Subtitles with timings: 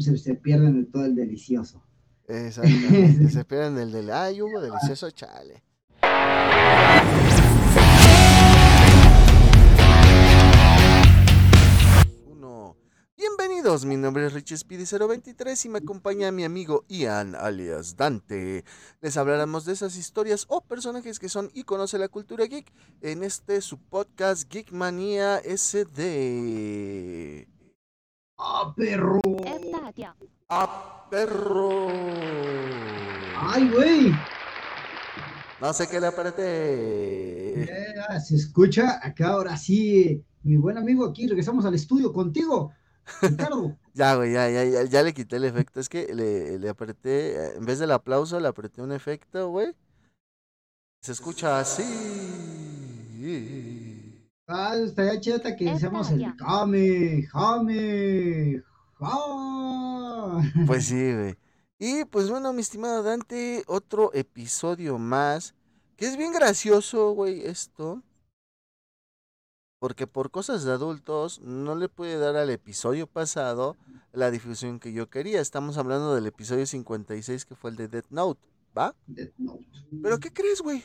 [0.00, 1.82] se, se pierden de todo el delicioso.
[2.28, 5.62] Exactamente, se pierden el del ay, hubo delicioso, chale.
[12.26, 12.76] Uno.
[13.16, 18.64] Bienvenidos, mi nombre es Richie Speedy 023 y me acompaña mi amigo Ian alias Dante.
[19.00, 22.72] Les hablaremos de esas historias o personajes que son íconos de la cultura geek
[23.02, 26.26] en este su podcast Geek Manía SD.
[28.38, 29.20] ¡Ah, perro!
[30.48, 31.88] ¡Ah, perro!
[33.38, 34.12] ¡Ay, güey!
[35.60, 37.62] No sé qué le apreté.
[37.62, 42.72] Eh, se escucha acá ahora sí, mi buen amigo, aquí regresamos al estudio contigo,
[43.22, 43.76] Ricardo.
[43.94, 45.80] Ya, güey, ya, ya, ya, ya le quité el efecto.
[45.80, 49.74] Es que le, le apreté, en vez del aplauso, le apreté un efecto, güey.
[51.00, 51.82] Se escucha así.
[54.48, 58.62] Ah, estaría cheta que decíamos el Jame, Jame,
[58.94, 60.40] Ja.
[60.66, 61.36] Pues sí, güey.
[61.78, 65.54] Y pues bueno, mi estimado Dante, otro episodio más.
[65.96, 68.02] Que es bien gracioso, güey, esto.
[69.80, 73.76] Porque por cosas de adultos no le pude dar al episodio pasado
[74.12, 75.40] la difusión que yo quería.
[75.40, 78.40] Estamos hablando del episodio 56 que fue el de Death Note,
[78.76, 78.94] ¿va?
[79.06, 79.66] Death Note.
[80.02, 80.84] ¿Pero qué crees, güey?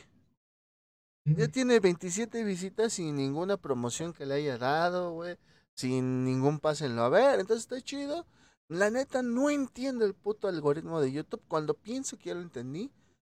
[1.24, 5.36] Ya tiene 27 visitas sin ninguna promoción que le haya dado, güey.
[5.74, 7.38] Sin ningún pásenlo a ver.
[7.38, 8.26] Entonces está chido.
[8.68, 11.42] La neta no entiendo el puto algoritmo de YouTube.
[11.46, 12.90] Cuando pienso que ya lo entendí,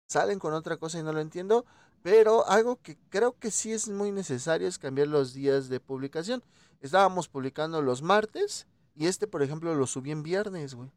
[0.07, 1.65] salen con otra cosa y no lo entiendo.
[2.03, 6.43] Pero algo que creo que sí es muy necesario es cambiar los días de publicación.
[6.81, 10.91] Estábamos publicando los martes y este, por ejemplo, lo subí en viernes, güey.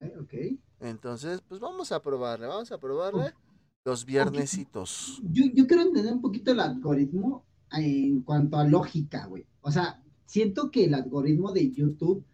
[0.00, 0.60] Eh, ok.
[0.80, 3.34] Entonces, pues vamos a probarle, vamos a probarle
[3.84, 5.20] los viernesitos.
[5.30, 9.46] Yo, yo quiero entender un poquito el algoritmo en cuanto a lógica, güey.
[9.60, 12.24] O sea, siento que el algoritmo de YouTube,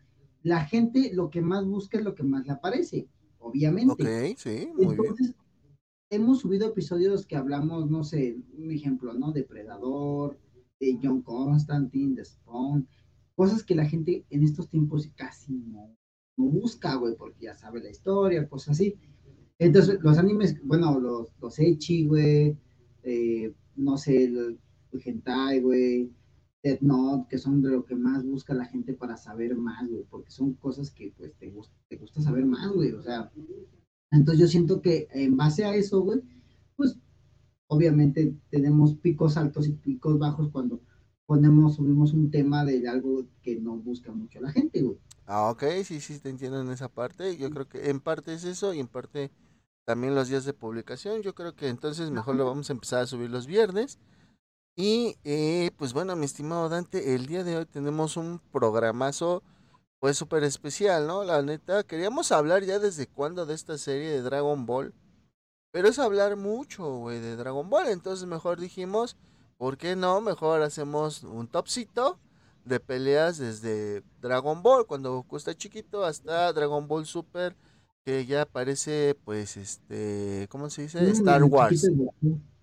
[0.42, 3.92] la gente lo que más busca es lo que más le aparece, obviamente.
[3.92, 4.98] Ok, sí, muy bien.
[5.00, 5.34] Entonces,
[6.10, 9.32] hemos subido episodios que hablamos, no sé, un ejemplo, ¿no?
[9.32, 10.38] De Predador,
[10.78, 12.88] de John Constantine, de Spawn,
[13.34, 15.96] cosas que la gente en estos tiempos casi no,
[16.36, 18.96] no busca, güey, porque ya sabe la historia, cosas así.
[19.60, 22.56] Entonces, los animes, bueno, los, los Echi, güey,
[23.02, 24.58] eh, no sé, el,
[24.90, 26.10] el hentai, güey,
[26.62, 30.04] Death Note, que son de lo que más busca la gente para saber más, güey,
[30.08, 33.30] porque son cosas que, pues, te gusta, te gusta saber más, güey, o sea,
[34.10, 36.22] entonces yo siento que en base a eso, güey,
[36.76, 36.96] pues
[37.66, 40.80] obviamente tenemos picos altos y picos bajos cuando
[41.26, 44.96] ponemos, subimos un tema de algo que no busca mucho la gente, güey.
[45.26, 47.36] Ah, ok, sí, sí, te entiendo en esa parte.
[47.36, 49.30] Yo creo que en parte es eso y en parte
[49.90, 51.20] también los días de publicación.
[51.20, 53.98] Yo creo que entonces mejor lo vamos a empezar a subir los viernes.
[54.76, 59.42] Y eh, pues bueno, mi estimado Dante, el día de hoy tenemos un programazo
[59.98, 61.24] pues súper especial, ¿no?
[61.24, 64.94] La neta, queríamos hablar ya desde cuándo de esta serie de Dragon Ball.
[65.72, 67.88] Pero es hablar mucho, güey, de Dragon Ball.
[67.88, 69.16] Entonces mejor dijimos,
[69.56, 70.20] ¿por qué no?
[70.20, 72.16] Mejor hacemos un topcito
[72.64, 77.56] de peleas desde Dragon Ball, cuando Goku está chiquito, hasta Dragon Ball Super,
[78.10, 81.08] que ya aparece, pues, este, ¿cómo se dice?
[81.10, 81.88] Star Wars.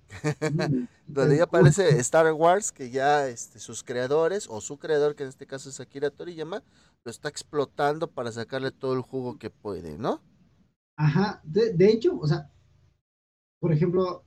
[1.07, 5.29] Donde ya aparece Star Wars, que ya este, sus creadores, o su creador, que en
[5.29, 6.63] este caso es Akira Toriyama,
[7.05, 10.19] lo está explotando para sacarle todo el jugo que puede, ¿no?
[10.97, 12.51] Ajá, de, de hecho, o sea,
[13.61, 14.25] por ejemplo,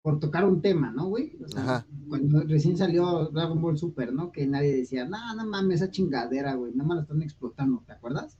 [0.00, 1.36] por tocar un tema, ¿no, güey?
[1.44, 1.86] O sea, Ajá.
[2.08, 4.30] cuando recién salió Dragon Ball Super, ¿no?
[4.30, 7.94] Que nadie decía, no, no mames, esa chingadera, güey, nada más la están explotando, ¿te
[7.94, 8.38] acuerdas?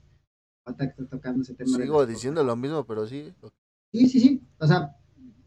[0.67, 1.77] Ahorita que está tocando ese tema.
[1.77, 3.33] Sigo diciendo lo mismo, pero sí.
[3.93, 4.43] Sí, sí, sí.
[4.59, 4.97] O sea,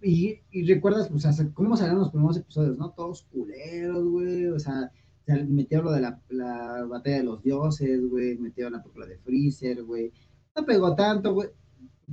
[0.01, 2.93] y, y recuerdas, sea, cómo salieron los primeros episodios, ¿no?
[2.93, 4.47] Todos culeros, güey.
[4.47, 4.91] O sea,
[5.27, 8.39] se metió lo de la, la batalla de los dioses, güey.
[8.39, 10.11] Metió la película de Freezer, güey.
[10.57, 11.51] No pegó tanto, güey.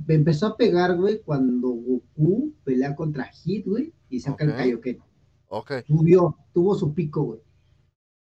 [0.06, 4.98] Me empezó a pegar, güey, cuando Goku pelea contra Hit, güey, y saca el Kaioken.
[5.48, 5.72] Ok.
[5.86, 7.40] Subió, tuvo su pico, güey.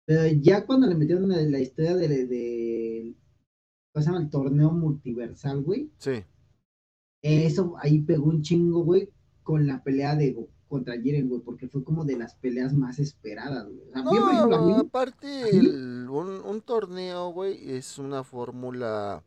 [0.05, 3.15] Pero ya cuando le metieron la, la historia de, de,
[3.97, 4.23] ¿cómo se llama?
[4.23, 5.89] El torneo multiversal, güey.
[5.97, 6.23] Sí.
[7.23, 9.09] Eso ahí pegó un chingo, güey,
[9.43, 13.65] con la pelea de contra Jiren, güey, porque fue como de las peleas más esperadas,
[13.65, 13.89] güey.
[13.89, 19.23] O sea, por ejemplo, No, mí- aparte, el- un, un torneo, güey, es una fórmula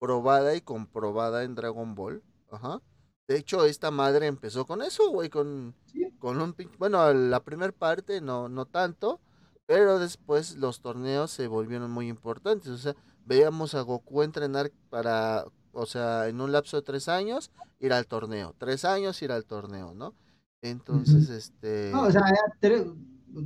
[0.00, 2.22] probada y comprobada en Dragon Ball.
[2.50, 2.80] Ajá.
[3.28, 6.10] De hecho, esta madre empezó con eso, güey, con, Sí.
[6.18, 9.20] con un Bueno, la primera parte no, no tanto,
[9.66, 12.68] pero después los torneos se volvieron muy importantes.
[12.72, 12.96] O sea,
[13.28, 18.06] veíamos a Goku entrenar para, o sea, en un lapso de tres años, ir al
[18.06, 18.54] torneo.
[18.58, 20.14] Tres años, ir al torneo, ¿no?
[20.62, 21.90] Entonces, este...
[21.92, 22.92] No, o sea, era tre-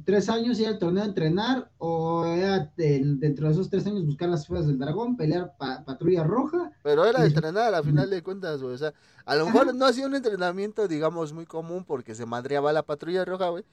[0.04, 4.28] tres años ir al torneo a entrenar o era dentro de esos tres años buscar
[4.28, 6.70] las esferas del dragón, pelear patrulla roja.
[6.82, 8.74] Pero era entrenar a final de cuentas, güey.
[8.74, 8.94] O sea,
[9.26, 13.24] a lo mejor no hacía un entrenamiento, digamos, muy común porque se madreaba la patrulla
[13.24, 13.64] roja, güey.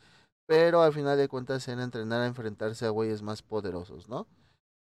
[0.48, 4.26] Pero al final de cuentas era entrenar a enfrentarse a güeyes más poderosos, ¿no?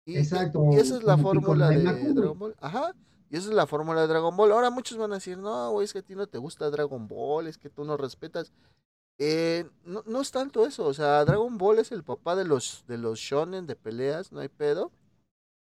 [0.06, 0.70] Y, Exacto.
[0.72, 2.56] Y esa es la fórmula de Dragon Ball.
[2.60, 2.94] Ajá.
[3.30, 4.52] Y esa es la fórmula de Dragon Ball.
[4.52, 7.08] Ahora muchos van a decir, no, güey, es que a ti no te gusta Dragon
[7.08, 8.52] Ball, es que tú no respetas.
[9.18, 12.84] Eh, no, no es tanto eso, o sea, Dragon Ball es el papá de los,
[12.88, 14.92] de los shonen de peleas, no hay pedo.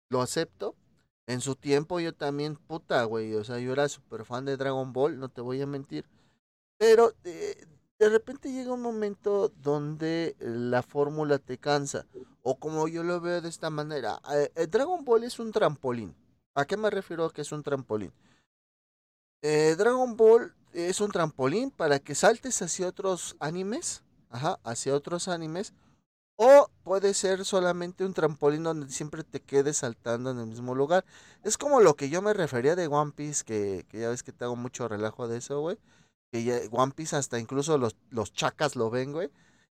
[0.10, 0.76] Lo acepto.
[1.28, 4.92] En su tiempo yo también, puta, güey, o sea, yo era súper fan de Dragon
[4.92, 6.06] Ball, no te voy a mentir.
[6.78, 7.66] Pero eh,
[8.02, 12.08] de repente llega un momento donde la fórmula te cansa.
[12.42, 16.16] O como yo lo veo de esta manera, eh, Dragon Ball es un trampolín.
[16.56, 18.12] ¿A qué me refiero que es un trampolín?
[19.44, 25.74] Dragon Ball es un trampolín para que saltes hacia otros animes, ajá, hacia otros animes,
[26.38, 31.06] o puede ser solamente un trampolín donde siempre te quedes saltando en el mismo lugar.
[31.44, 34.46] Es como lo que yo me refería de One Piece, que, ya ves que te
[34.46, 35.78] hago mucho relajo de eso, güey.
[36.32, 39.30] Que One Piece hasta incluso los, los chacas lo ven, güey.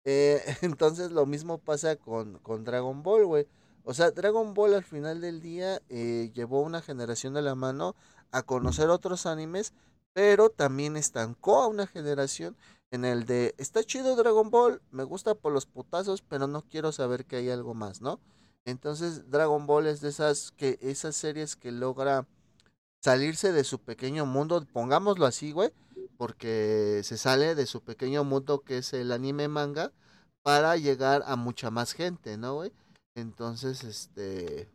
[0.04, 3.46] Eh, entonces lo mismo pasa con, con Dragon Ball, güey.
[3.84, 7.96] O sea, Dragon Ball al final del día eh, llevó una generación de la mano
[8.30, 9.72] a conocer otros animes
[10.12, 12.56] pero también estancó a una generación
[12.90, 16.92] en el de, está chido Dragon Ball, me gusta por los putazos, pero no quiero
[16.92, 18.20] saber que hay algo más, ¿no?
[18.66, 22.26] Entonces Dragon Ball es de esas, que, esas series que logra
[23.00, 25.72] salirse de su pequeño mundo, pongámoslo así, güey,
[26.22, 29.90] porque se sale de su pequeño mundo que es el anime manga
[30.44, 32.72] para llegar a mucha más gente, ¿no, güey?
[33.16, 34.70] Entonces, este,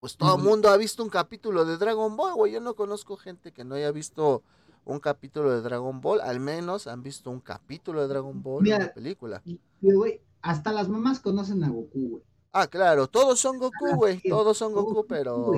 [0.00, 2.54] pues todo el mundo ha visto un capítulo de Dragon Ball, güey.
[2.54, 4.42] Yo no conozco gente que no haya visto
[4.86, 6.22] un capítulo de Dragon Ball.
[6.22, 9.42] Al menos han visto un capítulo de Dragon Ball en la película.
[9.82, 12.22] Güey, hasta las mamás conocen a Goku, güey.
[12.50, 14.22] Ah, claro, todos son Goku, güey.
[14.22, 15.52] Todos son Goku, pero.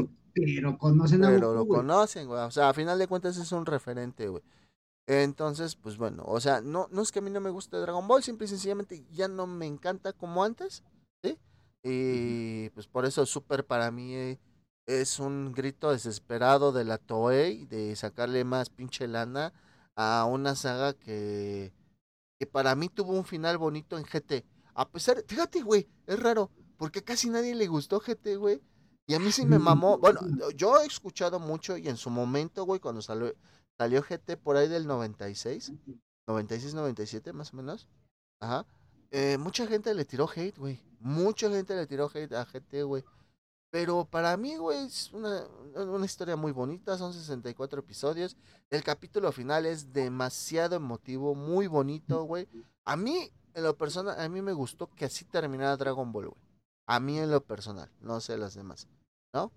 [0.45, 1.41] Pero conocen a Goku.
[1.41, 2.41] Pero lo conocen, güey.
[2.41, 4.43] O sea, a final de cuentas es un referente, güey.
[5.07, 8.07] Entonces, pues bueno, o sea, no, no es que a mí no me guste Dragon
[8.07, 10.83] Ball, simple y sencillamente ya no me encanta como antes,
[11.25, 11.39] ¿sí?
[11.83, 14.39] Y pues por eso Super para mí eh,
[14.87, 19.55] es un grito desesperado de la Toei de sacarle más pinche lana
[19.97, 21.73] a una saga que,
[22.39, 24.45] que para mí tuvo un final bonito en GT.
[24.75, 28.61] A pesar, fíjate, güey, es raro, porque casi nadie le gustó GT, güey.
[29.09, 29.97] Y a mí sí me mamó.
[29.97, 30.21] Bueno,
[30.55, 33.35] yo he escuchado mucho y en su momento, güey, cuando salió,
[33.79, 35.73] salió GT por ahí del 96,
[36.27, 37.89] 96, 97 más o menos.
[38.39, 38.67] Ajá.
[39.11, 40.79] Eh, mucha gente le tiró hate, güey.
[41.01, 43.03] Mucha gente le tiró hate a GT, güey.
[43.71, 46.99] Pero para mí, güey, es una, una, historia muy bonita.
[46.99, 48.37] Son 64 episodios.
[48.69, 52.47] El capítulo final es demasiado emotivo, muy bonito, güey.
[52.85, 56.49] A mí, en lo personal, a mí me gustó que así terminara Dragon Ball, güey.
[56.87, 58.89] A mí en lo personal, no sé las demás,
[59.33, 59.53] ¿no?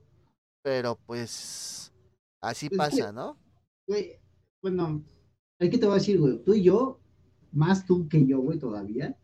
[0.63, 1.91] Pero pues,
[2.41, 3.37] así pasa, ¿no?
[3.87, 4.19] Güey,
[4.61, 5.03] bueno,
[5.59, 6.99] hay que te voy a decir, güey, tú y yo,
[7.51, 9.17] más tú que yo, güey, todavía,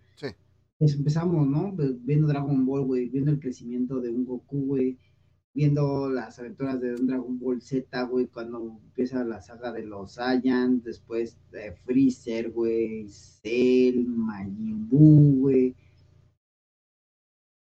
[0.80, 1.76] pues empezamos, ¿no?
[1.76, 5.00] Pues, viendo Dragon Ball, güey, viendo el crecimiento de un Goku, güey,
[5.54, 10.14] viendo las aventuras de un Dragon Ball Z, güey, cuando empieza la saga de los
[10.14, 15.76] Saiyans, después de Freezer, güey, Cell, Majin Buu, güey.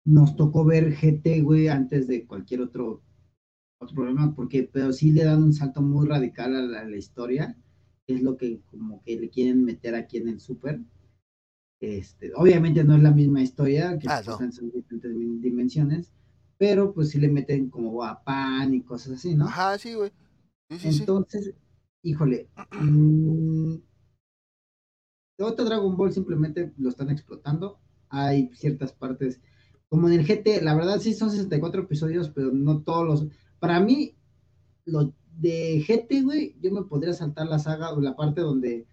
[0.05, 3.03] Nos tocó ver GT, güey, antes de cualquier otro,
[3.79, 6.97] otro problema, porque, pero sí le dan un salto muy radical a la, a la
[6.97, 7.57] historia,
[8.05, 10.81] que es lo que como que le quieren meter aquí en el Super
[11.81, 16.13] este, obviamente no es la misma historia, que ah, están en diferentes dimensiones,
[16.59, 19.45] pero pues sí le meten como a pan y cosas así, ¿no?
[19.45, 20.11] Ajá, sí, güey.
[20.69, 21.55] Entonces,
[22.03, 22.47] híjole,
[22.79, 23.77] mmm,
[25.39, 27.79] otro Dragon Ball simplemente lo están explotando.
[28.09, 29.41] Hay ciertas partes,
[29.91, 33.27] como en el GT, la verdad sí son 64 episodios, pero no todos los.
[33.59, 34.15] Para mí,
[34.85, 38.87] lo de GT, güey, yo me podría saltar la saga o la parte donde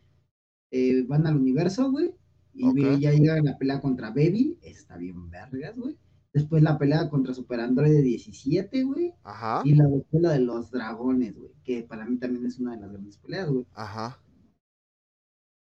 [0.72, 2.16] eh, van al universo, güey,
[2.52, 5.96] y ya llega la pelea contra Baby, está bien vergas, güey.
[6.32, 9.14] Después la pelea contra Super Android 17, güey.
[9.22, 9.62] Ajá.
[9.64, 11.52] Y la pelea de los dragones, güey.
[11.62, 13.64] Que para mí también es una de las grandes peleas, güey.
[13.72, 14.20] Ajá.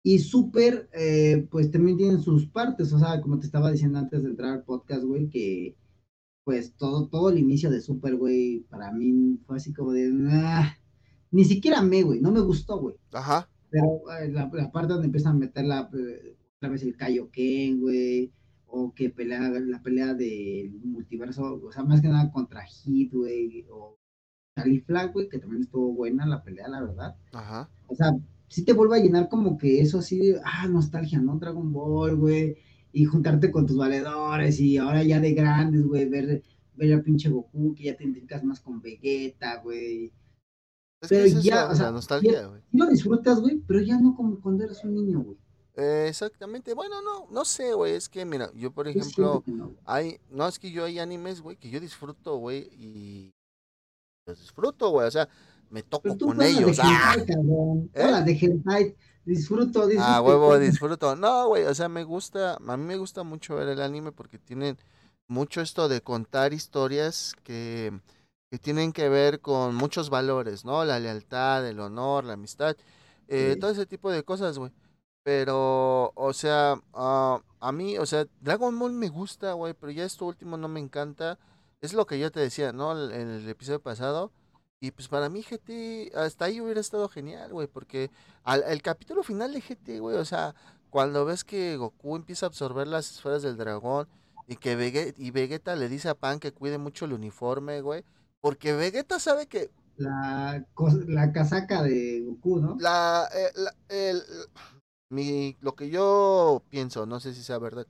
[0.08, 2.94] Y Super, eh, pues también tienen sus partes.
[2.94, 5.76] O sea, como te estaba diciendo antes de entrar al podcast, güey, que
[6.44, 10.14] pues todo, todo el inicio de Super, güey, para mí fue así como de.
[10.30, 10.78] Ah,
[11.32, 12.22] ni siquiera me, güey.
[12.22, 12.96] No me gustó, güey.
[13.14, 13.50] Ajá.
[13.72, 15.90] Pero eh, la, la, parte donde empiezan a meter la.
[15.98, 18.32] Eh, otra vez el Kaioken, güey,
[18.68, 23.66] o que pelea, la pelea del multiverso, o sea, más que nada contra Hit, güey,
[23.72, 23.98] o
[24.86, 27.16] Flag, güey, que también estuvo buena la pelea, la verdad.
[27.34, 27.72] Ajá.
[27.88, 28.12] O sea,
[28.48, 31.38] sí te vuelve a llenar como que eso así ah, nostalgia, ¿no?
[31.38, 32.58] Dragon Ball, güey,
[32.92, 36.44] y juntarte con tus valedores, y ahora ya de grandes, güey, ver,
[36.76, 40.14] ver a pinche Goku, que ya te identificas más con Vegeta, güey.
[41.02, 42.62] pero ya, o sea, nostalgia, güey.
[42.72, 45.38] lo disfrutas, güey, pero ya no como cuando eras un niño, güey.
[46.08, 49.44] exactamente, bueno, no, no sé, güey, es que mira, yo por ejemplo,
[49.86, 53.34] hay, no, es que yo hay animes, güey, que yo disfruto, güey, y
[54.26, 55.28] los disfruto, güey, o sea,
[55.70, 56.78] me toco con ellos.
[56.82, 57.16] ¡Ah!
[57.94, 58.22] ¿Eh?
[58.26, 58.96] de hentai,
[59.26, 60.10] disfruto, disfruto.
[60.10, 61.16] Ah, huevo, disfruto.
[61.16, 64.38] No, güey, o sea, me gusta, a mí me gusta mucho ver el anime porque
[64.38, 64.78] tienen
[65.28, 67.92] mucho esto de contar historias que,
[68.52, 70.86] que tienen que ver con muchos valores, ¿no?
[70.86, 72.76] La lealtad, el honor, la amistad,
[73.28, 74.72] eh, todo ese tipo de cosas, güey.
[75.24, 80.06] Pero, o sea, uh, a mí, o sea, Dragon Ball me gusta, güey, pero ya
[80.06, 81.40] esto último no me encanta.
[81.82, 83.10] Es lo que yo te decía, ¿no?
[83.12, 84.32] En el episodio pasado
[84.80, 88.12] y pues para mí GT, hasta ahí hubiera estado genial, güey, porque
[88.44, 90.54] al, el capítulo final de GT, güey, o sea,
[90.90, 94.08] cuando ves que Goku empieza a absorber las esferas del dragón
[94.48, 98.04] y que Vegeta, y Vegeta le dice a Pan que cuide mucho el uniforme, güey,
[98.42, 99.72] porque Vegeta sabe que...
[99.98, 100.64] La,
[101.08, 102.78] la casaca de Goku, ¿no?
[102.80, 103.52] La, eh,
[103.90, 104.22] el,
[105.10, 107.88] mi, lo que yo pienso, no sé si sea verdad.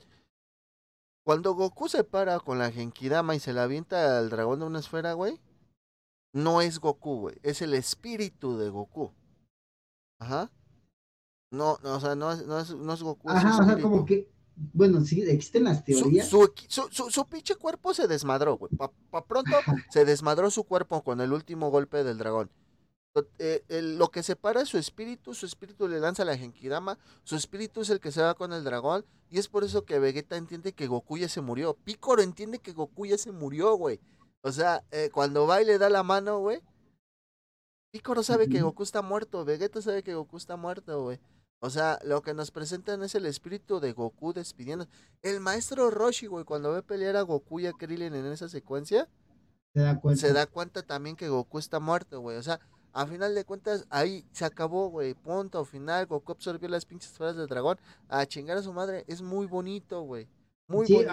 [1.24, 4.80] Cuando Goku se para con la Genkidama y se la avienta al dragón de una
[4.80, 5.42] esfera, güey,
[6.36, 7.38] no es Goku, güey.
[7.44, 9.14] Es el espíritu de Goku.
[10.20, 10.52] Ajá.
[11.50, 13.30] No, no o sea, no es, no es, no es Goku.
[13.30, 14.30] Ajá, o sea, como que.
[14.74, 16.28] Bueno, sí, existen las teorías.
[16.28, 18.70] Su, su, su, su pinche cuerpo se desmadró, güey.
[18.76, 19.52] Pa, pronto
[19.90, 22.52] se desmadró su cuerpo con el último golpe del dragón.
[23.40, 27.80] Eh, lo que separa es su espíritu, su espíritu le lanza la Genkidama, su espíritu
[27.80, 30.74] es el que se va con el dragón, y es por eso que Vegeta entiende
[30.74, 31.76] que Goku ya se murió.
[31.76, 34.02] Picoro entiende que Goku ya se murió, güey.
[34.46, 36.62] O sea, eh, cuando va y le da la mano, güey.
[37.92, 41.20] Piccolo sabe que Goku está muerto, Vegeta sabe que Goku está muerto, güey.
[41.62, 44.86] O sea, lo que nos presentan es el espíritu de Goku despidiendo.
[45.24, 49.10] El maestro Roshi, güey, cuando ve pelear a Goku y a Krillin en esa secuencia,
[49.74, 52.38] se da cuenta, se da cuenta también que Goku está muerto, güey.
[52.38, 52.60] O sea,
[52.94, 55.16] a final de cuentas, ahí se acabó, güey.
[55.16, 56.06] Punto final.
[56.06, 57.80] Goku absorbió las pinches esferas del dragón.
[58.10, 59.06] A chingar a su madre.
[59.08, 60.28] Es muy bonito, güey.
[60.68, 61.12] Muy bonito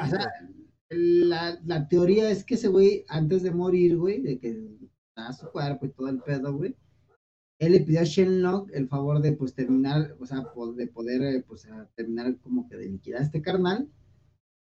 [0.94, 4.68] la, la, teoría es que ese güey, antes de morir, güey, de que
[5.16, 6.76] da su cuerpo y todo el pedo, güey,
[7.58, 10.44] él le pidió a Shenlong el favor de, pues, terminar, o sea,
[10.76, 13.88] de poder, eh, pues, terminar como que de liquidar a este carnal.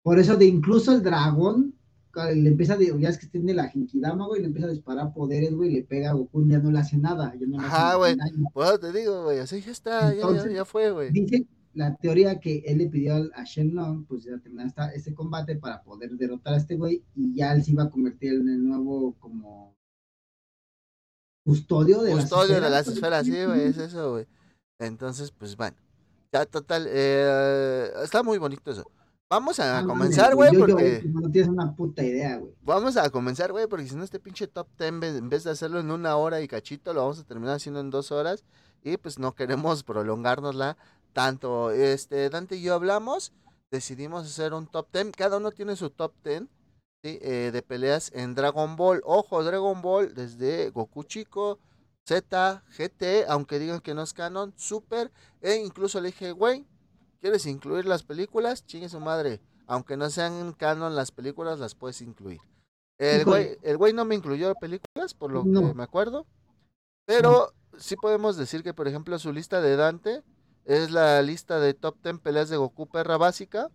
[0.03, 1.75] Por eso de incluso el dragón,
[2.15, 5.53] le empieza, a, ya es que tiene la Genkidama, güey, le empieza a disparar poderes,
[5.55, 7.33] güey, le pega a Goku, ya no le hace nada.
[7.39, 8.15] Ya no Ajá, güey,
[8.53, 11.11] pues te digo, güey, así ya está, ya, ya, ya, fue, güey.
[11.11, 15.55] Dice, la teoría que él le pidió a Shenlong, pues ya terminar esta, este combate
[15.55, 18.63] para poder derrotar a este güey y ya él se iba a convertir en el
[18.63, 19.75] nuevo como
[21.43, 24.27] custodio de custodio las de las esferas, sí, güey, es eso, güey.
[24.79, 25.77] Entonces, pues bueno,
[26.31, 28.89] ya total, eh, está muy bonito eso.
[29.29, 31.01] Vamos a ah, comenzar, güey, porque...
[31.05, 32.53] no tienes una puta idea, güey.
[32.61, 35.79] Vamos a comenzar, güey, porque si no este pinche top ten, en vez de hacerlo
[35.79, 38.43] en una hora y cachito, lo vamos a terminar haciendo en dos horas.
[38.83, 40.77] Y pues no queremos prolongárnosla
[41.13, 43.31] tanto este Dante y yo hablamos,
[43.71, 46.43] decidimos hacer un top 10, cada uno tiene su top 10
[47.03, 49.01] eh, de peleas en Dragon Ball.
[49.05, 51.59] Ojo, Dragon Ball desde Goku Chico,
[52.05, 56.65] Z, GT, aunque digan que no es canon, Super, e incluso le dije, güey,
[57.21, 58.65] ¿quieres incluir las películas?
[58.65, 62.41] Chingue su madre, aunque no sean canon las películas, las puedes incluir.
[62.97, 66.25] El güey, el güey no me incluyó películas, por lo que me acuerdo,
[67.05, 70.23] pero sí podemos decir que, por ejemplo, su lista de Dante
[70.65, 73.69] es la lista de top 10 peleas de Goku perra básica.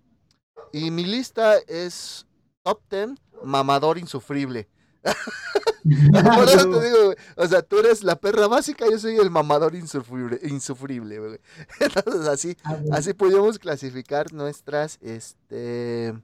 [0.73, 2.27] Y mi lista es
[2.63, 3.11] top 10
[3.43, 4.69] mamador insufrible.
[6.35, 9.75] Por eso te digo, o sea, tú eres la perra básica, yo soy el mamador
[9.75, 11.41] insufrible, insufrible, güey.
[11.81, 16.15] Entonces así, ah, así podemos clasificar nuestras, este,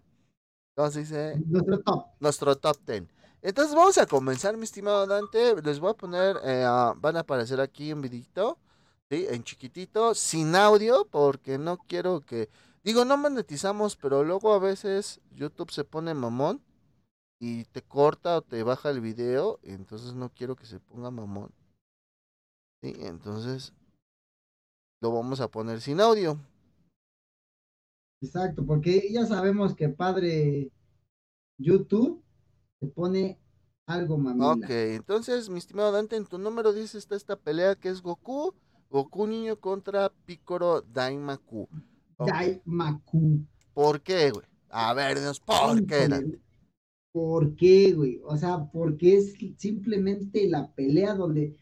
[0.75, 1.43] ¿cómo se dice?
[1.47, 2.07] Nuestro top.
[2.21, 3.05] Nuestro top 10.
[3.43, 5.61] Entonces vamos a comenzar, mi estimado Dante.
[5.63, 6.67] Les voy a poner, eh,
[6.97, 8.03] van a aparecer aquí un
[9.15, 12.49] en chiquitito, sin audio, porque no quiero que...
[12.83, 16.61] Digo, no monetizamos, pero luego a veces YouTube se pone mamón
[17.41, 21.51] y te corta o te baja el video, entonces no quiero que se ponga mamón.
[22.83, 23.73] Sí, entonces
[25.01, 26.39] lo vamos a poner sin audio.
[28.21, 30.71] Exacto, porque ya sabemos que padre
[31.59, 32.23] YouTube
[32.81, 33.39] se pone
[33.87, 34.63] algo mamón.
[34.65, 38.55] Ok, entonces, mi estimado Dante, en tu número 10 está esta pelea que es Goku
[38.91, 41.69] Goku niño contra Picoro Daimaku.
[42.19, 43.45] Daimaku.
[43.73, 44.47] ¿Por qué, güey?
[44.71, 46.39] A ver, Dios, ¿por qué?
[47.13, 48.21] ¿Por qué, güey?
[48.25, 51.57] O sea, porque es simplemente la pelea donde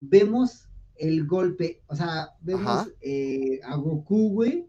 [0.00, 4.68] vemos el golpe, o sea, vemos eh, a Goku, güey,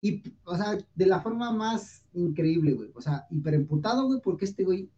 [0.00, 4.64] y, o sea, de la forma más increíble, güey, o sea, hiperemputado, güey, porque este
[4.64, 4.90] güey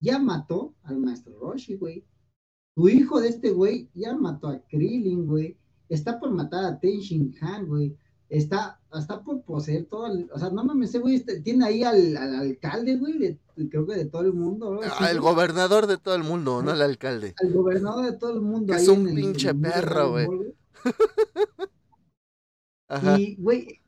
[0.00, 2.04] ya mató al maestro Roshi, güey.
[2.74, 5.56] Tu hijo de este güey ya mató a Krillin, güey.
[5.90, 7.94] Está por matar a Ten Shin Han, güey
[8.30, 12.36] está, está por poseer todo, el, o sea, no mames, güey tiene ahí al, al
[12.36, 14.74] alcalde, güey, de, creo que de todo el mundo.
[14.74, 14.80] ¿no?
[14.98, 17.34] Ah, el gobernador de todo el mundo, no el alcalde.
[17.40, 18.72] El gobernador de todo el mundo.
[18.74, 20.28] es un pinche perro, güey.
[23.16, 23.80] Y, güey,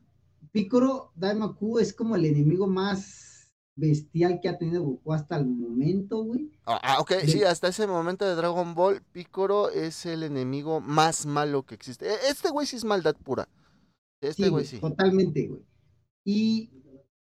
[0.53, 3.32] Picoro Daimaku es como el enemigo más
[3.75, 6.51] bestial que ha tenido Goku hasta el momento, güey.
[6.65, 11.25] Ah, ah ok, sí, hasta ese momento de Dragon Ball, Picoro es el enemigo más
[11.25, 12.07] malo que existe.
[12.07, 13.47] E, este güey sí es maldad pura.
[14.21, 14.79] Este güey sí.
[14.79, 15.61] Totalmente, güey.
[16.23, 16.71] Y,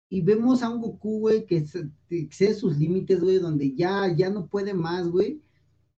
[0.09, 1.65] y, vemos a un Goku, güey, que
[2.09, 5.43] excede sus límites, güey, donde ya, ya no puede más, güey.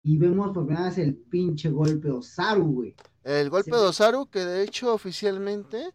[0.03, 2.95] Y vemos por primera vez el pinche golpe de Osaru, güey.
[3.23, 5.91] El golpe de Osaru, que de hecho oficialmente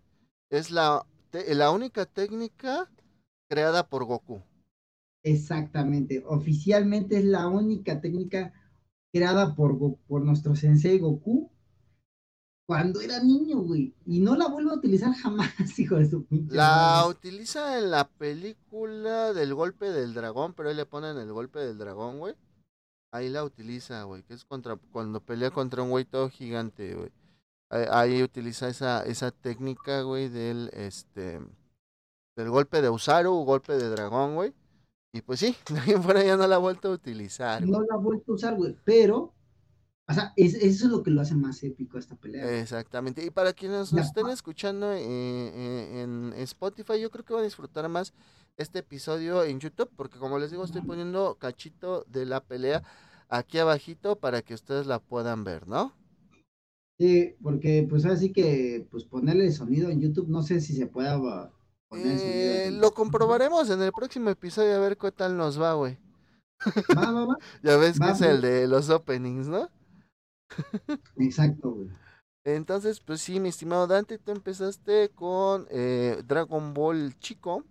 [0.49, 2.89] es la, la única técnica
[3.49, 4.43] creada por Goku.
[5.23, 6.23] Exactamente.
[6.27, 8.53] Oficialmente es la única técnica
[9.13, 11.51] creada por, por nuestro sensei Goku
[12.67, 13.95] cuando era niño, güey.
[14.05, 15.49] Y no la vuelve a utilizar jamás,
[15.79, 16.55] hijo de su pinche.
[16.55, 21.61] La utiliza en la película del golpe del dragón, pero ahí le ponen el golpe
[21.61, 22.35] del dragón, güey.
[23.13, 27.11] Ahí la utiliza, güey, que es contra cuando pelea contra un güey todo gigante, güey.
[27.69, 31.41] Ahí, utiliza esa, esa técnica, güey, del este
[32.37, 34.53] del golpe de Usaru, golpe de dragón, güey.
[35.13, 37.67] Y pues sí, ahí fuera ya no la ha vuelto a utilizar.
[37.67, 39.35] No la ha vuelto a usar, güey, pero
[40.09, 42.61] o sea, eso es lo que lo hace más épico esta pelea.
[42.61, 43.25] Exactamente.
[43.25, 47.47] Y para quienes nos estén escuchando eh, eh, en Spotify, yo creo que van a
[47.47, 48.13] disfrutar más
[48.57, 52.85] este episodio en YouTube, porque como les digo, estoy poniendo cachito de la pelea
[53.29, 55.93] aquí abajito para que ustedes la puedan ver, ¿no?
[56.99, 61.53] Sí, porque pues así que pues ponerle sonido en YouTube, no sé si se pueda
[61.93, 65.99] eh, Lo comprobaremos en el próximo episodio a ver qué tal nos va, güey.
[66.97, 67.37] Va, va, va.
[67.63, 69.69] ya ves que es el de los openings, ¿no?
[71.17, 71.89] Exacto, güey.
[72.47, 77.65] Entonces, pues sí, mi estimado Dante, tú empezaste con eh, Dragon Ball Chico.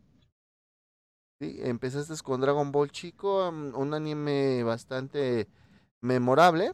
[1.40, 5.48] Sí, empezaste con Dragon Ball Chico, mm, un anime bastante
[6.02, 6.74] memorable,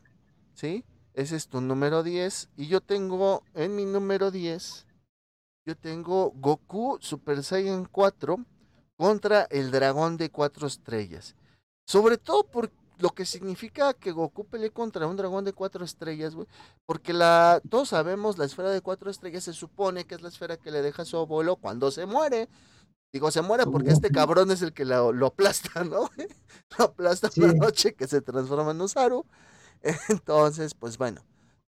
[0.56, 0.84] ¿sí?
[1.14, 2.50] Ese es tu número 10.
[2.58, 4.88] Y yo tengo en mi número 10,
[5.66, 8.38] yo tengo Goku Super Saiyan 4
[8.98, 11.36] contra el dragón de cuatro estrellas.
[11.86, 16.36] Sobre todo porque lo que significa que Goku pelee contra un dragón de cuatro estrellas,
[16.36, 16.48] güey.
[16.86, 20.58] Porque la, todos sabemos, la esfera de cuatro estrellas se supone que es la esfera
[20.58, 22.48] que le deja su abuelo cuando se muere.
[23.12, 26.10] Digo, se muere porque este cabrón es el que lo, aplasta, ¿no?
[26.78, 29.26] lo aplasta una noche que se transforma en Usaru.
[30.10, 31.22] Entonces, pues bueno,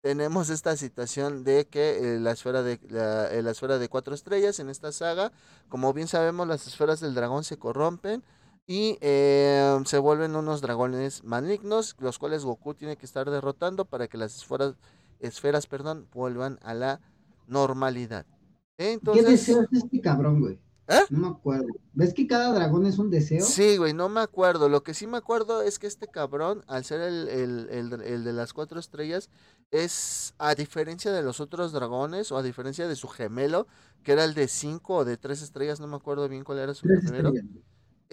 [0.04, 4.14] tenemos esta situación de que eh, la, esfera de, la, eh, la esfera de cuatro
[4.14, 5.32] estrellas en esta saga,
[5.70, 8.22] como bien sabemos, las esferas del dragón se corrompen
[8.68, 14.10] y eh, se vuelven unos dragones malignos, los cuales Goku tiene que estar derrotando para
[14.10, 14.76] que las esferas,
[15.22, 17.00] esferas perdón, vuelvan a la
[17.48, 18.26] normalidad.
[18.78, 20.60] Entonces, ¿Qué deseo es este cabrón, güey?
[20.90, 21.00] ¿Eh?
[21.12, 21.68] No me acuerdo.
[21.94, 23.42] ¿Ves que cada dragón es un deseo?
[23.42, 24.68] Sí, güey, no me acuerdo.
[24.68, 27.30] Lo que sí me acuerdo es que este cabrón, al ser el,
[27.70, 29.30] el de las cuatro estrellas,
[29.74, 33.68] es, a diferencia de los otros dragones, o a diferencia de su gemelo,
[34.04, 36.74] que era el de cinco o de tres estrellas, no me acuerdo bien cuál era
[36.74, 37.34] su gemelo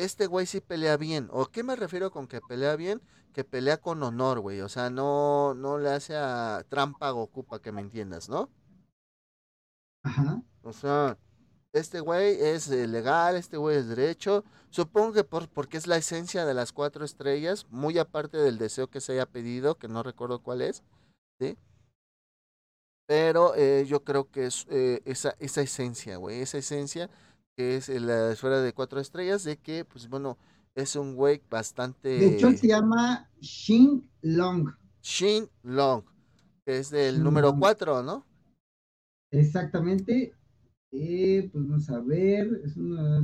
[0.04, 1.28] este güey sí pelea bien.
[1.30, 3.02] ¿O qué me refiero con que pelea bien?
[3.32, 4.60] Que pelea con honor, güey.
[4.60, 8.50] O sea, no, no le hace a trampa Goku, para que me entiendas, ¿no?
[10.02, 10.42] Ajá.
[10.62, 11.18] O sea,
[11.72, 14.44] este güey es eh, legal, este güey es derecho.
[14.70, 18.88] Supongo que por, porque es la esencia de las cuatro estrellas, muy aparte del deseo
[18.88, 20.82] que se haya pedido, que no recuerdo cuál es,
[21.40, 21.56] ¿sí?
[23.06, 27.10] Pero eh, yo creo que es eh, esa, esa esencia, güey, esa esencia
[27.56, 30.38] que es la esfera de cuatro estrellas, de que, pues bueno,
[30.74, 32.08] es un güey bastante...
[32.08, 34.72] De hecho, se llama Shin Long.
[35.02, 36.04] Shin Long,
[36.64, 38.24] que es del número cuatro, ¿no?
[39.32, 40.34] Exactamente.
[40.92, 42.62] Eh, pues vamos a ver.
[42.64, 43.20] Es una...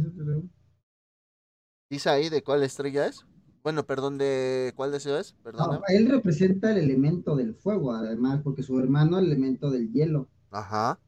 [1.90, 3.24] ¿Dice ahí de cuál estrella es?
[3.66, 5.32] Bueno, perdón, ¿de cuál deseo es?
[5.42, 5.80] Perdón.
[5.88, 10.28] él representa el elemento del fuego, además, porque su hermano el elemento del hielo.
[10.52, 11.00] Ajá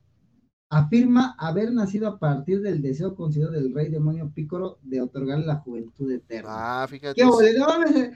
[0.70, 5.60] afirma haber nacido a partir del deseo concedido del rey demonio Pícoro de otorgarle la
[5.60, 6.82] juventud eterna.
[6.82, 7.14] Ah, fíjate.
[7.14, 8.12] ¿Qué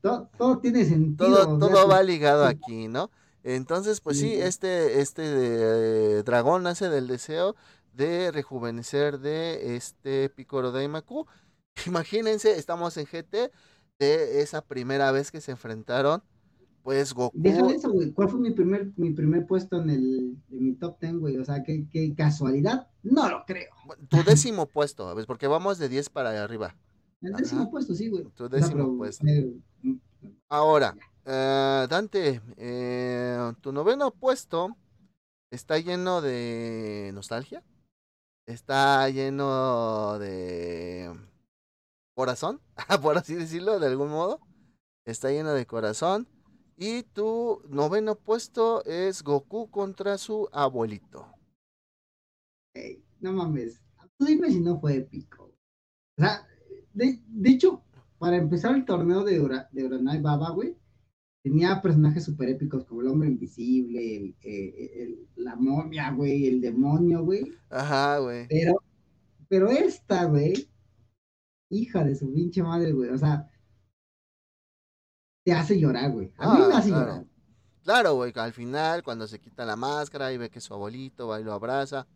[0.00, 1.58] todo, todo, tiene sentido.
[1.58, 3.10] Todo, va ligado aquí, ¿no?
[3.42, 7.54] Entonces, pues sí, este, este eh, dragón nace del deseo
[7.92, 11.26] de rejuvenecer de este Picoro Daimaku.
[11.86, 13.52] Imagínense, estamos en GT
[14.00, 16.22] de esa primera vez que se enfrentaron
[16.82, 17.36] Pues Goku.
[17.38, 18.10] Déjale eso, güey.
[18.12, 21.36] ¿Cuál fue mi primer, mi primer puesto en el en mi top ten, güey?
[21.36, 22.88] O sea, ¿qué, qué casualidad?
[23.02, 23.70] No lo creo.
[24.08, 25.26] Tu décimo puesto, ¿ves?
[25.26, 26.74] Porque vamos de 10 para arriba.
[27.20, 27.70] El décimo Ajá.
[27.70, 28.24] puesto, sí, güey.
[28.34, 29.26] Tu décimo pero, puesto.
[29.26, 29.52] eh,
[30.48, 34.74] Ahora, eh, Dante, eh, tu noveno puesto
[35.50, 37.62] está lleno de nostalgia,
[38.46, 41.10] está lleno de
[42.20, 42.60] corazón,
[43.02, 44.40] por así decirlo, de algún modo,
[45.06, 46.28] está lleno de corazón.
[46.76, 51.26] Y tu noveno puesto es Goku contra su abuelito.
[53.20, 53.80] no mames.
[54.18, 55.44] Tú dime si no fue épico.
[56.18, 56.46] O sea,
[56.92, 57.82] de, de hecho,
[58.18, 60.76] para empezar el torneo de, Ura, de Uranai Baba, güey,
[61.42, 66.60] tenía personajes súper épicos como el hombre invisible, el, eh, el- la momia, güey, el
[66.60, 67.44] demonio, güey.
[67.70, 68.46] Ajá, güey.
[68.48, 68.74] Pero,
[69.48, 70.68] pero esta, güey,
[71.70, 73.48] hija de su pinche madre, güey, o sea,
[75.44, 76.32] te hace llorar, güey.
[76.36, 77.06] A mí Ah, me hace claro.
[77.06, 77.26] llorar.
[77.82, 81.40] Claro, güey, al final, cuando se quita la máscara y ve que su abuelito va
[81.40, 82.06] y lo abraza,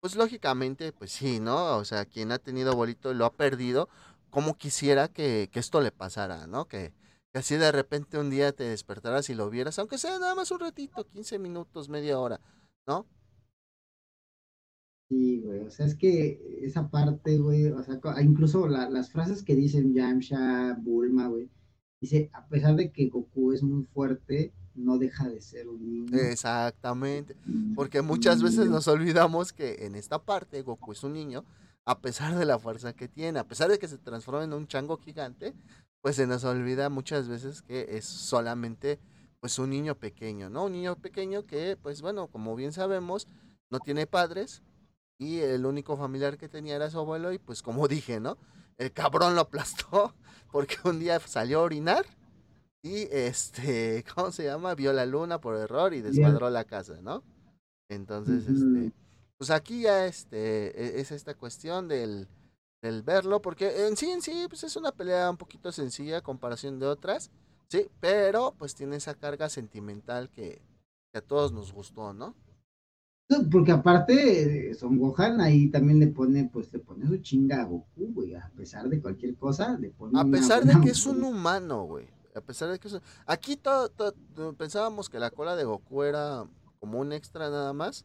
[0.00, 1.76] pues lógicamente, pues sí, ¿no?
[1.76, 3.88] O sea, quien ha tenido abuelito y lo ha perdido,
[4.30, 6.66] como quisiera que, que esto le pasara, ¿no?
[6.66, 6.92] Que,
[7.32, 10.50] que así de repente un día te despertaras y lo vieras, aunque sea nada más
[10.50, 12.40] un ratito, 15 minutos, media hora,
[12.86, 13.06] ¿no?
[15.08, 19.10] Sí, güey, o sea, es que esa parte, güey, o sea, co- incluso la- las
[19.10, 21.50] frases que dicen Yamcha, Bulma, güey,
[22.00, 26.18] dice, a pesar de que Goku es muy fuerte, no deja de ser un niño.
[26.18, 27.36] Exactamente.
[27.46, 31.44] y- Porque muchas veces nos olvidamos que en esta parte Goku es un niño,
[31.86, 34.66] a pesar de la fuerza que tiene, a pesar de que se transforma en un
[34.66, 35.54] chango gigante,
[36.00, 38.98] pues se nos olvida muchas veces que es solamente
[39.40, 40.64] pues un niño pequeño, ¿no?
[40.64, 43.28] Un niño pequeño que, pues bueno, como bien sabemos,
[43.70, 44.62] no tiene padres
[45.18, 48.38] y el único familiar que tenía era su abuelo y pues como dije, ¿no?
[48.78, 50.14] El cabrón lo aplastó
[50.52, 52.04] porque un día salió a orinar
[52.82, 54.74] y este, ¿cómo se llama?
[54.74, 57.22] Vio la luna por error y desmadró la casa, ¿no?
[57.88, 58.92] Entonces, este,
[59.38, 62.28] pues aquí ya este, e- es esta cuestión del,
[62.82, 66.22] del verlo, porque en sí, en sí, pues es una pelea un poquito sencilla a
[66.22, 67.30] comparación de otras,
[67.68, 70.62] sí, pero pues tiene esa carga sentimental que,
[71.12, 72.34] que a todos nos gustó, ¿no?
[73.28, 77.62] No, Porque aparte, eh, Son Gohan ahí también le pone, pues le pone su chinga
[77.62, 80.90] a Goku, güey, a pesar de cualquier cosa, le pone A una pesar de que
[80.90, 82.06] es un humano, güey.
[82.34, 83.90] A pesar de que es Aquí todo,
[84.58, 86.46] pensábamos que la cola de Goku era
[86.80, 88.04] como un extra nada más.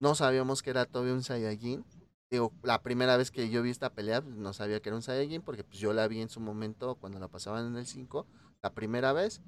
[0.00, 1.84] No sabíamos que era todavía un Saiyajin.
[2.30, 5.02] Digo, la primera vez que yo vi esta pelea, pues, no sabía que era un
[5.02, 8.26] Saiyajin, porque pues yo la vi en su momento cuando la pasaban en el 5,
[8.62, 9.40] la primera vez.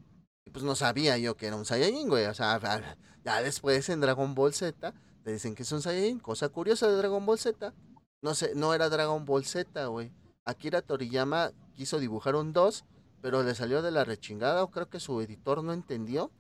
[0.51, 2.27] Pues no sabía yo que era un Saiyajin, güey.
[2.27, 2.61] O sea,
[3.25, 6.19] ya después en Dragon Ball Z te dicen que es un Saiyajin.
[6.21, 7.73] Cosa curiosa de Dragon Ball Z.
[8.23, 10.13] No sé, no era Dragon Ball Z, güey.
[10.45, 12.85] Akira Toriyama quiso dibujar un 2,
[13.21, 16.31] pero le salió de la rechingada, o creo que su editor no entendió.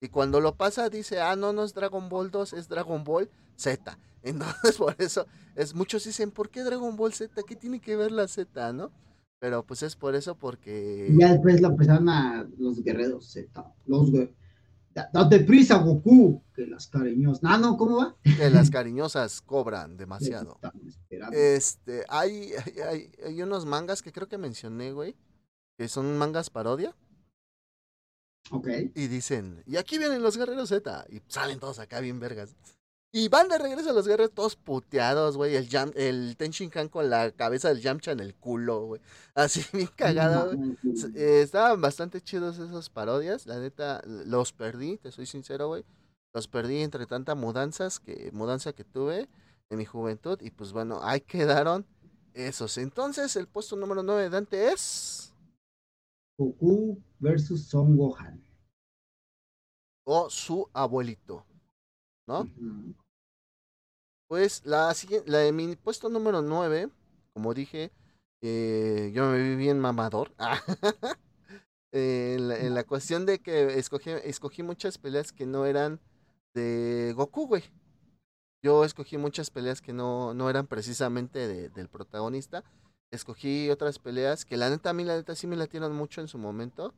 [0.00, 3.30] Y cuando lo pasa dice, ah, no, no es Dragon Ball 2, es Dragon Ball
[3.56, 3.98] Z.
[4.22, 7.42] Entonces, por eso, es muchos dicen, ¿por qué Dragon Ball Z?
[7.44, 8.90] ¿Qué tiene que ver la Z, no?
[9.38, 11.14] Pero pues es por eso, porque...
[11.18, 14.32] Ya después lo empezaron a los guerreros Z, los gue-
[14.94, 17.42] Da- Date prisa, Goku, que las cariñosas.
[17.42, 18.16] No, no, ¿cómo va?
[18.22, 20.58] que las cariñosas cobran demasiado.
[21.32, 25.14] Este, hay, hay, hay- hay unos mangas que creo que mencioné, güey,
[25.76, 26.96] que son mangas parodia.
[28.50, 28.68] Ok.
[28.94, 31.04] Y dicen, y aquí vienen los guerreros Z.
[31.10, 32.56] Y salen todos acá bien vergas.
[33.16, 35.56] Y van de regreso a los guerreros todos puteados, güey.
[35.56, 39.00] El, Yam- el Ten Shinhan con la cabeza del Yamcha en el culo, güey.
[39.34, 40.76] Así bien cagado, güey.
[41.14, 43.46] Eh, estaban bastante chidos esos parodias.
[43.46, 45.82] La neta, los perdí, te soy sincero, güey.
[46.34, 49.30] Los perdí entre tanta mudanzas que, mudanza que tuve
[49.70, 50.38] en mi juventud.
[50.42, 51.86] Y pues bueno, ahí quedaron
[52.34, 52.76] esos.
[52.76, 55.32] Entonces, el puesto número 9 de Dante es.
[56.36, 58.44] Goku versus Son Gohan.
[60.04, 61.46] O su abuelito.
[62.26, 62.46] ¿no?
[64.28, 64.92] Pues la
[65.26, 66.90] la de mi puesto número 9,
[67.32, 67.92] como dije,
[68.42, 70.32] eh, yo me vi bien mamador.
[71.92, 76.00] en, la, en la cuestión de que escogí, escogí muchas peleas que no eran
[76.54, 77.64] de Goku, güey.
[78.62, 82.64] Yo escogí muchas peleas que no, no eran precisamente de- del protagonista.
[83.10, 86.28] Escogí otras peleas que la neta a mí la neta sí me latieron mucho en
[86.28, 86.94] su momento.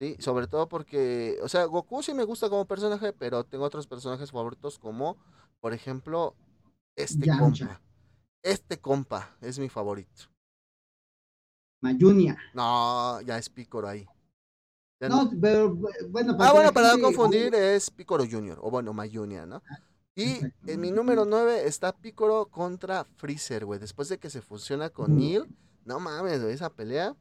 [0.00, 3.86] Sí, sobre todo porque, o sea, Goku sí me gusta como personaje, pero tengo otros
[3.86, 5.18] personajes favoritos como,
[5.60, 6.34] por ejemplo,
[7.02, 7.66] este Yamcha.
[7.66, 7.80] compa.
[8.42, 10.24] Este compa es mi favorito.
[11.82, 12.36] Mayunia.
[12.54, 14.06] No, ya es Picoro ahí.
[15.00, 15.74] Ya No, pero
[16.10, 19.62] bueno, Ah, bueno, para no confundir es Picoro Junior, o bueno, Mayunia, ¿no?
[20.14, 20.70] Y exacto.
[20.72, 23.80] en mi número 9 está Picoro contra Freezer, güey.
[23.80, 25.16] Después de que se fusiona con.
[25.16, 25.46] Neil,
[25.84, 27.16] no mames, güey, esa pelea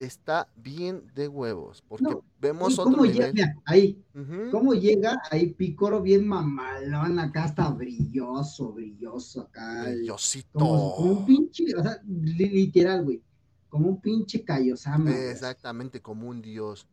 [0.00, 3.26] está bien de huevos, porque No, vemos ¿y otro cómo llega?
[3.26, 3.34] nivel.
[3.34, 4.04] Mira, ahí,
[4.50, 7.18] ¿cómo llega ahí Pícoro bien mamalón?
[7.18, 9.90] Acá está brilloso, brilloso acá.
[9.90, 10.08] el-
[10.52, 11.26] como, como un Brillosito.
[11.26, 13.22] pinche, o sea, li- literal, güey.
[13.68, 15.30] Como un pinche Kaiosama, güey.
[15.30, 16.86] Exactamente, como un dios.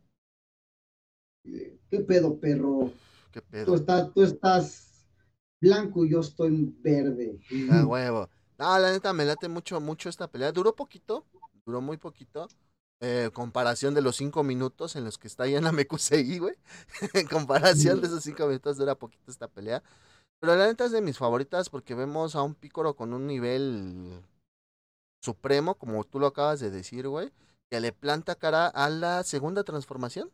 [1.90, 2.90] ¿Qué pedo, perro?
[3.30, 3.74] Qué Tú pedo.
[3.76, 5.06] estás, tú estás
[5.60, 7.38] blanco y yo estoy verde.
[7.70, 8.28] A huevo.
[8.58, 10.50] No, la neta me late mucho, mucho esta pelea.
[10.50, 11.24] Duró poquito,
[11.64, 12.48] duró muy poquito.
[13.00, 16.54] Eh, comparación de los cinco minutos en los que está ahí en la MQCI, güey.
[17.14, 19.82] en comparación de esos cinco minutos dura poquito esta pelea.
[20.40, 24.22] Pero la neta es de mis favoritas porque vemos a un Pícoro con un nivel
[25.22, 27.32] supremo, como tú lo acabas de decir, güey,
[27.70, 30.30] que le planta cara a la segunda transformación.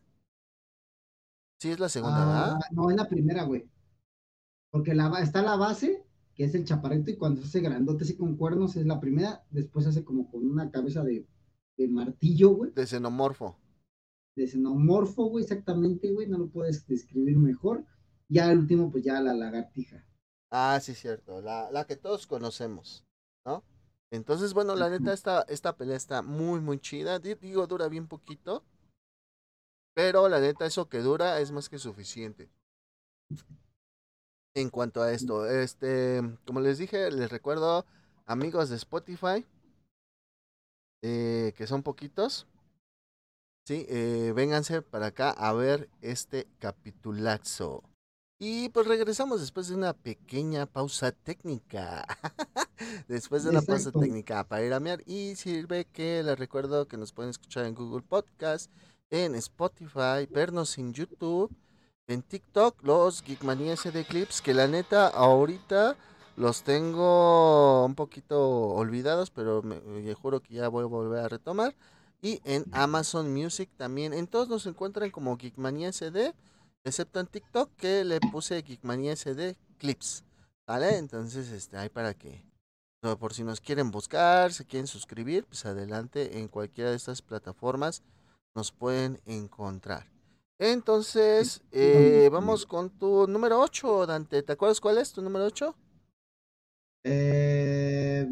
[1.59, 2.57] Sí, es la segunda, ¿verdad?
[2.61, 3.65] Ah, no, es la primera, güey.
[4.71, 6.03] Porque la, está la base,
[6.35, 9.43] que es el chaparrito, y cuando se hace grandote así con cuernos es la primera.
[9.49, 11.25] Después se hace como con una cabeza de,
[11.77, 12.71] de martillo, güey.
[12.71, 13.57] De xenomorfo.
[14.35, 16.27] De xenomorfo, güey, exactamente, güey.
[16.27, 17.85] No lo puedes describir mejor.
[18.29, 20.05] Ya el último, pues ya la lagartija.
[20.51, 21.41] Ah, sí, cierto.
[21.41, 23.05] La, la que todos conocemos,
[23.45, 23.63] ¿no?
[24.11, 27.19] Entonces, bueno, la neta, esta, esta pelea está muy, muy chida.
[27.19, 28.63] Di- Digo, dura bien poquito.
[29.95, 32.49] Pero la neta, eso que dura es más que suficiente.
[34.55, 37.85] En cuanto a esto, este, como les dije, les recuerdo,
[38.25, 39.45] amigos de Spotify,
[41.03, 42.47] eh, que son poquitos.
[43.65, 47.83] Sí, eh, vénganse para acá a ver este capitulazo.
[48.39, 52.05] Y pues regresamos después de una pequeña pausa técnica.
[53.07, 55.01] después de una pausa técnica para ir a mear.
[55.05, 58.71] Y sirve que les recuerdo que nos pueden escuchar en Google Podcast,
[59.09, 61.53] en Spotify, vernos en YouTube,
[62.07, 65.97] en TikTok, los Geekmanías de Clips, que la neta ahorita
[66.35, 71.29] los tengo un poquito olvidados, pero me, me juro que ya voy a volver a
[71.29, 71.75] retomar.
[72.21, 74.13] Y en Amazon Music también.
[74.13, 76.33] En todos nos encuentran como Geekmanía SD,
[76.85, 80.23] excepto en TikTok que le puse Geekmanía SD Clips.
[80.65, 80.97] ¿Vale?
[80.97, 82.45] Entonces, este, ahí para que,
[83.01, 87.21] no, por si nos quieren buscar, si quieren suscribir, pues adelante en cualquiera de estas
[87.21, 88.01] plataformas
[88.55, 90.07] nos pueden encontrar.
[90.59, 94.43] Entonces, eh, vamos con tu número 8, Dante.
[94.43, 95.75] ¿Te acuerdas cuál es tu número 8?
[97.03, 98.27] Eh,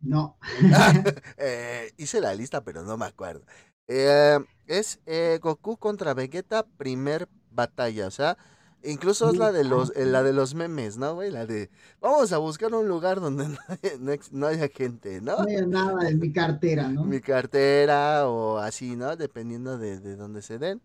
[0.00, 0.36] no.
[1.38, 3.44] Eh, hice la lista, pero no me acuerdo.
[3.88, 8.06] Eh, es eh, Goku contra Vegeta, primer batalla.
[8.06, 8.38] O sea,
[8.82, 11.30] incluso es la de los, eh, la de los memes, ¿no, güey?
[11.30, 15.20] La de vamos a buscar un lugar donde no, haya- no ex- no haya gente,
[15.20, 15.36] ¿no?
[15.38, 17.04] No hay nada en mi cartera, ¿no?
[17.04, 19.16] Mi cartera o así, ¿no?
[19.16, 20.80] Dependiendo de, de dónde se den.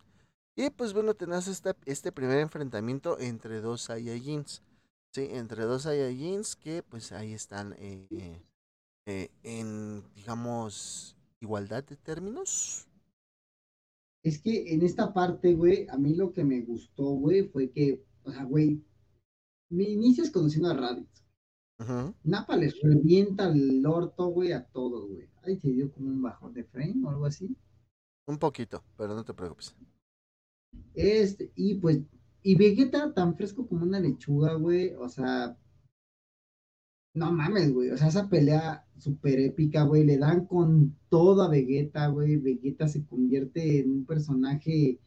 [0.56, 4.62] Y pues bueno, tenemos esta, este primer enfrentamiento entre dos Saiyajins.
[5.12, 8.42] Sí, entre dos Saiyajins que pues ahí están eh, eh,
[9.08, 12.88] eh, en, digamos, igualdad de términos.
[14.24, 18.06] Es que en esta parte, güey, a mí lo que me gustó, güey, fue que,
[18.24, 18.84] o sea, güey,
[19.70, 21.24] mi inicio es conociendo a Raditz.
[21.80, 22.14] Ujú.
[22.24, 25.30] Napa les revienta el orto, güey, a todos, güey.
[25.44, 27.56] Ahí se dio como un bajón de frame o algo así.
[28.28, 29.74] Un poquito, pero no te preocupes.
[30.94, 32.02] Este, y pues,
[32.42, 35.58] y Vegeta tan fresco como una lechuga, güey, o sea,
[37.14, 41.50] no mames, güey, o sea, esa pelea súper épica, güey, le dan con todo a
[41.50, 45.00] Vegeta, güey, Vegeta se convierte en un personaje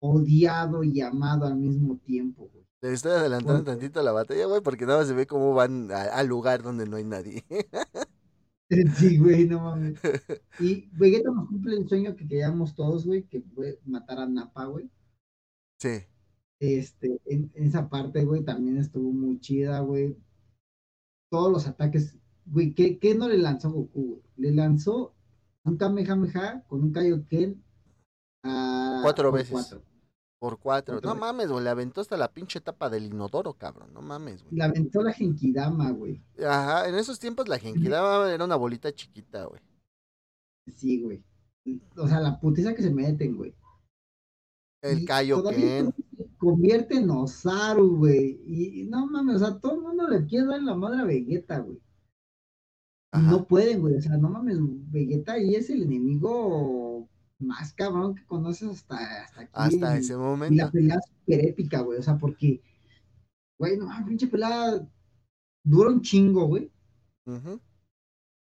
[0.00, 2.66] odiado y amado al mismo tiempo, güey.
[2.82, 6.26] Le estoy adelantando tantito la batalla, güey, porque nada más se ve cómo van al
[6.26, 7.44] lugar donde no hay nadie.
[8.96, 10.00] Sí, güey, no mames.
[10.58, 14.64] Y Vegeta nos cumple el sueño que queríamos todos, güey, que fue matar a Nappa,
[14.64, 14.90] güey.
[15.78, 16.06] sí.
[16.62, 20.16] Este, en, en esa parte, güey, también estuvo muy chida, güey.
[21.28, 24.22] Todos los ataques, güey, ¿qué, qué no le lanzó Goku, güey?
[24.36, 25.12] Le lanzó
[25.64, 27.60] un Kamehameha con un Kaioken
[28.44, 29.50] a Cuatro veces.
[29.50, 29.82] cuatro.
[30.38, 30.94] Por cuatro.
[30.94, 31.20] Cuatro No veces.
[31.20, 33.92] mames, güey, le aventó hasta la pinche tapa del inodoro, cabrón.
[33.92, 34.54] No mames, güey.
[34.54, 36.22] Le aventó la Genkidama, güey.
[36.38, 39.60] Ajá, en esos tiempos la Genkidama era una bolita chiquita, güey.
[40.76, 41.24] Sí, güey.
[41.96, 43.52] O sea, la putiza que se meten, güey.
[44.80, 45.94] El todavía Kaioken.
[46.42, 48.40] Convierte en Osaru, güey.
[48.44, 51.60] Y, no mames, o sea, todo el mundo le quiere dar la madre a Vegeta,
[51.60, 51.80] güey.
[53.12, 53.30] Ajá.
[53.30, 53.94] no pueden, güey.
[53.94, 54.58] O sea, no mames,
[54.90, 59.50] Vegeta ahí es el enemigo más cabrón que conoces hasta, hasta aquí.
[59.52, 60.70] Hasta ese Y la momento.
[60.72, 62.00] pelea es súper épica, güey.
[62.00, 62.60] O sea, porque,
[63.56, 64.84] güey, no mames, pinche pelea
[65.64, 66.72] dura un chingo, güey.
[67.26, 67.60] Ujú.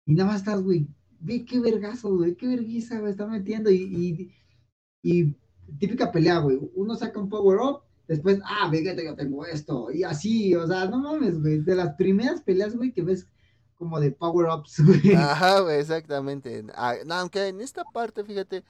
[0.06, 0.86] Y nada más estás, güey,
[1.18, 3.70] ve qué vergazo, güey, qué vergüenza, güey, está metiendo.
[3.70, 4.34] Y, y,
[5.02, 5.34] y
[5.78, 6.58] típica pelea, güey.
[6.74, 9.90] Uno saca un power up, después, ah, Vegeta, yo tengo esto.
[9.90, 11.58] Y así, o sea, no mames, güey.
[11.58, 13.26] De las primeras peleas, güey, que ves
[13.74, 15.14] como de power-ups, güey.
[15.14, 16.64] Ajá, güey, exactamente.
[16.74, 18.64] Ah, no, aunque en esta parte, fíjate,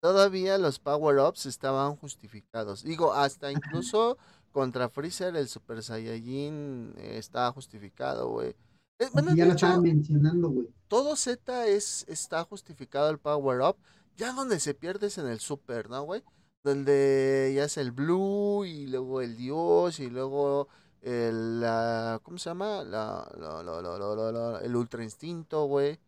[0.00, 2.82] todavía los power-ups estaban justificados.
[2.82, 4.18] Digo, hasta incluso
[4.52, 8.54] contra Freezer el Super Saiyajin eh, estaba justificado, güey.
[8.98, 10.68] Eh, bueno, ya lo hecho, estaban mencionando, güey.
[10.88, 13.76] todo Z es, está justificado el power-up.
[14.16, 16.22] Ya donde se pierde es en el Super, ¿no, güey?
[16.62, 20.68] Donde ya es el Blue y luego el Dios y luego
[21.00, 22.84] el, la, ¿cómo se llama?
[22.84, 25.98] La, la- el Ultra Instinto, güey.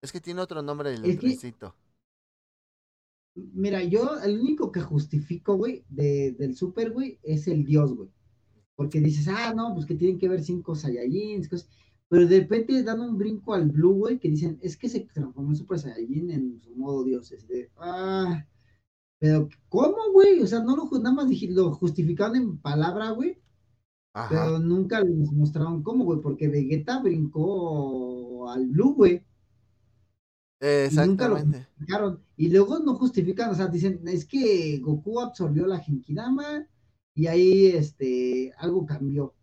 [0.00, 1.74] Es que tiene otro nombre el Es Ultra que- Instinto.
[3.52, 8.08] Mira, yo, el único que justifico, güey, de, del super, güey, es el dios, güey.
[8.74, 11.68] Porque dices, ah, no, pues que tienen que ver cinco Saiyajins, cosas.
[12.08, 15.50] Pero de repente dan un brinco al Blue, güey, que dicen, es que se transformó
[15.50, 17.30] en Super Saiyajin en su modo dios.
[17.30, 18.44] Es de, ah,
[19.18, 20.40] pero ¿cómo, güey?
[20.40, 23.38] O sea, no lo, nada más lo justificaron en palabra, güey,
[24.12, 24.28] Ajá.
[24.28, 29.24] pero nunca les mostraron cómo, güey, porque Vegeta brincó al Blue, güey.
[30.60, 31.58] y nunca lo Exactamente.
[31.64, 32.20] justificaron.
[32.36, 36.66] Y luego no justifican, o sea, dicen, es que Goku absorbió la Genkidama
[37.14, 39.34] y ahí este algo cambió.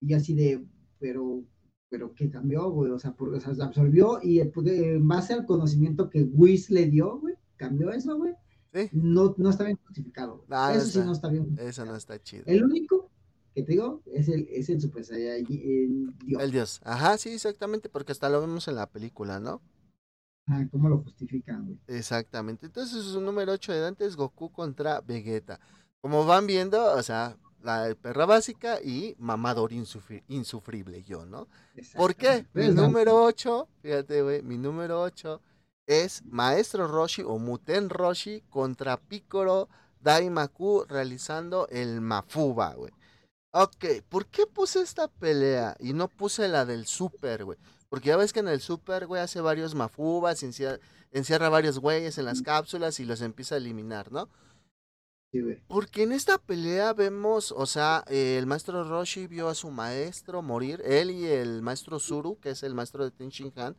[0.00, 0.64] Y así de,
[0.98, 1.44] pero,
[1.88, 2.90] pero ¿qué cambió, güey?
[2.90, 6.22] O sea, por, o sea, se absorbió y eh, pues, en base al conocimiento que
[6.24, 8.34] Whis le dio, güey, cambió eso, güey.
[8.72, 10.44] Sí, No, no está bien justificado.
[10.48, 11.54] no eso sí no está bien.
[11.58, 12.44] eso no está chido.
[12.46, 13.10] El único
[13.54, 16.42] que te digo es el, es el Super Saiyajin Dios.
[16.42, 16.80] El Dios.
[16.84, 19.60] Ajá, sí, exactamente, porque hasta lo vemos en la película, ¿no?
[20.46, 21.78] Ah, ¿Cómo lo justifican, güey?
[21.86, 22.66] Exactamente.
[22.66, 25.60] Entonces su número 8 de Dante es Goku contra Vegeta.
[26.00, 31.46] Como van viendo, o sea, la perra básica y mamador insufri- insufrible yo, ¿no?
[31.94, 32.38] ¿Por qué?
[32.38, 35.40] Mi Pero es número 8, fíjate, güey, mi número 8
[35.86, 39.68] es Maestro Roshi o Muten Roshi contra Piccolo
[40.00, 42.92] Daimaku realizando el Mafuba, güey.
[43.54, 47.58] Ok, ¿por qué puse esta pelea y no puse la del Super, güey?
[47.88, 50.78] Porque ya ves que en el Super, güey, hace varios Mafubas, encierra,
[51.10, 54.28] encierra varios güeyes en las cápsulas y los empieza a eliminar, ¿no?
[55.66, 60.42] Porque en esta pelea vemos, o sea, eh, el maestro Roshi vio a su maestro
[60.42, 63.74] morir, él y el maestro Zuru, que es el maestro de Tenshin Han,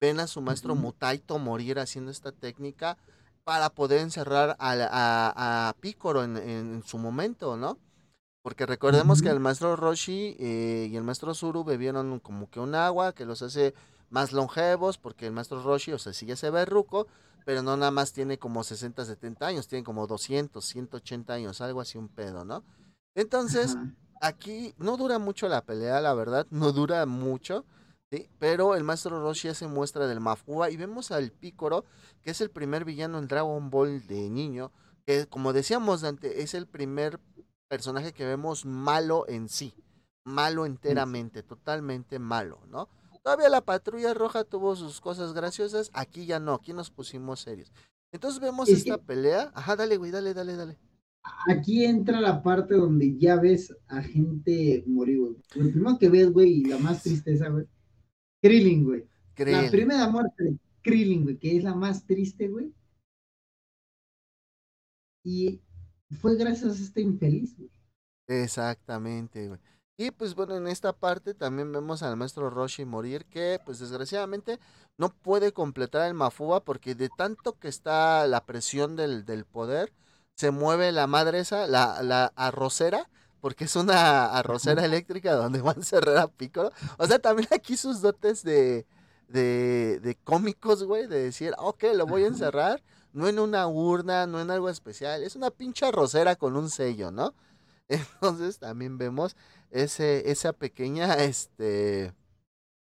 [0.00, 0.74] ven a su maestro.
[0.74, 2.96] Mutaito morir haciendo esta técnica
[3.44, 7.78] para poder encerrar a, a, a Picoro en, en su momento, ¿no?
[8.42, 12.74] Porque recordemos que el maestro Roshi eh, y el maestro Zuru bebieron como que un
[12.74, 13.74] agua que los hace
[14.10, 17.06] más longevos, porque el maestro Roshi, o sea, sí ya se ve ruco,
[17.44, 21.80] pero no nada más tiene como 60, 70 años, tiene como 200, 180 años, algo
[21.80, 22.64] así un pedo, ¿no?
[23.14, 23.76] Entonces,
[24.20, 27.64] aquí no dura mucho la pelea, la verdad, no dura mucho,
[28.10, 28.28] ¿sí?
[28.38, 31.84] Pero el maestro Roshi hace muestra del Mafuba y vemos al Picoro,
[32.22, 34.72] que es el primer villano en Dragon Ball de niño,
[35.06, 37.20] que como decíamos Dante, es el primer
[37.68, 39.74] personaje que vemos malo en sí,
[40.24, 42.88] malo enteramente, totalmente malo, ¿no?
[43.22, 47.72] Todavía la patrulla roja tuvo sus cosas graciosas, aquí ya no, aquí nos pusimos serios.
[48.10, 50.78] Entonces vemos Es esta que- pelea, ajá, dale, güey, dale, dale, dale.
[51.50, 55.36] Aquí entra la parte donde ya ves a gente morir, güey.
[55.56, 57.66] Lo primero que ves, güey, y la más tristeza, güey.
[58.42, 59.04] Krillin, güey.
[59.38, 62.72] La primera muerte de Krillin, güey, que es la más triste, güey.
[65.24, 65.60] Y
[66.20, 67.70] fue gracias a este infeliz, güey.
[68.28, 69.60] Exactamente, güey.
[70.00, 74.60] Y pues bueno, en esta parte también vemos al maestro Roshi morir, que pues desgraciadamente
[74.96, 79.92] no puede completar el Mafuba porque de tanto que está la presión del, del poder,
[80.36, 85.80] se mueve la madre esa, la, la arrocera, porque es una arrocera eléctrica donde van
[85.80, 86.72] a cerrar a Piccolo.
[86.98, 88.86] O sea, también aquí sus dotes de,
[89.28, 94.26] de, de cómicos, güey, de decir, ok, lo voy a encerrar, no en una urna,
[94.26, 97.34] no en algo especial, es una pinche arrocera con un sello, ¿no?
[97.88, 99.36] Entonces también vemos
[99.70, 102.12] ese, esa pequeña este,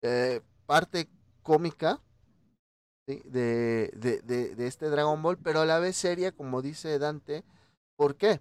[0.03, 1.09] eh, parte
[1.43, 2.01] cómica
[3.07, 3.23] ¿sí?
[3.25, 7.45] de, de, de, de este Dragon Ball, pero a la vez seria, como dice Dante.
[7.97, 8.41] ¿Por qué?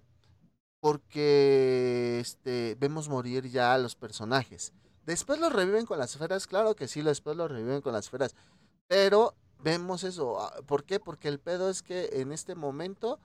[0.84, 4.74] Porque este, vemos morir ya a los personajes.
[5.06, 8.34] Después los reviven con las esferas, claro que sí, después los reviven con las esferas.
[8.86, 10.38] Pero vemos eso.
[10.38, 11.00] ah, ¿Por qué?
[11.00, 13.18] Porque el pedo es que en este momento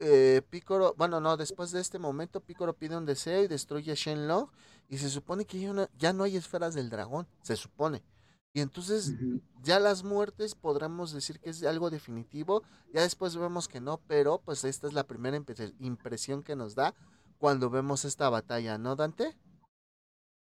[0.00, 3.94] eh, Picoro, bueno, no, después de este momento, Picoro pide un deseo y destruye a
[3.94, 4.50] Shenlong.
[4.90, 8.02] Y se supone que ya no, ya no hay esferas del dragón, se supone.
[8.54, 9.14] Y entonces
[9.62, 12.62] ya las muertes podremos decir que es algo definitivo.
[12.92, 16.74] Ya después vemos que no, pero pues esta es la primera impre- impresión que nos
[16.74, 16.94] da
[17.38, 19.36] cuando vemos esta batalla, ¿no, Dante?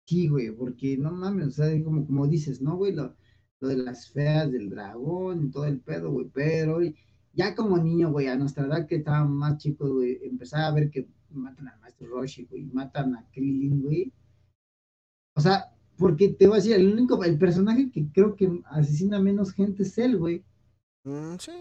[0.06, 2.92] Sí, güey, porque no mames, o sea, como, como dices, ¿no, güey?
[2.92, 3.16] Lo,
[3.60, 6.78] lo de las feas del dragón y todo el pedo, güey, pero
[7.32, 10.90] ya como niño, güey, a nuestra edad que estaba más chico, güey, empezaba a ver
[10.90, 14.12] que matan al maestro Roshi, güey, matan a Krillin, güey.
[15.36, 19.20] O sea, Porque te voy a decir, el único, el personaje que creo que asesina
[19.20, 20.44] menos gente es él, güey.
[21.04, 21.52] Mm, sí,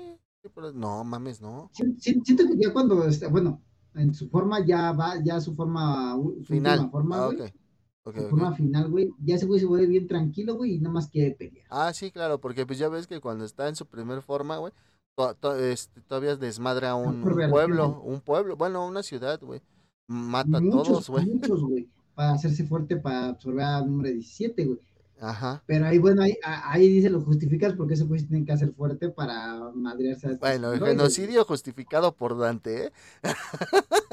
[0.73, 1.69] no mames, no.
[1.99, 3.61] siento que ya cuando, está, bueno,
[3.95, 6.89] en su forma ya va, ya su forma, su final.
[6.89, 7.53] forma, ah, güey.
[8.03, 11.09] su forma final, güey, ya ese güey se vuelve bien tranquilo, güey, y nada más
[11.09, 11.65] quiere pelear.
[11.69, 14.73] Ah, sí, claro, porque pues ya ves que cuando está en su primer forma, güey,
[15.59, 19.61] este, todavía desmadra un, un pueblo, un pueblo, bueno, una ciudad, güey.
[20.07, 21.25] Mata a todos, güey.
[21.25, 24.79] Muchos, güey, para hacerse fuerte para absorber al número 17, güey.
[25.23, 25.63] Ajá.
[25.65, 29.07] Pero ahí, bueno, ahí, ahí dice lo justificas porque ese güey tiene que hacer fuerte
[29.07, 32.91] para madrearse a Bueno, el genocidio justificado por Dante, ¿eh?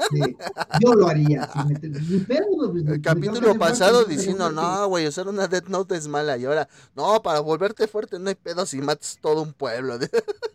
[0.09, 0.37] Sí,
[0.79, 1.49] yo lo haría.
[1.51, 6.37] Pues, el capítulo pasado diciendo, no, güey, usar una Death Note es mala.
[6.37, 9.97] Y ahora, no, para volverte fuerte no hay pedo si matas todo un pueblo.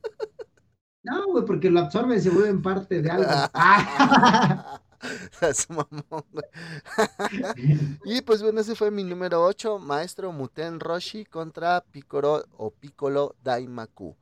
[1.03, 3.31] No, güey, porque lo absorbe y se vuelve en parte de algo.
[8.05, 13.35] y pues bueno, ese fue mi número 8, Maestro Muten Roshi contra Piccolo o Piccolo
[13.43, 14.17] Daimaku.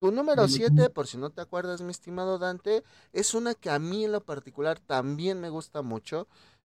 [0.00, 3.78] Tu número 7, por si no te acuerdas, mi estimado Dante, es una que a
[3.78, 6.26] mí en lo particular también me gusta mucho,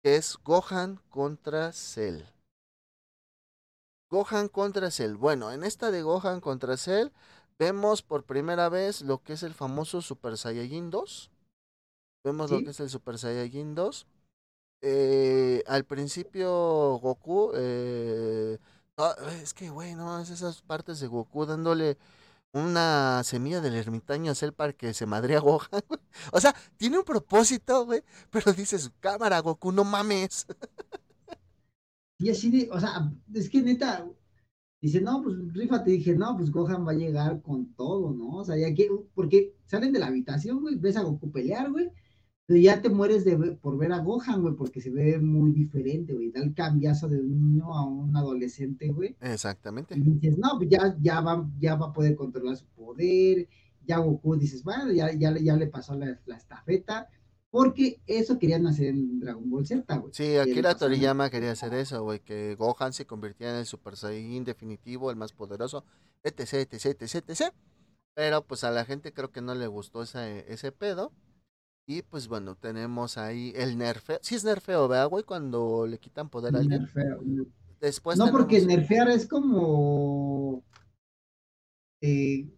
[0.02, 2.22] que es Gohan contra Cell.
[4.08, 5.14] Gohan contra Cell.
[5.14, 7.08] Bueno, en esta de Gohan contra Cell
[7.58, 11.30] vemos por primera vez lo que es el famoso Super Saiyajin 2
[12.26, 14.04] Vemos lo que es el Super Saiyajin 2.
[14.82, 18.58] Eh, al principio Goku, eh,
[18.96, 21.98] ah, es que, güey, no, es esas partes de Goku dándole
[22.50, 25.68] una semilla del ermitaño a Cell para que se madre a Gohan.
[26.32, 30.48] O sea, tiene un propósito, güey, pero dice su cámara, Goku, no mames.
[32.18, 34.04] Y así de, o sea, es que neta,
[34.80, 35.36] dice, no, pues
[35.84, 38.38] te dije, no, pues Gohan va a llegar con todo, ¿no?
[38.38, 41.92] O sea, ya que, porque salen de la habitación, güey, ves a Goku pelear, güey,
[42.46, 46.14] pero ya te mueres de, por ver a Gohan, güey, porque se ve muy diferente,
[46.14, 46.30] güey.
[46.30, 49.16] Da el cambiazo de un niño a un adolescente, güey.
[49.20, 49.96] Exactamente.
[49.96, 53.48] Y dices, no, pues ya, ya, va, ya va a poder controlar su poder.
[53.84, 57.08] Ya Goku dices, bueno, ya, ya, ya le pasó la, estafeta.
[57.50, 60.12] Porque eso querían hacer en Dragon Ball Z, güey.
[60.14, 63.96] Sí, aquí la Toriyama quería hacer eso, güey, que Gohan se convirtiera en el Super
[63.96, 65.84] Saiyan definitivo, el más poderoso,
[66.22, 67.54] etc, etc, etc, etc.
[68.14, 71.12] Pero pues a la gente creo que no le gustó ese, ese pedo.
[71.88, 74.18] Y pues bueno, tenemos ahí el nerfeo.
[74.20, 75.22] Sí es nerfeo, ¿verdad, güey?
[75.22, 76.82] Cuando le quitan poder a alguien.
[76.82, 77.20] Nerfeo.
[77.80, 80.64] Después no, porque nerfear es como...
[82.00, 82.48] Eh,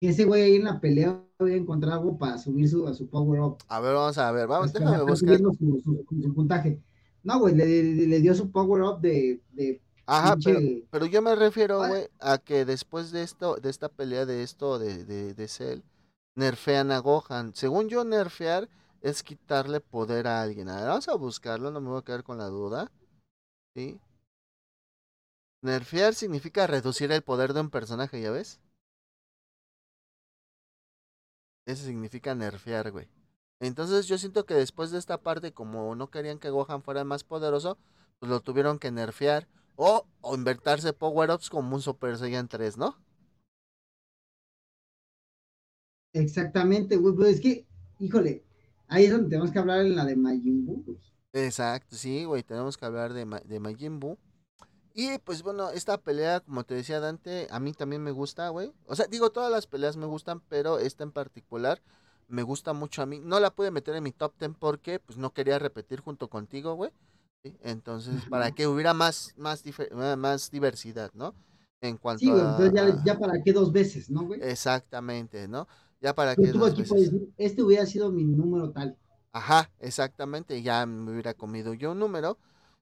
[0.00, 3.08] ese güey ahí en la pelea voy a encontrar algo para subir su, a su
[3.08, 3.58] power up.
[3.68, 5.38] A ver, vamos a ver, vamos, déjame buscar.
[5.38, 6.80] Su, puntaje.
[7.22, 9.40] No, güey, le, dio su power up de...
[9.52, 10.58] de Ajá, pero,
[10.90, 14.78] pero, yo me refiero, güey, a que después de esto, de esta pelea de esto
[14.78, 15.80] de, de, de Cell,
[16.36, 17.54] nerfean a Gohan.
[17.54, 18.68] Según yo, nerfear
[19.00, 20.68] es quitarle poder a alguien.
[20.68, 22.90] A ver, vamos a buscarlo, no me voy a quedar con la duda.
[23.74, 24.00] ¿Sí?
[25.62, 28.60] Nerfear significa reducir el poder de un personaje, ¿ya ves?
[31.66, 33.08] Eso significa nerfear, güey.
[33.60, 37.22] Entonces yo siento que después de esta parte, como no querían que Gohan fuera más
[37.24, 37.78] poderoso,
[38.18, 39.48] pues lo tuvieron que nerfear.
[39.76, 42.98] O, o invertirse power-ups como un Super Saiyan 3, ¿no?
[46.12, 47.66] Exactamente, güey, pues es que,
[47.98, 48.44] híjole,
[48.88, 50.98] ahí es donde tenemos que hablar en la de Majin Buu, güey.
[51.32, 54.18] Exacto, sí, güey, tenemos que hablar de, de Majin Buu.
[54.94, 58.72] Y pues bueno, esta pelea, como te decía Dante, a mí también me gusta, güey.
[58.86, 61.80] O sea, digo, todas las peleas me gustan, pero esta en particular
[62.28, 63.20] me gusta mucho a mí.
[63.20, 66.74] No la pude meter en mi top 10 porque pues no quería repetir junto contigo,
[66.74, 66.90] güey.
[67.62, 69.64] Entonces, para que hubiera más, más,
[70.16, 71.34] más diversidad, ¿no?
[71.80, 74.40] En cuanto sí, güey, entonces ya, ya para qué dos veces, ¿no, güey?
[74.42, 75.66] Exactamente, ¿no?
[76.02, 76.52] Ya para que.
[77.38, 78.98] este hubiera sido mi número tal.
[79.32, 82.38] Ajá, exactamente, ya me hubiera comido yo un número.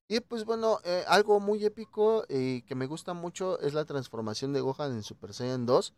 [0.08, 4.52] Y pues bueno, eh, algo muy épico y que me gusta mucho es la transformación
[4.52, 5.94] de Gohan en Super Saiyan 2.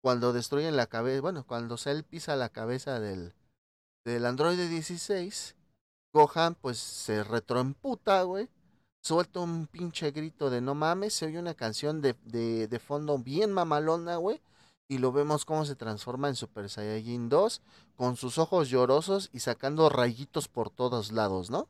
[0.00, 3.34] Cuando destruyen la cabeza, bueno, cuando Cell pisa la cabeza del,
[4.04, 5.54] del androide 16,
[6.12, 8.48] Gohan pues se retroemputa, güey.
[9.02, 13.18] Suelta un pinche grito de no mames, se oye una canción de, de, de fondo
[13.18, 14.40] bien mamalona, güey
[14.88, 17.62] y lo vemos cómo se transforma en Super Saiyajin 2
[17.96, 21.68] con sus ojos llorosos y sacando rayitos por todos lados, ¿no?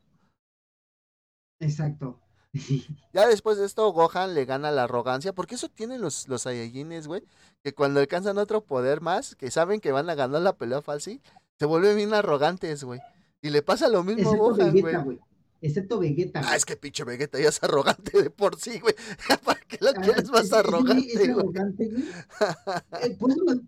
[1.59, 2.19] Exacto.
[3.13, 7.07] ya después de esto, Gohan le gana la arrogancia, porque eso tienen los, los Saiyajines,
[7.07, 7.23] güey,
[7.63, 11.21] que cuando alcanzan otro poder más, que saben que van a ganar la pelea fácil,
[11.57, 12.99] se vuelven bien arrogantes, güey.
[13.41, 15.19] Y le pasa lo mismo a Gohan, güey
[15.61, 16.41] excepto Vegeta.
[16.43, 18.95] Ah, es que pinche Vegeta ya es arrogante de por sí, güey.
[19.45, 21.07] ¿Para qué lo ah, quieres más arrogante?
[21.07, 22.03] Es, arrogante, güey.
[23.01, 23.17] eh,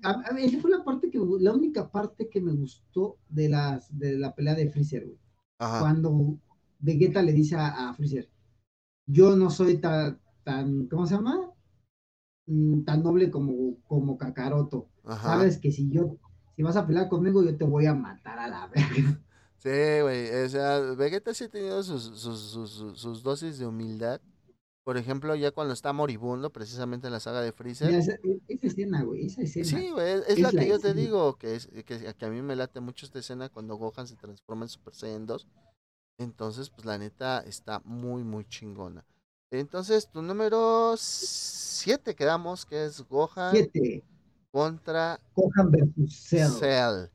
[0.03, 3.97] a, a, esa fue la parte que, la única parte que me gustó de las,
[3.97, 5.17] de la pelea de Freezer, güey.
[5.57, 6.37] Cuando
[6.79, 8.29] Vegeta le dice a, a Freezer,
[9.07, 11.51] yo no soy tan, tan ¿cómo se llama?
[12.47, 14.89] Mm, tan noble como, como Kakaroto.
[15.03, 16.17] Sabes que si yo,
[16.55, 19.21] si vas a pelear conmigo, yo te voy a matar a la verga.
[19.69, 24.21] Sí, güey, o sea, Vegeta sí ha tenido sus, sus, sus, sus dosis de humildad
[24.87, 27.93] por ejemplo, ya cuando está moribundo, precisamente en la saga de Freezer.
[27.93, 29.65] esa, escena, güey, esa escena.
[29.65, 32.79] Sí, güey, es, la, que yo te digo, que, es, que, a mí me late
[32.79, 35.45] mucho esta escena cuando Gohan se transforma en Super Saiyan 2.
[36.19, 39.05] Entonces, pues la neta está muy, muy chingona.
[39.51, 43.51] Entonces, tu número 7 quedamos, que es Gohan.
[43.51, 44.05] 7.
[44.51, 46.51] Contra Gohan versus Cell.
[46.61, 47.09] Cell.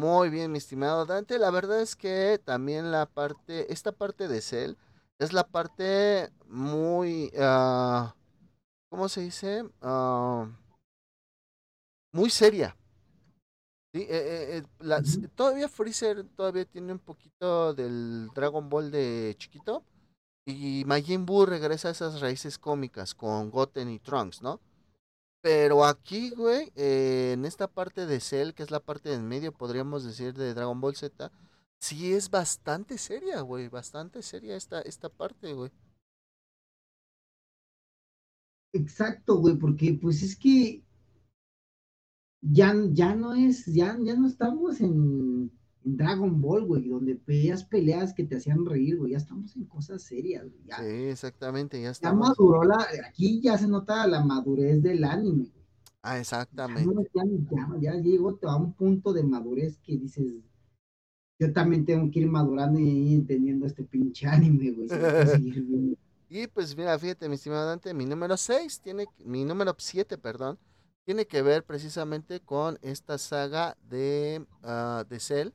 [0.00, 1.38] Muy bien, mi estimado Dante.
[1.38, 4.76] La verdad es que también la parte, esta parte de Cell
[5.18, 8.08] es la parte muy, uh,
[8.88, 9.62] ¿cómo se dice?
[9.82, 10.46] Uh,
[12.12, 12.74] muy seria.
[13.92, 14.00] ¿Sí?
[14.00, 19.84] Eh, eh, eh todavía Freezer todavía tiene un poquito del Dragon Ball de chiquito.
[20.46, 24.60] Y Majin Buu regresa a esas raíces cómicas con Goten y Trunks, ¿no?
[25.42, 29.52] Pero aquí, güey, eh, en esta parte de Cell, que es la parte en medio,
[29.52, 31.32] podríamos decir, de Dragon Ball Z,
[31.78, 35.70] sí es bastante seria, güey, bastante seria esta, esta parte, güey.
[38.72, 40.82] Exacto, güey, porque pues es que
[42.42, 45.50] ya, ya no es, ya, ya no estamos en,
[45.82, 50.02] Dragon Ball, güey, donde veías peleas que te hacían reír, güey, ya estamos en cosas
[50.02, 50.62] serias, güey.
[50.78, 52.28] sí, exactamente, ya estamos.
[52.28, 55.50] Ya maduró la, aquí ya se nota la madurez del anime.
[56.02, 57.08] Ah, exactamente.
[57.14, 60.32] Ya, ya, ya, ya llegó a un punto de madurez que dices,
[61.38, 64.88] yo también tengo que ir madurando y entendiendo este pinche anime, güey.
[66.28, 70.58] y pues mira, fíjate, mi estimado Dante, mi número 6 tiene, mi número 7, perdón,
[71.04, 75.50] tiene que ver precisamente con esta saga de, uh, de Cell,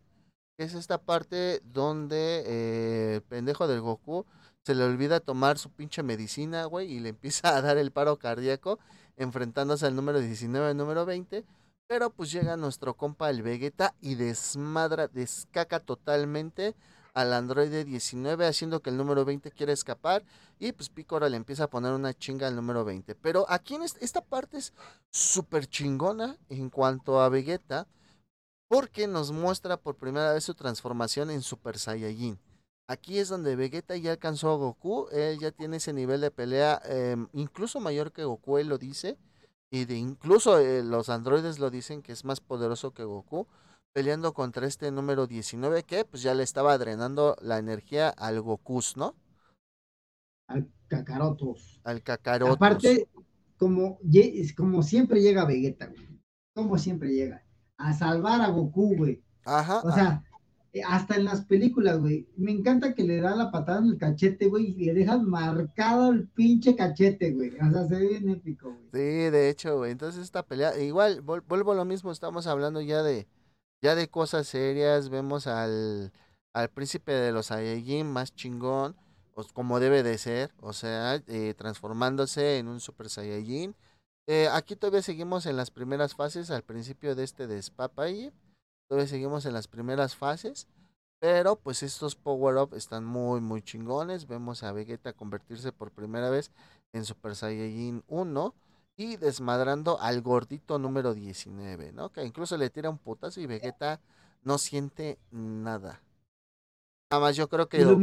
[0.58, 4.26] es esta parte donde eh, el pendejo del Goku
[4.64, 8.18] se le olvida tomar su pinche medicina, güey, y le empieza a dar el paro
[8.18, 8.80] cardíaco,
[9.18, 11.46] enfrentándose al número 19, al número 20
[11.88, 16.76] pero pues llega nuestro compa el Vegeta y desmadra, descaca totalmente
[17.14, 20.26] al androide 19, haciendo que el número 20 quiera escapar.
[20.60, 23.16] Y pues Picora le empieza a poner una chinga al número 20.
[23.16, 24.74] Pero aquí en esta parte es
[25.12, 27.88] súper chingona en cuanto a Vegeta,
[28.68, 32.40] porque nos muestra por primera vez su transformación en Super Saiyajin.
[32.88, 36.80] Aquí es donde Vegeta ya alcanzó a Goku, él ya tiene ese nivel de pelea,
[36.86, 39.18] em, incluso mayor que Goku, él lo dice.
[39.72, 43.48] Y de incluso eh, los androides lo dicen que es más poderoso que Goku,
[43.94, 48.82] peleando contra este número 19 que pues ya le estaba drenando la energía al Goku,
[48.96, 49.16] ¿no?
[50.48, 51.82] Al Kakarotos.
[51.84, 52.56] Al Kakarotos.
[52.56, 53.08] Aparte,
[53.58, 54.00] como,
[54.56, 55.92] como siempre llega Vegeta,
[56.54, 57.45] Como siempre llega.
[57.78, 59.22] A salvar a Goku, güey.
[59.46, 59.82] Ajá.
[59.84, 60.24] O sea,
[60.76, 62.28] eh, hasta en las películas, güey.
[62.36, 66.12] Me encanta que le da la patada en el cachete, güey, y le dejas marcado
[66.12, 67.52] el pinche cachete, güey.
[67.60, 68.90] O sea, se ve bien épico, güey.
[68.92, 69.92] Sí, de hecho, güey.
[69.92, 73.26] Entonces esta pelea, igual, vuelvo a lo mismo, estamos hablando ya de,
[73.82, 75.08] ya de cosas serias.
[75.08, 76.12] Vemos al,
[76.54, 78.98] al príncipe de los Saiyajin más chingón,
[79.54, 83.76] como debe de ser, o sea, eh, transformándose en un Super Saiyajin.
[84.28, 87.62] Eh, aquí todavía seguimos en las primeras fases, al principio de este de
[88.88, 90.68] Todavía seguimos en las primeras fases.
[91.20, 94.28] Pero pues estos power-up están muy muy chingones.
[94.28, 96.52] Vemos a Vegeta convertirse por primera vez
[96.94, 98.54] en Super Saiyajin 1
[98.98, 102.12] y desmadrando al gordito número 19, ¿no?
[102.12, 104.00] Que incluso le tira un putazo y Vegeta
[104.44, 106.02] no siente nada.
[107.12, 107.84] Nada más yo creo que...
[107.84, 108.00] Lo.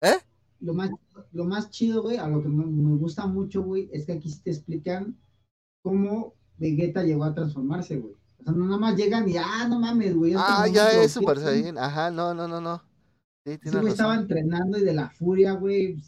[0.00, 0.20] ¿Eh?
[0.64, 0.90] Lo más,
[1.32, 4.34] lo más chido, güey, a lo que me, me gusta mucho, güey, es que aquí
[4.42, 5.14] te explican
[5.82, 8.14] cómo Vegeta llegó a transformarse, güey.
[8.40, 10.34] O sea, no nada más llegan y, ah, no mames, güey.
[10.36, 11.76] Ah, ya es Super Saiyan.
[11.76, 12.82] Ajá, no, no, no, no.
[13.44, 16.02] Sí, sí güey, estaba entrenando y de la furia, güey.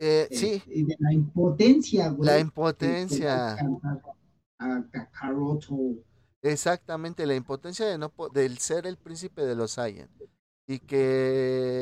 [0.00, 0.60] Eh, sí.
[0.66, 2.26] Y de la impotencia, güey.
[2.26, 3.56] La impotencia.
[4.58, 5.76] A Kakaroto.
[6.42, 10.08] Exactamente, la impotencia de no del ser el príncipe de los Saiyan.
[10.66, 11.74] Y que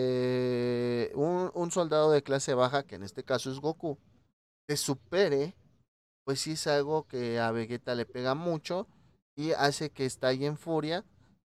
[1.14, 3.98] un, un soldado de clase baja, que en este caso es Goku,
[4.66, 5.54] te supere
[6.30, 8.86] pues sí es algo que a Vegeta le pega mucho
[9.34, 11.04] y hace que estalle en furia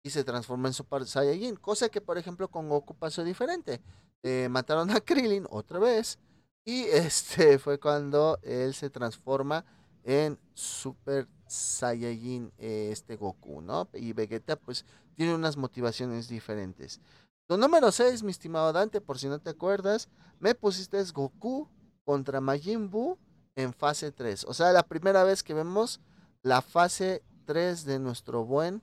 [0.03, 3.81] y se transforma en Super Saiyajin, cosa que por ejemplo con Goku pasó diferente.
[4.23, 6.17] Eh, mataron a Krillin otra vez
[6.63, 9.65] y este fue cuando él se transforma
[10.05, 13.89] en Super Saiyajin este Goku, ¿no?
[13.93, 14.85] Y Vegeta pues
[15.15, 17.01] tiene unas motivaciones diferentes.
[17.47, 20.07] Tu número 6, mi estimado Dante, por si no te acuerdas,
[20.39, 21.67] me pusiste es Goku
[22.05, 23.17] contra Majin Buu
[23.55, 24.45] en fase 3.
[24.45, 25.99] O sea, la primera vez que vemos
[26.43, 28.81] la fase 3 de nuestro buen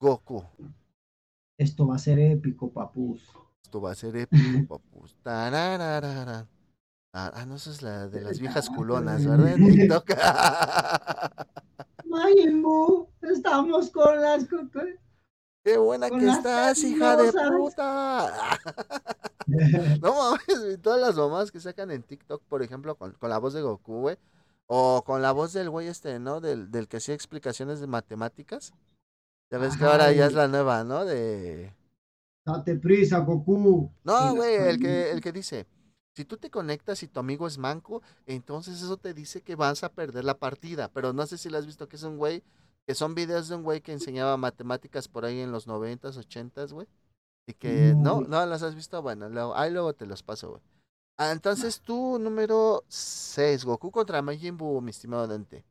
[0.00, 0.44] Goku.
[1.58, 3.22] Esto va a ser épico, papus.
[3.62, 5.16] Esto va a ser épico, papus.
[5.22, 6.48] Tarararara.
[7.14, 9.52] Ah, ah, no, esa es la de las viejas culonas, ¿verdad?
[9.52, 10.10] En TikTok.
[12.06, 14.46] Majin Buu, estamos con las...
[15.64, 18.58] ¡Qué buena Con que estás, hija de puta!
[20.00, 23.52] No mames, todas las mamás que sacan en TikTok, por ejemplo, con, con la voz
[23.52, 24.16] de Goku, güey.
[24.66, 26.40] O con la voz del güey este, ¿no?
[26.40, 28.72] Del, del que hacía explicaciones de matemáticas.
[29.50, 31.04] Ya ves que ahora ya es la nueva, ¿no?
[31.04, 31.74] De...
[32.46, 33.90] Date prisa, Goku.
[34.04, 35.66] No, güey, el que, el que dice,
[36.14, 39.82] si tú te conectas y tu amigo es manco, entonces eso te dice que vas
[39.84, 40.88] a perder la partida.
[40.92, 42.42] Pero no sé si lo has visto que es un güey,
[42.86, 46.72] que son videos de un güey que enseñaba matemáticas por ahí en los noventas, ochentas,
[46.72, 46.86] güey.
[47.46, 50.62] Y que, No, no, las has visto, bueno, luego- ahí luego te los paso, güey.
[51.18, 55.64] Ah, entonces tú, número 6, Goku contra Majin Buu, mi estimado Dante.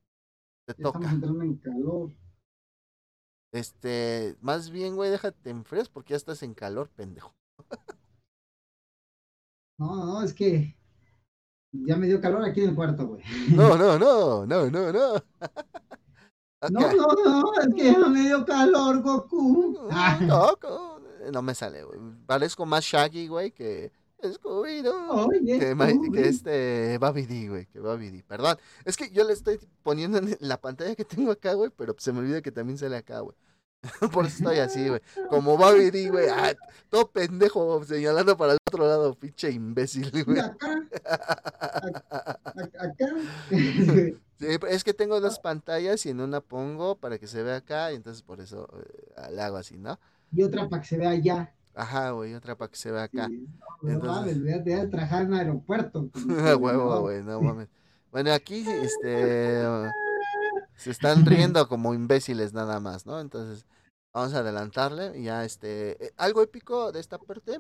[0.66, 1.10] Te Estamos toca.
[1.12, 2.12] entrando en calor.
[3.54, 7.34] Este, más bien, güey, déjate en fríos porque ya estás en calor, pendejo.
[9.82, 10.78] No, no, es que
[11.72, 13.24] ya me dio calor aquí en el cuarto, güey.
[13.50, 15.14] No, no, no, no, no, no.
[15.16, 15.24] Ok.
[16.70, 19.90] No, no, no, es que ya me dio calor, Goku.
[20.22, 21.00] No, no,
[21.32, 22.00] no me sale, güey.
[22.28, 25.26] Parezco más Shaggy, güey, que Scooby-Doo.
[25.28, 26.20] Oye, Que, Scooby.
[26.20, 28.22] este Babidi, güey, que Babidi.
[28.22, 31.96] Perdón, es que yo le estoy poniendo en la pantalla que tengo acá, güey, pero
[31.98, 33.36] se me olvida que también sale acá, güey.
[34.14, 35.02] Por eso estoy así, güey.
[35.30, 36.28] Como Babidi, güey.
[36.30, 36.54] ah,
[36.90, 40.40] todo pendejo señalando para el otro lado, pinche imbécil, güey.
[40.40, 40.68] acá,
[41.06, 42.40] a-
[42.80, 43.06] acá.
[43.50, 44.16] Sí,
[44.70, 47.96] es que tengo dos pantallas y en una pongo para que se vea acá, y
[47.96, 50.00] entonces por eso eh, le hago así, ¿no?
[50.32, 51.54] Y otra para que se vea allá.
[51.74, 53.28] Ajá, güey, otra para que se vea acá.
[53.28, 53.48] Sí.
[53.82, 56.10] No Entonces- mames, voy a tener que trabajar en aeropuerto.
[56.46, 57.68] A huevo, güey, no mames.
[58.12, 59.64] Bueno, aquí, este,
[60.82, 63.20] se están riendo como imbéciles nada más, ¿no?
[63.20, 63.66] Entonces,
[64.14, 67.60] vamos a adelantarle y ya, este, eh, algo épico de esta parte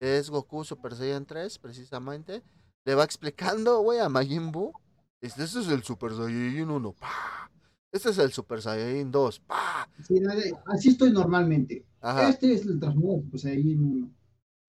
[0.00, 2.42] es Goku Super Saiyan 3, precisamente.
[2.86, 4.72] Le va explicando, güey, a Majin Buu.
[5.20, 7.50] Este, este es el Super Saiyan 1, pa.
[7.92, 9.88] Este es el Super Saiyan 2, pa.
[10.06, 10.22] Sí,
[10.66, 11.84] así estoy normalmente.
[12.00, 12.30] Ajá.
[12.30, 14.10] Este es el transformador Super Saiyajin 1.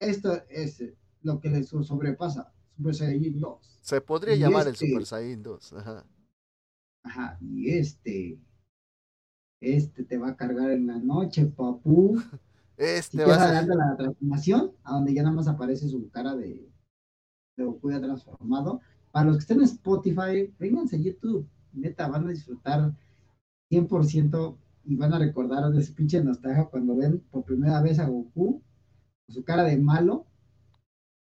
[0.01, 0.83] Esto es
[1.21, 2.51] lo que le so- sobrepasa.
[2.75, 3.79] Super Saiyajin 2.
[3.81, 5.73] Se podría y llamar el este- Super Saiyan 2.
[5.73, 6.05] Ajá.
[7.03, 8.39] Ajá, y este.
[9.61, 12.15] Este te va a cargar en la noche, papu.
[12.77, 16.09] Si Este va quieres a adelante la transformación, a donde ya nada más aparece su
[16.09, 16.67] cara de,
[17.55, 18.81] de Goku ya transformado.
[19.11, 21.47] Para los que estén en Spotify, vénganse a YouTube.
[21.73, 22.91] Neta, van a disfrutar
[23.71, 28.07] 100% y van a recordar de ese pinche nostalgia cuando ven por primera vez a
[28.07, 28.63] Goku
[29.27, 30.25] con su cara de malo,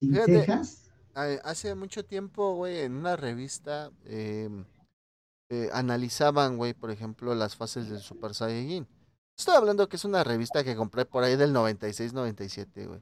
[0.01, 0.41] sin Fíjate.
[0.41, 0.91] cejas.
[1.45, 4.67] Hace mucho tiempo, güey, en una revista em,
[5.51, 8.87] eh, analizaban, güey, por ejemplo, las fases del Super Saiyajin.
[9.37, 13.01] Estoy hablando que es una revista que compré por ahí del 96-97, güey.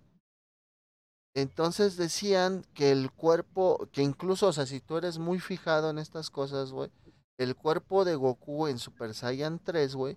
[1.34, 5.98] Entonces decían que el cuerpo, que incluso, o sea, si tú eres muy fijado en
[5.98, 6.90] estas cosas, güey,
[7.38, 10.16] el cuerpo de Goku en Super Saiyan 3, güey,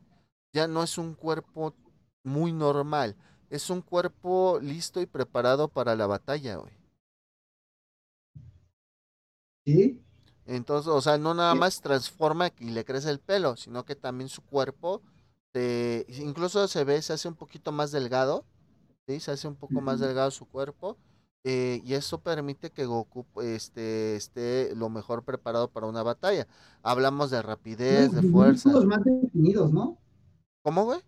[0.54, 1.74] ya no es un cuerpo
[2.24, 3.16] muy normal.
[3.50, 6.74] Es un cuerpo listo y preparado para la batalla, güey.
[9.66, 10.02] ¿Sí?
[10.50, 14.30] Entonces, o sea, no nada más transforma y le crece el pelo, sino que también
[14.30, 15.04] su cuerpo,
[15.54, 18.46] se, incluso se ve, se hace un poquito más delgado,
[19.08, 19.20] ¿sí?
[19.20, 20.98] Se hace un poco más delgado su cuerpo,
[21.44, 26.48] eh, y eso permite que Goku este, esté lo mejor preparado para una batalla.
[26.82, 28.70] Hablamos de rapidez, de fuerza.
[28.70, 30.00] músculos más definidos, ¿no?
[30.64, 31.00] ¿Cómo, güey?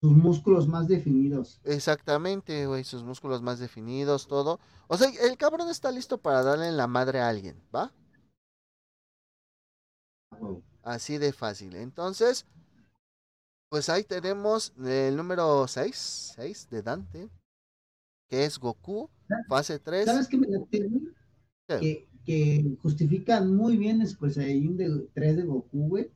[0.00, 1.60] Sus músculos más definidos.
[1.64, 4.60] Exactamente, güey, sus músculos más definidos, todo.
[4.86, 7.90] O sea, el cabrón está listo para darle en la madre a alguien, ¿va?
[10.82, 11.76] Así de fácil.
[11.76, 12.46] Entonces,
[13.70, 17.28] pues ahí tenemos el número 6, 6 de Dante,
[18.28, 19.08] que es Goku,
[19.48, 20.04] fase 3.
[20.06, 20.28] ¿Sabes
[21.80, 26.10] que, que justifican muy bien el Super Saiyajin de 3 de Goku, güey,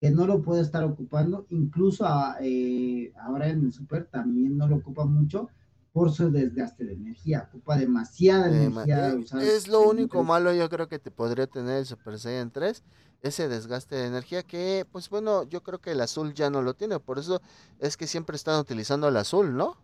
[0.00, 4.66] que no lo puede estar ocupando, incluso a- eh, ahora en el Super también no
[4.68, 5.48] lo ocupa mucho
[5.96, 9.08] por su desgaste de energía, ocupa demasiada Eh, energía.
[9.08, 12.50] eh, usar es lo único malo yo creo que te podría tener el Super Saiyan
[12.50, 12.84] 3,
[13.22, 16.74] ese desgaste de energía que, pues bueno, yo creo que el azul ya no lo
[16.74, 17.40] tiene, por eso
[17.78, 19.78] es que siempre están utilizando el azul, ¿no?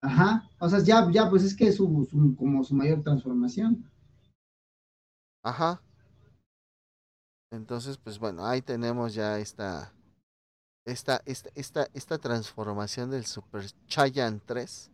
[0.00, 3.84] Ajá, o sea, ya, ya, pues es que es su, su- como su mayor transformación.
[5.42, 5.80] Ajá.
[7.50, 9.92] Entonces, pues bueno, ahí tenemos ya esta,
[10.86, 14.90] esta, esta, esta, esta transformación del Super Saiyan 3,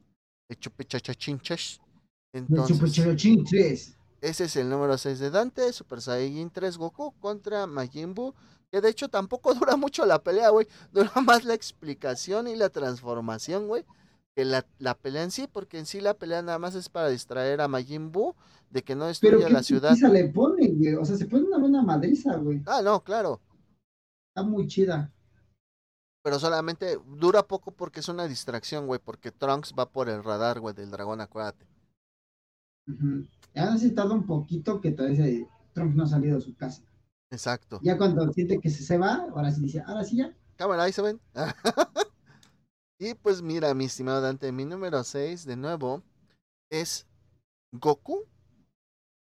[0.49, 1.81] de Chupechachachinchas.
[2.33, 3.97] Del Super Entonces, Saiyajin 3.
[4.23, 8.35] ese es el número 6 de Dante, Super Saiyan 3 Goku contra Majin Buu,
[8.71, 12.71] que de hecho tampoco dura mucho la pelea, güey, dura más la explicación y la
[12.71, 13.85] transformación, güey,
[14.35, 17.11] que la, la, pelea en sí, porque en sí la pelea nada más es para
[17.11, 18.35] distraer a Majin Buu
[18.71, 19.95] de que no destruya la ciudad.
[20.01, 22.63] Pero le pone, güey, o sea, se pone una buena madriza, güey.
[22.65, 23.43] Ah, no, claro.
[24.31, 25.13] Está muy chida.
[26.23, 30.61] Pero solamente dura poco porque es una distracción, güey, porque Trunks va por el radar,
[30.61, 31.67] güey, del dragón, acuérdate.
[33.55, 36.83] Ya ha necesitado un poquito que todavía Trunks no ha salido de su casa.
[37.31, 37.81] Exacto.
[37.83, 40.37] Ya cuando siente que se, se va, ahora sí dice, ahora sí ya.
[40.57, 41.21] Cámara, ahí se ven.
[42.99, 46.03] y pues mira, mi estimado Dante, mi número 6, de nuevo,
[46.71, 47.07] es
[47.73, 48.27] Goku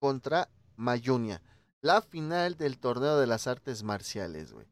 [0.01, 1.43] contra Mayunia.
[1.83, 4.67] La final del torneo de las artes marciales, güey.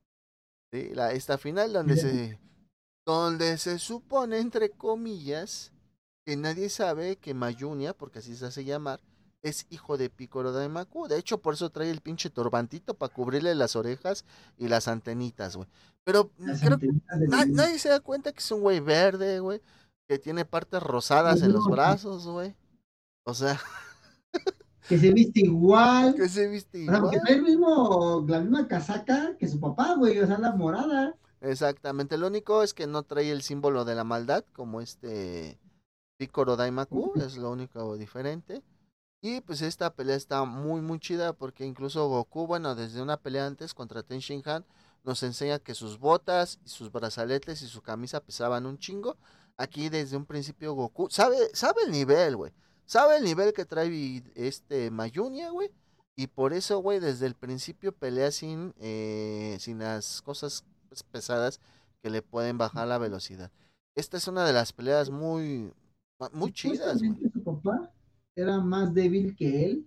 [0.72, 0.90] ¿Sí?
[0.94, 2.38] La, esta final donde se,
[3.06, 5.72] donde se supone, entre comillas,
[6.26, 9.00] que nadie sabe que Mayunia, porque así se hace llamar,
[9.42, 11.08] es hijo de Picoro Daimaku.
[11.08, 14.24] De hecho, por eso trae el pinche turbantito para cubrirle las orejas
[14.56, 15.68] y las antenitas, güey.
[16.04, 16.88] Pero creo que
[17.28, 19.62] nadie se da cuenta que es un güey verde, güey,
[20.06, 22.54] que tiene partes rosadas en los brazos, güey.
[23.24, 23.60] O sea...
[24.88, 26.14] que se viste igual.
[26.14, 27.04] Que se viste igual.
[27.04, 30.38] O sea, que trae el mismo, la misma casaca que su papá, güey, o sea,
[30.38, 31.14] la morada.
[31.40, 35.58] Exactamente, lo único es que no trae el símbolo de la maldad como este
[36.16, 38.62] Picoro Daimaku, es lo único diferente.
[39.20, 43.46] Y pues esta pelea está muy muy chida porque incluso Goku, bueno, desde una pelea
[43.46, 44.64] antes contra Ten Shin Han,
[45.04, 49.16] nos enseña que sus botas y sus brazaletes y su camisa pesaban un chingo.
[49.56, 52.52] Aquí desde un principio Goku sabe sabe el nivel, güey.
[52.88, 55.70] Sabe el nivel que trae este Mayunia, güey.
[56.16, 61.60] Y por eso, güey, desde el principio pelea sin, eh, sin las cosas pues, pesadas
[62.02, 63.52] que le pueden bajar la velocidad.
[63.94, 65.70] Esta es una de las peleas muy,
[66.32, 67.30] muy chidas, güey.
[67.30, 67.92] Su papá
[68.34, 69.86] era más débil que él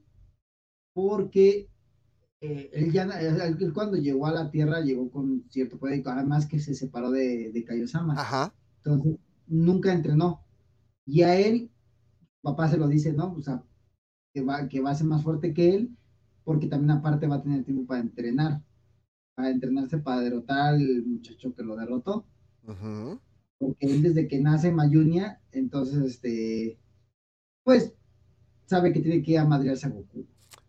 [0.94, 1.68] porque
[2.40, 6.60] eh, él ya él cuando llegó a la Tierra llegó con cierto poder, además que
[6.60, 8.14] se separó de, de Kaiosama.
[8.14, 8.54] Ajá.
[8.78, 10.46] Entonces, nunca entrenó.
[11.04, 11.71] Y a él
[12.42, 13.34] papá se lo dice, ¿no?
[13.34, 13.64] O sea,
[14.34, 15.98] que va, que va a ser más fuerte que él,
[16.44, 18.62] porque también aparte va a tener tiempo para entrenar,
[19.36, 22.26] para entrenarse para derrotar al muchacho que lo derrotó.
[23.58, 26.80] Porque él desde que nace Mayunia, entonces, este,
[27.64, 27.94] pues,
[28.66, 30.26] sabe que tiene que ir a madrearse a Goku.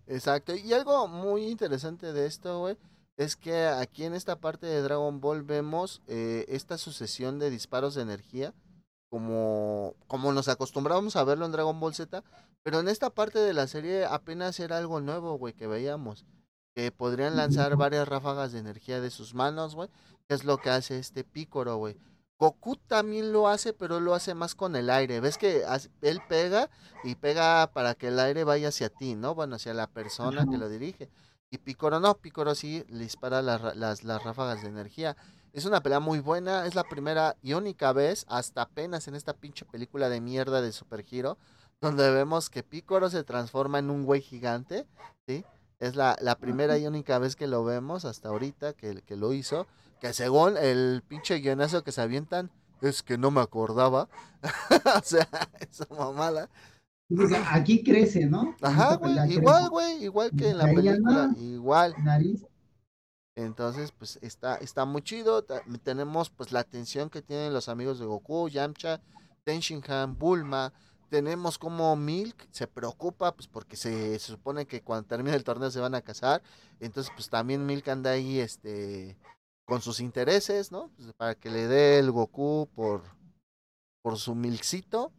[0.06, 2.76] Exacto, y algo muy interesante de esto, güey,
[3.16, 7.94] es que aquí en esta parte de Dragon Ball vemos eh, esta sucesión de disparos
[7.94, 8.52] de energía
[9.12, 12.24] como, como nos acostumbrábamos a verlo en Dragon Ball Z,
[12.62, 16.24] pero en esta parte de la serie apenas era algo nuevo, güey, que veíamos.
[16.74, 19.90] Que podrían lanzar varias ráfagas de energía de sus manos, güey,
[20.26, 21.98] que es lo que hace este Picoro, güey.
[22.38, 25.20] Goku también lo hace, pero lo hace más con el aire.
[25.20, 25.62] ¿Ves que
[26.00, 26.70] él pega
[27.04, 29.34] y pega para que el aire vaya hacia ti, ¿no?
[29.34, 31.10] Bueno, hacia la persona que lo dirige.
[31.50, 35.18] Y Picoro no, Picoro sí le dispara las, las, las ráfagas de energía.
[35.52, 39.34] Es una pelea muy buena, es la primera y única vez, hasta apenas en esta
[39.34, 41.36] pinche película de mierda de Super Hero,
[41.82, 44.86] donde vemos que Picoro se transforma en un güey gigante,
[45.26, 45.44] ¿sí?
[45.78, 49.34] Es la, la primera y única vez que lo vemos hasta ahorita que, que lo
[49.34, 49.66] hizo,
[50.00, 52.50] que según el pinche guionazo que se avientan,
[52.80, 54.08] es que no me acordaba,
[54.98, 55.28] o sea,
[55.60, 56.48] esa mamada.
[57.50, 58.56] Aquí crece, ¿no?
[58.62, 61.94] Ajá, güey, igual, güey, igual que en la película, igual.
[62.02, 62.46] Nariz
[63.34, 65.44] entonces, pues está, está muy chido.
[65.82, 69.00] Tenemos pues la atención que tienen los amigos de Goku, Yamcha,
[69.44, 70.72] Tenshinhan, Bulma.
[71.08, 75.80] Tenemos como Milk se preocupa, pues porque se, supone que cuando termine el torneo se
[75.80, 76.42] van a casar.
[76.80, 79.16] Entonces, pues también Milk anda ahí este
[79.66, 80.90] con sus intereses, ¿no?
[80.96, 83.02] Pues, para que le dé el Goku por,
[84.02, 85.12] por su Milkcito.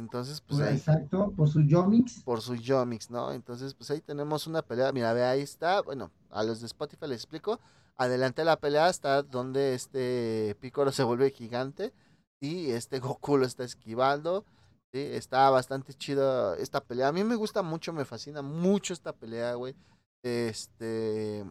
[0.00, 2.22] Entonces, pues ahí, Exacto, por su Yomix.
[2.24, 3.32] Por su Yomix, ¿no?
[3.32, 4.92] Entonces, pues ahí tenemos una pelea.
[4.92, 5.82] Mira, ve, ahí está.
[5.82, 7.60] Bueno, a los de Spotify les explico.
[7.96, 11.92] Adelante la pelea está donde este Picoro se vuelve gigante
[12.40, 14.44] y este Goku lo está esquivando.
[14.92, 14.98] ¿sí?
[15.00, 17.08] Está bastante chido esta pelea.
[17.08, 19.76] A mí me gusta mucho, me fascina mucho esta pelea, güey.
[20.22, 21.44] Este.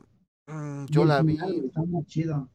[0.48, 1.38] Mm, yo la vi.
[1.38, 2.50] Está muy chido.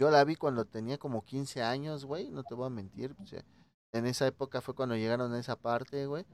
[0.00, 2.28] Yo la vi cuando tenía como 15 años, güey.
[2.30, 3.14] No te voy a mentir.
[3.14, 3.36] Pues,
[3.92, 6.24] en esa época fue cuando llegaron a esa parte, güey.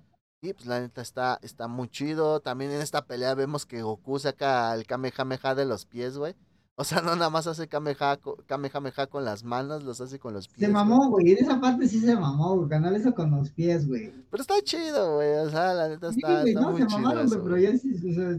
[0.41, 2.41] Y pues la neta está, está muy chido.
[2.41, 6.37] También en esta pelea vemos que Goku saca el Kamehameha de los pies, güey.
[6.77, 10.61] O sea, no nada más hace Kamehameha, con las manos, los hace con los pies.
[10.61, 11.33] Se mamó, güey.
[11.33, 12.69] En esa parte sí se mamó, güey.
[12.69, 14.13] Canal eso con los pies, güey.
[14.31, 15.39] Pero está chido, güey.
[15.39, 16.99] O sea, la neta está, sí, está no, muy se chido.
[17.01, 18.31] Mamaron, eso, pero ya sí, o sea,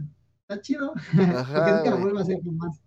[0.47, 0.93] está chido.
[1.35, 2.81] Ajá, Porque que vuelva a hacer con más.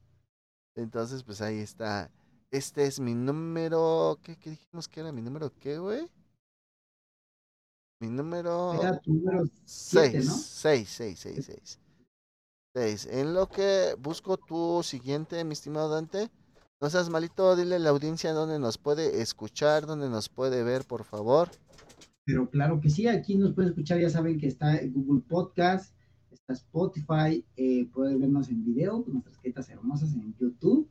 [0.74, 2.10] Entonces, pues ahí está.
[2.50, 4.18] Este es mi número.
[4.22, 6.08] ¿Qué, qué dijimos que era mi número qué, güey?
[8.02, 8.74] Mi número.
[8.74, 11.78] Era tu número 6, 6, 6, 6, 6.
[12.74, 13.08] 6.
[13.12, 16.28] En lo que busco tu siguiente, mi estimado Dante.
[16.80, 20.84] No seas malito, dile a la audiencia dónde nos puede escuchar, dónde nos puede ver,
[20.84, 21.48] por favor.
[22.24, 25.94] Pero claro que sí, aquí nos puede escuchar, ya saben que está Google Podcast,
[26.32, 30.88] está Spotify, eh, pueden vernos en video, con nuestras quetas hermosas en YouTube.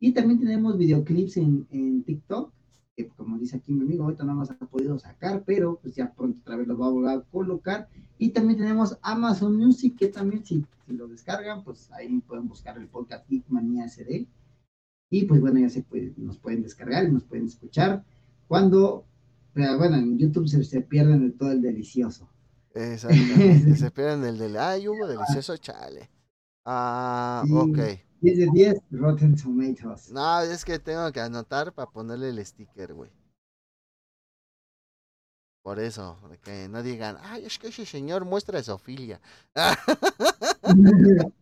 [0.00, 2.52] Y también tenemos videoclips en, en TikTok,
[2.96, 6.12] que como dice aquí mi amigo, ahorita no nos ha podido sacar, pero pues ya
[6.12, 7.88] pronto otra vez los va a volver a colocar.
[8.18, 12.76] Y también tenemos Amazon Music, que también si, si lo descargan, pues ahí pueden buscar
[12.78, 14.26] el podcast Geekmania SD.
[15.10, 18.04] Y pues bueno, ya se puede, nos pueden descargar y nos pueden escuchar
[18.46, 19.04] cuando,
[19.52, 22.28] pero bueno, en YouTube se, se pierden de todo el delicioso.
[22.74, 26.08] Exactamente, se pierden el del, ay, hubo delicioso chale.
[26.64, 27.52] Ah, Sí.
[27.54, 27.78] ok.
[28.22, 30.12] 10 de 10, Rotten Tomatoes.
[30.12, 33.10] No, es que tengo que anotar para ponerle el sticker, güey.
[35.62, 39.20] Por eso, que no digan, ay, es que ese señor muestra zoofilia.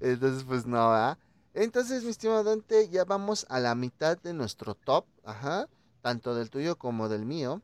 [0.00, 1.18] Entonces, pues no, ¿verdad?
[1.54, 5.68] Entonces, mi estimado Dante, ya vamos a la mitad de nuestro top, ajá,
[6.00, 7.60] tanto del tuyo como del mío.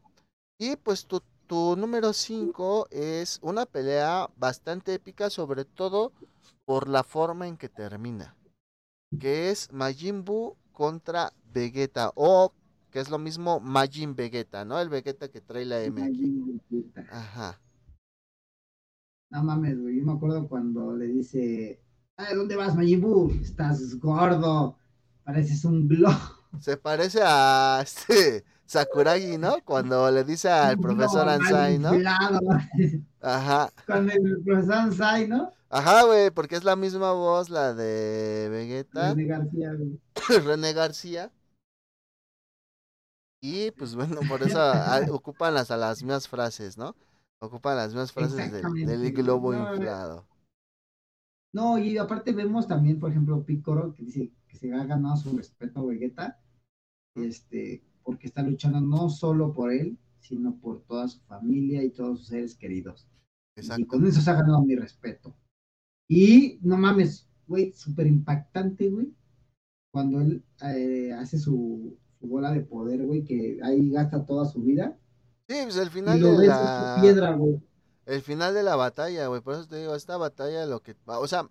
[0.59, 6.12] Y pues tu, tu número 5 es una pelea bastante épica, sobre todo
[6.64, 8.36] por la forma en que termina.
[9.19, 12.53] Que es Majin Buu contra Vegeta, o
[12.91, 14.81] que es lo mismo Majin Vegeta, ¿no?
[14.81, 16.93] El Vegeta que trae la M aquí.
[17.11, 17.61] Ajá.
[19.31, 19.99] No mames, güey.
[19.99, 21.81] Yo me acuerdo cuando le dice,
[22.17, 23.31] "Ay, ¿dónde vas, Majin Buu?
[23.41, 24.77] Estás gordo.
[25.25, 26.17] Pareces un globo.
[26.61, 29.57] Se parece a este Sakuragi, ¿no?
[29.65, 31.91] Cuando le dice al profesor Ansai, ¿no?
[33.21, 33.71] Ajá.
[33.87, 35.51] Con el profesor Ansai, ¿no?
[35.69, 40.01] Ajá, güey, porque es la misma voz, la de Vegeta, René García, güey.
[40.45, 41.33] René García.
[43.43, 44.59] Y pues bueno, por eso
[45.12, 46.95] ocupan las, a las mismas frases, ¿no?
[47.41, 50.27] Ocupan las mismas frases del, globo No, inflado.
[51.53, 55.37] No, y aparte vemos también, por ejemplo, Picoro, que dice que se ha ganado su
[55.37, 56.41] respeto a Vegeta,
[57.14, 62.21] este, porque está luchando no solo por él, sino por toda su familia y todos
[62.21, 63.09] sus seres queridos.
[63.57, 63.87] Y Exacto.
[63.87, 65.35] con eso se ha ganado mi respeto.
[66.09, 69.15] Y no mames, güey, súper impactante, güey,
[69.93, 74.63] cuando él eh, hace su, su bola de poder, güey, que ahí gasta toda su
[74.63, 74.99] vida.
[75.49, 76.63] Sí, pues el Y final lo de ves la...
[76.63, 77.61] hecho piedra, güey.
[78.07, 79.41] El final de la batalla, güey.
[79.41, 80.97] Por eso te digo, esta batalla lo que...
[81.07, 81.49] O sea,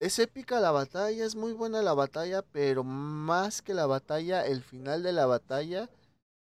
[0.00, 4.62] es épica la batalla, es muy buena la batalla, pero más que la batalla, el
[4.62, 5.90] final de la batalla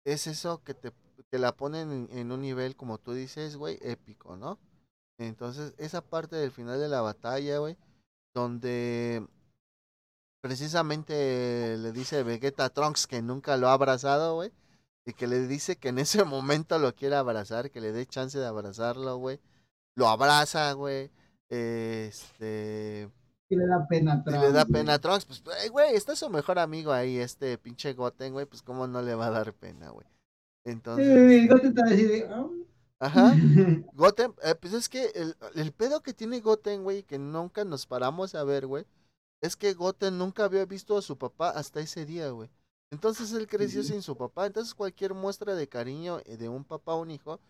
[0.05, 0.93] es eso que te
[1.31, 4.59] que la ponen en, en un nivel, como tú dices, güey, épico, ¿no?
[5.21, 7.77] Entonces, esa parte del final de la batalla, güey,
[8.35, 9.23] donde
[10.41, 14.51] precisamente le dice Vegeta a Trunks que nunca lo ha abrazado, güey.
[15.05, 18.39] Y que le dice que en ese momento lo quiere abrazar, que le dé chance
[18.39, 19.41] de abrazarlo, güey.
[19.95, 21.11] Lo abraza, güey.
[21.51, 23.11] Este.
[23.47, 25.27] Que le da pena Y le da pena a Trunks.
[25.27, 28.47] Pues, güey, está su mejor amigo ahí, este pinche Goten, güey.
[28.47, 30.07] Pues, ¿cómo no le va a dar pena, güey?
[30.65, 31.07] Entonces.
[31.29, 32.47] Sí, Goten te va a decir, "Ah".
[33.01, 33.35] Ajá.
[33.93, 37.87] Goten, eh, pues es que el, el pedo que tiene Goten, güey, que nunca nos
[37.87, 38.87] paramos a ver, güey,
[39.43, 42.51] es que Goten nunca había visto a su papá hasta ese día, güey.
[42.93, 44.47] Entonces él creció sin su papá.
[44.47, 47.41] Entonces cualquier muestra de cariño eh, de un papá a un hijo,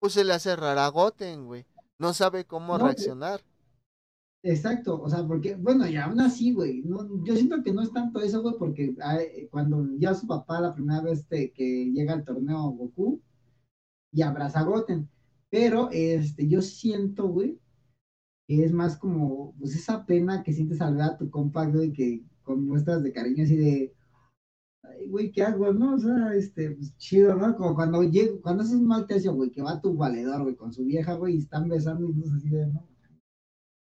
[0.00, 1.66] pues se le hace rara a Goten, güey.
[1.98, 3.42] No sabe cómo No, reaccionar.
[4.42, 7.92] Exacto, o sea, porque, bueno, y aún así, güey, no, yo siento que no es
[7.92, 8.94] tanto eso, güey, porque
[9.50, 13.20] cuando ya su papá la primera vez este, que llega al torneo Goku
[14.18, 15.08] y abraza a Goten,
[15.48, 17.60] pero este, yo siento, güey,
[18.48, 21.92] que es más como, pues esa pena que sientes al ver a tu compa, güey,
[21.92, 23.94] que con muestras de cariño así de,
[24.82, 25.94] ay, güey, ¿qué hago, no?
[25.94, 27.56] O sea, este, pues chido, ¿no?
[27.56, 30.72] Como cuando llego, cuando haces un mal tercio, güey, que va tu valedor, güey, con
[30.72, 32.88] su vieja, güey, y están besando y no así de, no,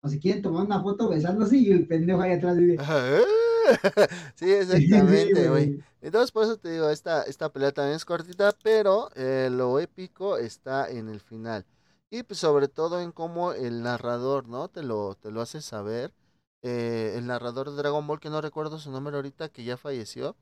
[0.02, 2.78] o si quieren tomar una foto besándose y el pendejo ahí atrás dice,
[4.36, 5.80] sí, exactamente, güey.
[6.06, 10.38] Entonces, por eso te digo, esta, esta pelea también es cortita, pero eh, lo épico
[10.38, 11.66] está en el final.
[12.12, 14.68] Y pues sobre todo en cómo el narrador, ¿no?
[14.70, 16.14] Te lo, te lo hace saber.
[16.62, 20.36] Eh, el narrador de Dragon Ball, que no recuerdo su nombre ahorita, que ya falleció.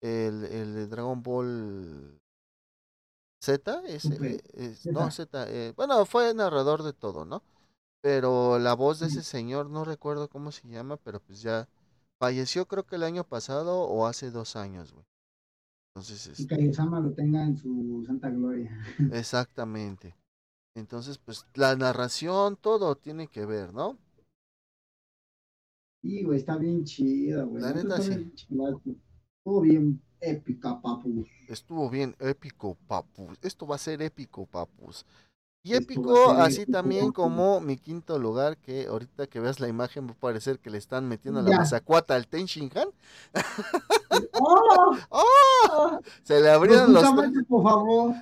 [0.00, 2.18] El, el de Dragon Ball
[3.40, 7.42] Z, eh, es- no, Z, eh, bueno, fue narrador de todo, ¿no?
[8.02, 11.68] Pero la voz de ese señor, no recuerdo cómo se llama, pero pues ya
[12.20, 15.06] falleció creo que el año pasado o hace dos años, güey.
[15.94, 18.70] Entonces, y este, Kaiosama lo tenga en su santa gloria.
[19.12, 20.14] exactamente.
[20.76, 23.98] Entonces, pues la narración, todo tiene que ver, ¿no?
[26.02, 27.62] Y, güey, está bien chido, güey.
[27.62, 28.32] La neta, sí.
[28.36, 31.26] Estuvo bien épica, papu.
[31.48, 33.38] Estuvo bien épico, papus.
[33.42, 35.04] Esto va a ser épico, papus.
[35.62, 40.12] Y épico, así también como mi quinto lugar, que ahorita que veas la imagen va
[40.12, 42.88] a parecer que le están metiendo la mazacuata al Ten Han.
[44.40, 44.96] ¡Oh!
[45.10, 46.00] ¡Oh!
[46.22, 47.04] Se le abrieron los,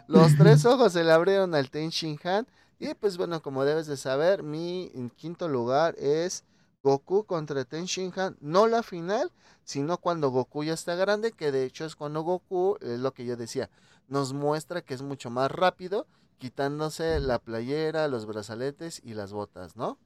[0.08, 1.92] los tres ojos, se le abrieron al Ten
[2.24, 2.46] Han.
[2.80, 6.44] Y pues bueno, como debes de saber, mi quinto lugar es
[6.82, 7.86] Goku contra Ten
[8.16, 8.36] Han.
[8.40, 9.30] No la final,
[9.62, 13.24] sino cuando Goku ya está grande, que de hecho es cuando Goku, es lo que
[13.24, 13.70] yo decía,
[14.08, 16.08] nos muestra que es mucho más rápido
[16.38, 19.98] quitándose la playera, los brazaletes y las botas, ¿no?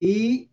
[0.00, 0.50] Y,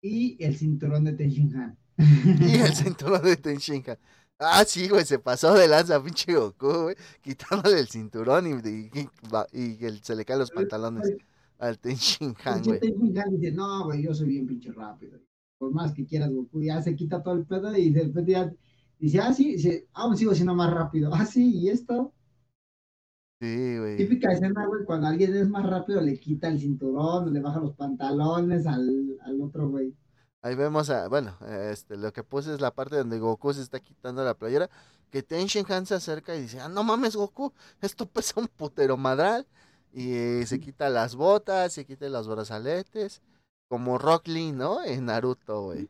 [0.00, 1.78] y el cinturón de Han.
[1.98, 3.98] y el cinturón de Han.
[4.38, 8.90] Ah, sí, güey, se pasó de lanza, pinche Goku, güey, quitándole el cinturón y,
[9.52, 11.10] y, se le caen los pantalones
[11.58, 11.78] al
[12.44, 12.80] Han, güey.
[13.18, 15.18] Han dice, no, güey, yo soy bien pinche rápido.
[15.58, 18.52] Por más que quieras, Goku, ya se quita todo el pedo y de repente ya
[18.98, 21.10] dice, ah, sí, dice, aún sigo siendo más rápido.
[21.14, 22.12] Ah, sí, y esto.
[23.40, 23.96] Sí, güey.
[23.96, 27.74] Típica escena, güey, cuando alguien es más rápido le quita el cinturón, le baja los
[27.74, 29.94] pantalones al, al otro, güey.
[30.42, 31.36] Ahí vemos a, bueno,
[31.70, 34.70] este, lo que puse es la parte donde Goku se está quitando la playera,
[35.10, 38.96] que Ten Han se acerca y dice, ah, no mames, Goku, esto pesa un putero
[38.96, 39.46] madral.
[39.92, 43.22] Y se quita las botas, se quita los brazaletes,
[43.66, 44.84] como Rock Lee, ¿no?
[44.84, 45.88] En Naruto, güey.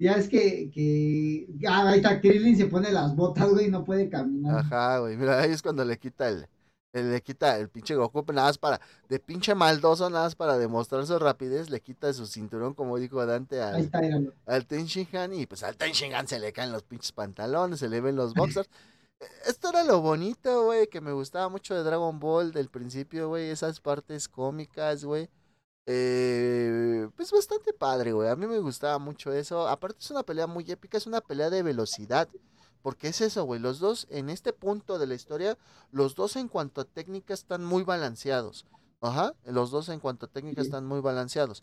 [0.00, 3.84] Ya es que, que ah, ahí está Krillin se pone las botas, güey, y no
[3.84, 4.60] puede caminar.
[4.60, 6.46] Ajá, güey, mira, ahí es cuando le quita el,
[6.94, 8.80] le quita el pinche Goku, nada más para,
[9.10, 13.26] de pinche maldoso, nada más para demostrar su rapidez, le quita su cinturón, como dijo
[13.26, 14.00] Dante, al, está,
[14.46, 18.16] al Tenshinhan, y pues al Tenshinhan se le caen los pinches pantalones, se le ven
[18.16, 18.70] los boxers.
[19.22, 23.28] E, esto era lo bonito, güey, que me gustaba mucho de Dragon Ball del principio,
[23.28, 25.28] güey, esas partes cómicas, güey
[25.86, 28.28] eh, pues bastante padre, güey.
[28.28, 29.66] A mí me gustaba mucho eso.
[29.68, 32.28] Aparte es una pelea muy épica, es una pelea de velocidad.
[32.82, 33.60] Porque es eso, güey.
[33.60, 35.58] Los dos, en este punto de la historia,
[35.90, 38.66] los dos en cuanto a técnica están muy balanceados.
[39.00, 39.34] Ajá.
[39.44, 41.62] Los dos en cuanto a técnica están muy balanceados.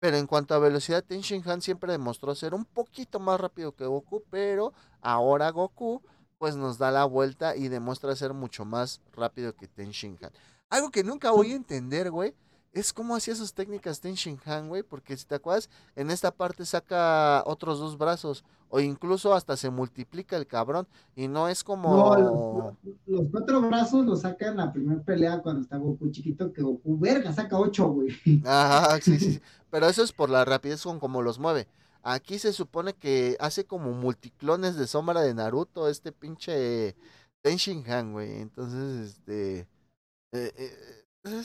[0.00, 3.86] Pero en cuanto a velocidad, Ten Han siempre demostró ser un poquito más rápido que
[3.86, 4.24] Goku.
[4.30, 6.02] Pero ahora Goku,
[6.38, 10.32] pues nos da la vuelta y demuestra ser mucho más rápido que Ten Han.
[10.70, 12.34] Algo que nunca voy a entender, güey
[12.72, 14.14] es como hacía sus técnicas Ten
[14.46, 19.34] Han, güey, porque si te acuerdas, en esta parte saca otros dos brazos, o incluso
[19.34, 22.16] hasta se multiplica el cabrón, y no es como...
[22.16, 26.62] No, los, cuatro brazos los saca en la primera pelea cuando está Goku chiquito, que
[26.62, 28.08] Goku, verga, saca ocho, güey.
[28.44, 31.68] Ajá, sí, sí, pero eso es por la rapidez con como los mueve.
[32.02, 36.96] Aquí se supone que hace como multiclones de sombra de Naruto, este pinche
[37.42, 39.68] Ten Han, güey, entonces, este...
[40.34, 41.42] Eh, eh, eh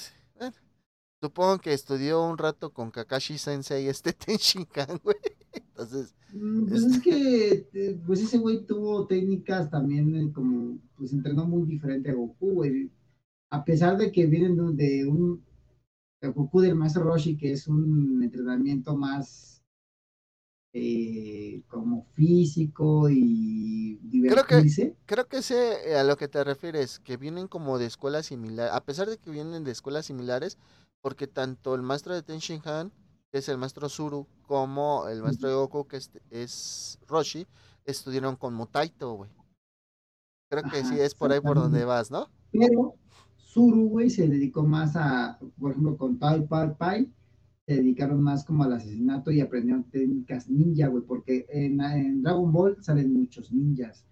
[1.21, 5.15] Supongo que estudió un rato con Kakashi Sensei este Tenshinhan, güey.
[5.53, 6.15] Entonces.
[6.33, 11.45] Mm, pues es que, eh, pues ese güey tuvo técnicas también eh, como, pues entrenó
[11.45, 12.91] muy diferente a Goku, güey.
[13.49, 15.43] A pesar de que vienen de un
[16.21, 19.57] Goku del maestro Roshi, que es un entrenamiento más
[20.73, 24.95] eh, como físico y divertirse.
[25.05, 28.27] Creo que, creo que sé a lo que te refieres, que vienen como de escuelas
[28.27, 30.57] similares, a pesar de que vienen de escuelas similares,
[31.01, 32.91] porque tanto el maestro de Ten Han,
[33.31, 35.99] que es el maestro Zuru, como el maestro de Goku, que
[36.31, 37.45] es, Roshi,
[37.85, 39.29] estudiaron con Mutaito, güey.
[40.49, 42.29] Creo que sí es por ahí por donde vas, ¿no?
[42.51, 42.95] Pero
[43.37, 47.13] Zuru, güey, se dedicó más a, por ejemplo, con Tai Pai Pai,
[47.65, 52.51] se dedicaron más como al asesinato y aprendieron técnicas ninja, güey, porque en, en, Dragon
[52.51, 54.05] Ball salen muchos ninjas.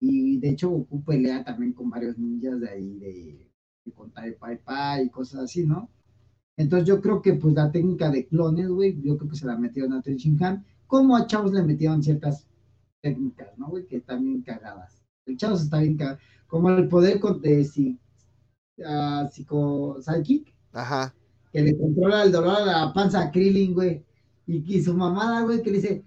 [0.00, 3.51] Y de hecho Goku pelea también con varios ninjas de ahí, de
[3.90, 5.90] contar el pai pai y cosas así, ¿no?
[6.56, 9.56] Entonces yo creo que pues la técnica de clones, güey, yo creo que se la
[9.56, 12.46] metieron a Ten Han, como a Chavos le metieron ciertas
[13.00, 13.86] técnicas, ¿no, güey?
[13.86, 15.02] Que están bien cagadas.
[15.26, 16.18] El Chavos está bien cagado.
[16.46, 17.98] Como el poder de si,
[18.78, 20.54] uh, psico psychic.
[20.72, 21.14] Ajá.
[21.52, 24.04] Que le controla el dolor a la panza a Krillin, güey.
[24.46, 26.04] Y, y su mamada, güey, que le dice,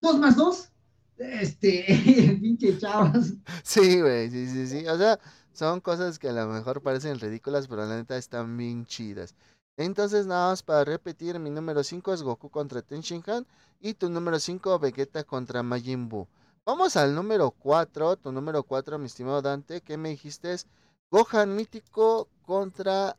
[0.00, 0.70] dos más dos.
[1.18, 1.84] Este,
[2.40, 3.34] pinche chavos.
[3.62, 4.86] Sí, güey, sí, sí, sí.
[4.86, 5.18] O sea,
[5.52, 9.34] son cosas que a lo mejor parecen ridículas, pero la neta están bien chidas.
[9.76, 13.46] Entonces, nada más para repetir, mi número 5 es Goku contra Ten Han
[13.80, 16.26] y tu número 5 Vegeta contra Majin Buu.
[16.64, 20.52] Vamos al número 4, tu número 4, mi estimado Dante, ¿qué me dijiste?
[20.52, 20.66] Es
[21.10, 23.16] Gohan mítico contra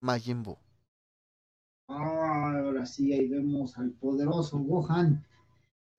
[0.00, 0.56] Majin Buu.
[1.88, 5.24] Ah, ahora sí, ahí vemos al poderoso Gohan,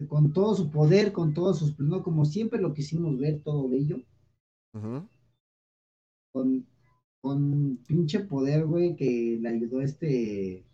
[0.10, 3.98] con todo su poder, con todos sus, no como siempre lo quisimos ver, todo bello
[6.36, 6.68] con,
[7.22, 10.66] con pinche poder, güey, que le ayudó este.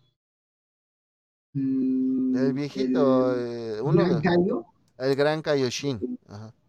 [1.53, 4.65] Mm, el viejito, el, eh, uno, gran Kaio,
[4.97, 6.17] el gran Kaioshin.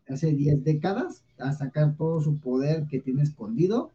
[0.06, 3.92] Hace 10 décadas a sacar todo su poder que tiene escondido.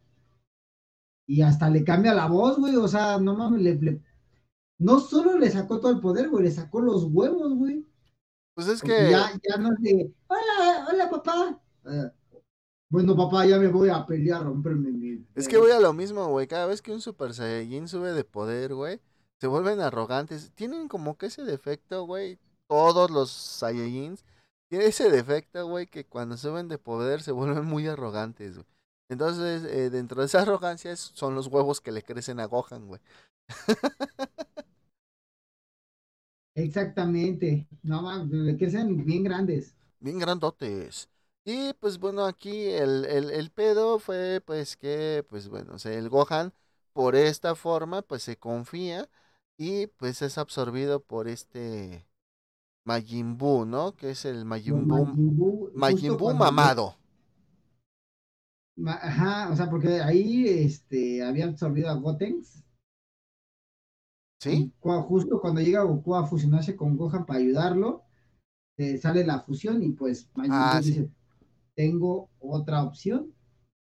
[1.27, 2.75] Y hasta le cambia la voz, güey.
[2.77, 4.01] O sea, no mames, le,
[4.79, 7.85] no solo le sacó todo el poder, güey, le sacó los huevos, güey.
[8.55, 9.11] Pues es que.
[9.11, 11.61] Ya, ya no de, hola, hola, papá.
[11.85, 12.11] Eh,
[12.89, 15.25] bueno, papá, ya me voy a pelear, romperme mi.
[15.35, 16.47] Es que voy a lo mismo, güey.
[16.47, 19.01] Cada vez que un Super Saiyajin sube de poder, güey,
[19.39, 20.51] se vuelven arrogantes.
[20.55, 22.39] Tienen como que ese defecto, güey.
[22.67, 24.23] Todos los Saiyajins
[24.69, 28.67] tienen ese defecto, güey, que cuando suben de poder se vuelven muy arrogantes, güey.
[29.09, 32.99] Entonces, eh, dentro de esa arrogancia son los huevos que le crecen a Gohan, güey.
[36.55, 37.67] Exactamente.
[37.83, 39.75] No, le crecen bien grandes.
[39.99, 41.09] Bien grandotes.
[41.49, 46.09] Y pues bueno, aquí el, el, pedo fue pues que, pues bueno, o sea, el
[46.09, 46.51] Gohan
[46.91, 49.07] por esta forma pues se confía
[49.57, 52.05] y pues es absorbido por este
[52.83, 53.95] Majin Buu, ¿no?
[53.95, 56.97] Que es el Majin Buu, Majin Buu mamado.
[58.85, 62.61] Ajá, o sea, porque ahí este, había absorbido a Gotenks.
[64.41, 64.73] ¿Sí?
[64.81, 68.03] Justo cuando llega Goku a fusionarse con Gohan para ayudarlo,
[68.75, 71.09] eh, sale la fusión y pues Majin Buu ah, dice,
[71.77, 73.31] tengo otra opción,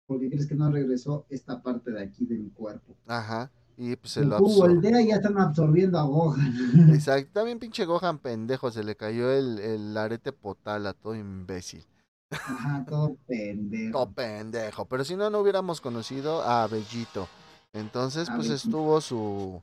[0.06, 2.96] porque crees que no regresó esta parte de aquí de mi cuerpo.
[3.06, 3.52] Ajá.
[3.76, 5.02] Y pues se lo absorbe.
[5.02, 6.90] y ya están absorbiendo a Gohan.
[6.92, 7.30] Exacto.
[7.32, 11.84] También pinche Gohan pendejo, se le cayó el, el arete potal a todo imbécil.
[12.30, 13.92] Ajá, todo pendejo.
[13.92, 14.84] todo pendejo.
[14.86, 17.28] Pero si no, no hubiéramos conocido a Bellito.
[17.72, 19.62] Entonces, pues estuvo su,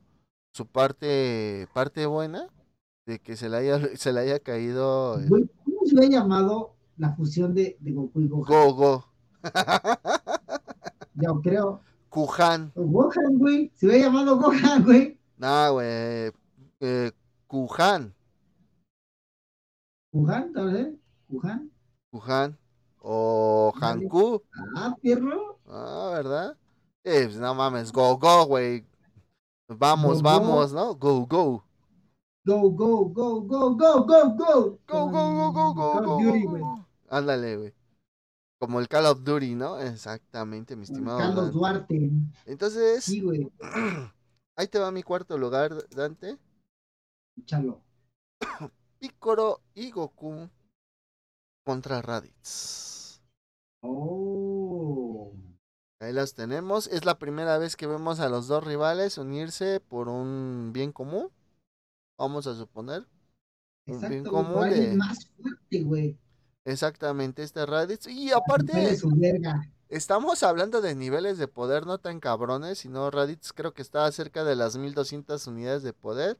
[0.53, 2.47] su parte, parte buena
[3.05, 5.19] de que se le haya, se le haya caído.
[5.27, 8.45] ¿Cómo se le ha llamado la fusión de, de Goku y Gohan.
[8.45, 9.05] Gogo.
[11.15, 11.81] Yo creo.
[12.09, 12.71] Kuhan.
[12.75, 13.71] Gohan, güey.
[13.73, 15.17] Se hubiera llamado Gohan, güey.
[15.35, 16.31] Nah, güey.
[16.79, 17.11] Eh,
[17.47, 18.13] Kuhan.
[20.11, 20.93] Kuhan, tal vez.
[21.27, 21.71] Kuhan.
[22.11, 22.57] Kuhan.
[22.99, 24.43] O Hanku.
[24.75, 25.57] Ah, perro.
[25.67, 26.55] Ah, ¿verdad?
[27.03, 28.85] Eh, pues no mames, go, go, güey.
[29.67, 30.93] Vamos, vamos, ¿no?
[30.93, 31.63] Go, go.
[32.45, 34.79] Go, go, go, go, go, go, go.
[34.85, 36.80] Go, go, go, go, go, go.
[37.11, 37.73] Ándale, güey.
[38.57, 39.77] Como el Call of Duty, ¿no?
[39.79, 41.19] Exactamente, mi estimado.
[41.19, 42.09] Carlos Duarte.
[42.45, 43.03] Entonces.
[43.03, 43.51] Sí, güey.
[44.55, 46.37] Ahí te va mi cuarto lugar, Dante.
[47.43, 47.81] Chalo.
[48.99, 50.49] Picoro y Goku
[51.65, 53.21] contra Raditz.
[53.81, 55.33] Oh.
[55.99, 56.87] Ahí las tenemos.
[56.87, 61.29] Es la primera vez que vemos a los dos rivales unirse por un bien común.
[62.17, 63.05] Vamos a suponer.
[63.87, 64.69] un bien común.
[64.69, 64.95] De...
[64.95, 66.17] más fuerte, güey.
[66.65, 68.07] Exactamente, este Raditz.
[68.07, 68.97] Y aparte,
[69.89, 74.43] estamos hablando de niveles de poder no tan cabrones, sino Raditz creo que está cerca
[74.43, 76.37] de las 1200 unidades de poder.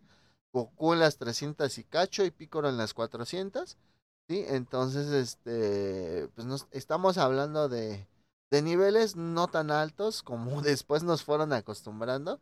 [0.53, 3.77] Goku en las 300 y cacho y Piccolo en las 400.
[4.27, 4.45] ¿sí?
[4.47, 8.07] Entonces, este, pues nos, estamos hablando de,
[8.51, 12.39] de niveles no tan altos como después nos fueron acostumbrando.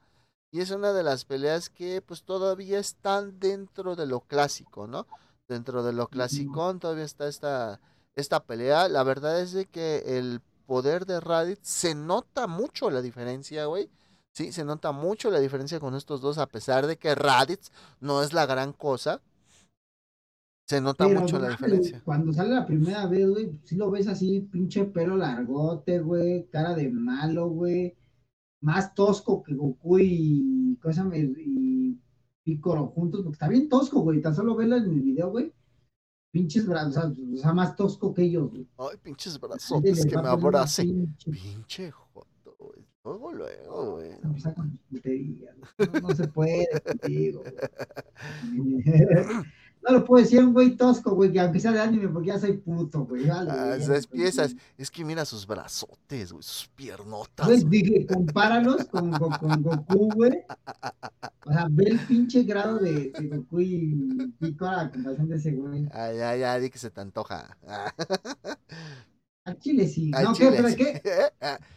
[0.52, 5.06] Y es una de las peleas que pues todavía están dentro de lo clásico, ¿no?
[5.50, 7.82] Dentro de lo clásico todavía está esta,
[8.16, 8.88] esta pelea.
[8.88, 13.90] La verdad es de que el poder de Raditz se nota mucho la diferencia, güey.
[14.32, 18.24] Sí, se nota mucho la diferencia con estos dos, a pesar de que Raditz no
[18.24, 19.22] es la gran cosa.
[20.68, 22.00] Se nota mucho la diferencia.
[22.06, 26.76] Cuando sale la primera vez, güey, si lo ves así, pinche pelo largote, güey, cara
[26.76, 27.98] de malo, güey.
[28.62, 31.98] Más tosco que Goku y, cosa, y
[32.50, 34.22] Picoro juntos, porque está bien tosco, güey.
[34.22, 35.54] Tan solo verlo en el video, güey.
[36.32, 38.68] Pinches brazos, o sea, más tosco que ellos, güey.
[38.78, 41.16] Ay, pinches brazos, que me abracen.
[41.24, 42.84] Pinche joto, güey.
[43.04, 44.12] Luego, luego, güey.
[44.24, 47.44] No, no, no se puede contigo.
[49.82, 52.40] No lo puedo decir un güey tosco, güey, que aunque sea de anime, porque ya
[52.40, 53.28] soy puto, güey.
[53.28, 54.56] Vale, ah, esas piezas.
[54.78, 57.48] Es que mira sus brazotes, güey, sus piernotas.
[57.48, 60.44] Güey, dije, compáralos con, con, Goku, güey.
[61.46, 65.36] O sea, ve el pinche grado de, de Goku y Pico a la comparación de
[65.38, 65.88] ese güey.
[65.94, 67.58] Ay, ya, ya, di que se te antoja.
[69.46, 70.12] A Chile sí.
[70.12, 70.52] no, ¿qué?
[70.52, 71.02] ¿Pero qué?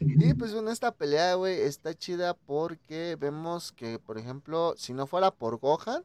[0.01, 5.07] y pues bueno, esta pelea, güey, está chida porque vemos que, por ejemplo, si no
[5.07, 6.05] fuera por Gohan,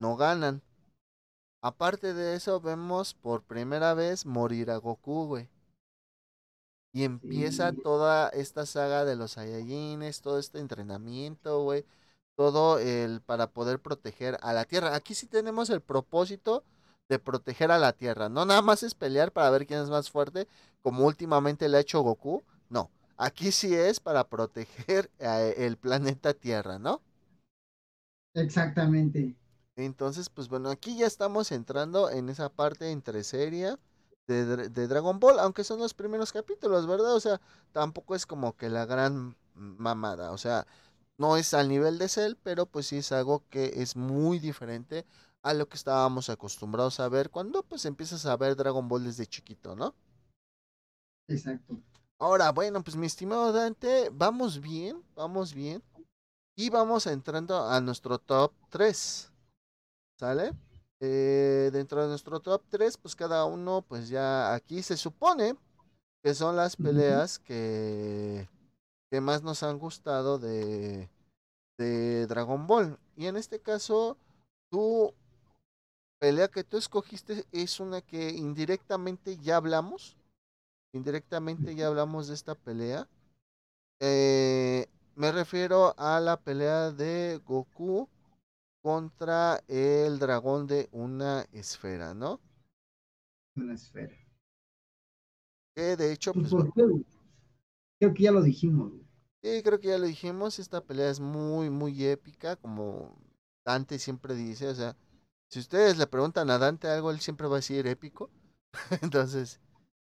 [0.00, 0.62] no ganan.
[1.64, 5.48] Aparte de eso, vemos por primera vez morir a Goku, güey.
[6.92, 11.86] Y empieza toda esta saga de los Saiyajines, todo este entrenamiento, güey.
[12.36, 14.94] Todo el para poder proteger a la Tierra.
[14.94, 16.64] Aquí sí tenemos el propósito
[17.08, 18.28] de proteger a la Tierra.
[18.28, 20.46] No nada más es pelear para ver quién es más fuerte,
[20.82, 22.42] como últimamente le ha hecho Goku.
[22.68, 27.00] No, aquí sí es para proteger el planeta Tierra, ¿no?
[28.34, 29.34] Exactamente.
[29.76, 33.76] Entonces, pues bueno, aquí ya estamos entrando en esa parte entre serie
[34.26, 37.14] de, de, Dragon Ball, aunque son los primeros capítulos, ¿verdad?
[37.14, 37.40] O sea,
[37.72, 40.30] tampoco es como que la gran mamada.
[40.30, 40.66] O sea,
[41.18, 45.04] no es al nivel de Cell, pero pues sí es algo que es muy diferente
[45.42, 49.26] a lo que estábamos acostumbrados a ver cuando pues empiezas a ver Dragon Ball desde
[49.26, 49.94] chiquito, ¿no?
[51.28, 51.76] Exacto.
[52.18, 55.82] Ahora, bueno, pues mi estimado Dante, vamos bien, vamos bien.
[56.56, 59.33] Y vamos entrando a nuestro top 3.
[60.24, 60.54] ¿Sale?
[61.00, 65.54] Eh, dentro de nuestro top 3, pues cada uno, pues ya aquí se supone
[66.22, 68.48] que son las peleas que,
[69.10, 71.10] que más nos han gustado de,
[71.76, 72.98] de Dragon Ball.
[73.18, 74.16] Y en este caso,
[74.70, 75.12] tu
[76.18, 80.16] pelea que tú escogiste es una que indirectamente ya hablamos.
[80.94, 83.06] Indirectamente ya hablamos de esta pelea.
[84.00, 84.86] Eh,
[85.16, 88.08] me refiero a la pelea de Goku
[88.84, 92.40] contra el dragón de una esfera, ¿no?
[93.56, 94.14] Una esfera.
[95.76, 97.04] Que de hecho, Pues, pues, ¿por qué, güey?
[97.98, 98.92] Creo que ya lo dijimos,
[99.42, 103.16] sí, creo que ya lo dijimos, esta pelea es muy, muy épica, como
[103.64, 104.96] Dante siempre dice, o sea,
[105.48, 108.30] si ustedes le preguntan a Dante algo, él siempre va a decir épico.
[109.02, 109.60] Entonces,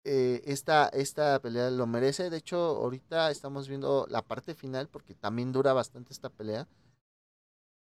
[0.04, 2.30] eh, esta, esta pelea lo merece.
[2.30, 6.68] De hecho, ahorita estamos viendo la parte final, porque también dura bastante esta pelea.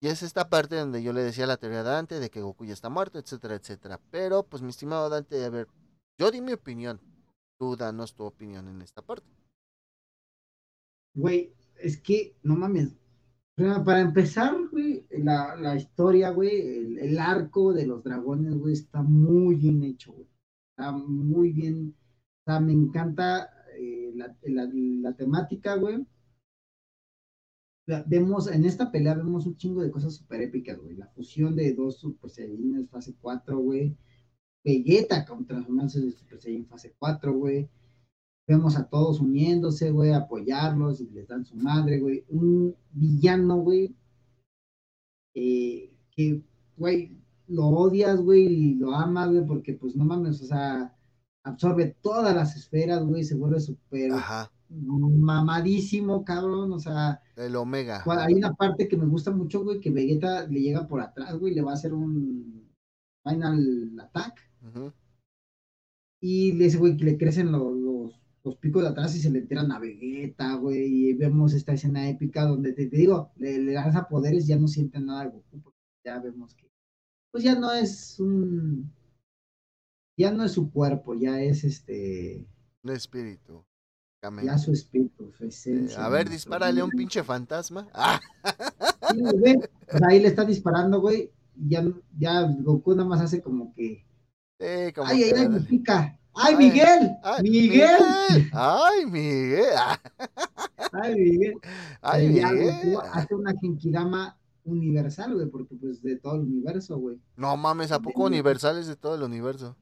[0.05, 2.66] Y es esta parte donde yo le decía la teoría a Dante de que Goku
[2.66, 3.98] ya está muerto, etcétera, etcétera.
[4.10, 5.66] Pero, pues, mi estimado Dante, a ver,
[6.18, 7.01] yo di mi opinión.
[7.59, 9.26] Tú danos tu opinión en esta parte.
[11.14, 12.94] Güey, es que, no mames.
[13.56, 19.55] Para empezar, güey, la, la historia, güey, el, arco de los dragones, güey, está muy
[19.55, 20.28] bien hecho, güey.
[20.76, 21.97] Está muy bien.
[22.44, 23.48] O sea, me encanta
[23.78, 26.06] eh, la, la temática, güey.
[28.06, 30.97] Vemos, en esta pelea vemos un chingo de cosas súper épicas, güey.
[30.97, 33.97] La fusión de dos Super Saiyajines fase 4, güey.
[34.65, 37.69] Vegeta con transformarse de Super Saiyan fase 4, güey.
[38.47, 42.24] Vemos a todos uniéndose, güey, apoyarlos y les dan su madre, güey.
[42.28, 43.94] Un villano, güey,
[45.35, 46.43] eh, que,
[46.77, 47.16] güey,
[47.48, 50.94] lo odias, güey, y lo amas, güey, porque, pues, no mames, o sea,
[51.43, 54.12] absorbe todas las esferas, güey, se vuelve súper
[54.75, 58.03] mamadísimo, cabrón, o sea, el Omega.
[58.07, 61.55] Hay una parte que me gusta mucho, güey, que Vegeta le llega por atrás, güey,
[61.55, 62.71] le va a hacer un
[63.23, 64.41] final attack
[66.21, 69.31] y le dice, güey, que le crecen los, los, los picos de atrás y se
[69.31, 73.59] le enteran a Vegeta, güey, y vemos esta escena épica donde te, te digo, le,
[73.59, 76.71] le lanza poderes y ya no sienten nada de Goku, porque ya vemos que,
[77.31, 78.93] pues ya no es un,
[80.17, 82.47] ya no es su cuerpo, ya es este,
[82.83, 83.65] Un espíritu.
[84.43, 87.89] Ya su espíritu, su Eh, a ver, dispárale a un pinche fantasma.
[87.95, 88.21] Ah,
[89.13, 89.57] Sí, güey,
[90.09, 91.31] ahí le está disparando, güey.
[91.57, 91.85] y Ya,
[92.19, 94.05] ya Goku nada más hace como que.
[94.59, 96.19] sí, como ¡Ay, ay, que- ay, me pica!
[96.37, 97.11] ¡Ay, Ay, Miguel!
[97.23, 97.99] ay, ¡Miguel!
[98.53, 99.67] ¡Ay, Miguel!
[100.93, 101.55] ¡Ay, Miguel!
[102.03, 102.97] ¡Ay, Miguel!
[103.13, 107.21] Hace una Genkidama universal, güey, porque pues de todo el universo, güey.
[107.37, 109.77] No mames, ¿a poco universales de todo el universo?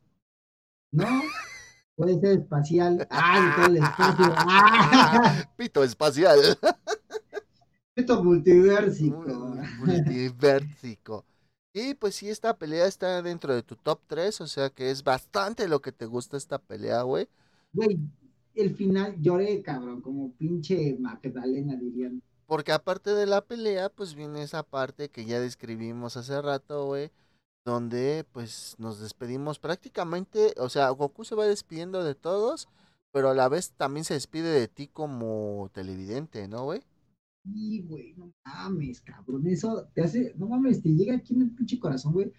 [0.91, 1.07] ¿No?
[1.97, 3.07] Puede ser espacial.
[3.11, 4.25] ¡Ah, todo el espacio!
[4.37, 5.53] ¡Ah!
[5.57, 6.39] Pito espacial.
[7.97, 9.57] Esto multiversico.
[9.85, 11.27] Multiversico.
[11.75, 15.05] Y pues sí, esta pelea está dentro de tu top 3, o sea que es
[15.05, 17.29] bastante lo que te gusta esta pelea, güey.
[17.73, 17.99] Güey,
[18.55, 22.23] el final lloré, cabrón, como pinche Magdalena, dirían.
[22.47, 27.11] Porque aparte de la pelea, pues viene esa parte que ya describimos hace rato, güey,
[27.65, 32.69] donde pues nos despedimos prácticamente, o sea, Goku se va despidiendo de todos,
[33.13, 36.83] pero a la vez también se despide de ti como televidente, ¿no, güey?
[37.45, 39.47] Sí, güey, no mames, cabrón.
[39.47, 42.33] Eso te hace, no mames, te llega aquí en el pinche corazón, güey.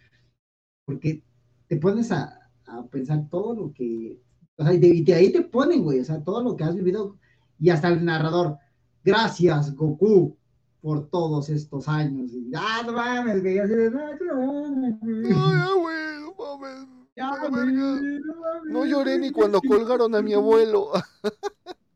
[0.86, 1.24] Porque
[1.68, 4.22] te pones a, a pensar todo lo que.
[4.56, 6.00] O sea, y de, ahí te ponen, güey.
[6.00, 7.18] O sea, todo lo que has vivido.
[7.60, 8.58] Y hasta el narrador.
[9.04, 10.38] Gracias, Goku,
[10.84, 12.30] por todos estos años.
[12.34, 13.58] Y, ah, no mames, güey.
[13.58, 16.20] Así de, no, güey.
[16.20, 16.88] No mames.
[17.16, 18.22] Ya, no mames,
[18.66, 20.92] No lloré ni cuando colgaron a mi abuelo.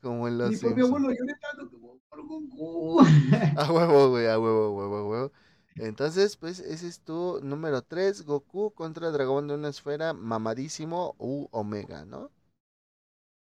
[0.00, 3.00] Como en los Ni por mi abuelo lloré tanto como por Goku.
[3.58, 5.32] A huevo, güey, a huevo, huevo, a huevo.
[5.74, 11.48] Entonces, pues, ese es tu número 3, Goku contra Dragón de una esfera mamadísimo u
[11.50, 12.30] Omega, ¿no?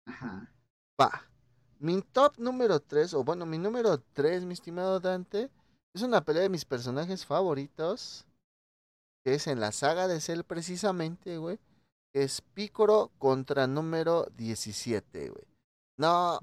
[0.07, 0.53] Ajá.
[1.01, 1.30] Va.
[1.81, 5.51] Mi top número 3, o bueno, mi número 3, mi estimado Dante,
[5.95, 8.27] es una pelea de mis personajes favoritos,
[9.25, 11.59] que es en la saga de Cell precisamente, güey.
[12.13, 15.45] que Es Picoro contra número 17, güey.
[15.99, 16.39] No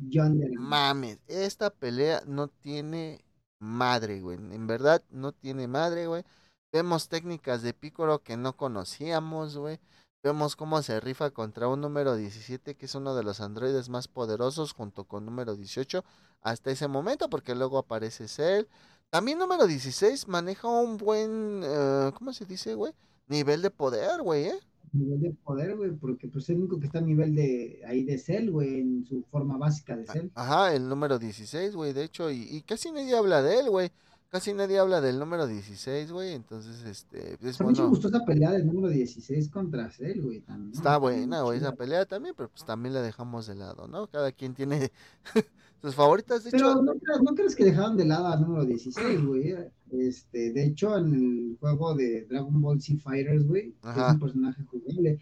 [0.58, 3.24] mames, esta pelea no tiene
[3.60, 4.38] madre, güey.
[4.38, 6.24] En verdad, no tiene madre, güey.
[6.72, 9.80] Vemos técnicas de Piccolo que no conocíamos, güey.
[10.28, 14.10] Vemos cómo se rifa contra un número 17, que es uno de los androides más
[14.10, 16.04] poderosos, junto con número 18,
[16.42, 18.66] hasta ese momento, porque luego aparece Cell.
[19.10, 22.92] También número 16 maneja un buen, eh, ¿cómo se dice, güey?
[23.30, 24.60] Nivel de poder, güey, ¿eh?
[24.92, 28.04] Nivel de poder, güey, porque pues es el único que está a nivel de ahí
[28.04, 30.28] de Cell, güey, en su forma básica de Cell.
[30.36, 33.92] Ajá, el número 16, güey, de hecho, y, y casi nadie habla de él, güey.
[34.30, 36.34] Casi nadie habla del número 16, güey.
[36.34, 37.38] Entonces, este.
[37.42, 40.42] Es mí me gustó esa pelea del número 16 contra Cell, güey.
[40.42, 40.74] También.
[40.74, 44.08] Está buena, güey, esa pelea también, pero pues también la dejamos de lado, ¿no?
[44.08, 44.92] Cada quien tiene
[45.82, 46.44] sus favoritas.
[46.44, 49.56] De pero no, crees, no crees que dejaron de lado al número 16, güey.
[49.92, 54.62] Este, de hecho, en el juego de Dragon Ball Z Fighters, güey, es un personaje
[54.66, 55.22] jugable.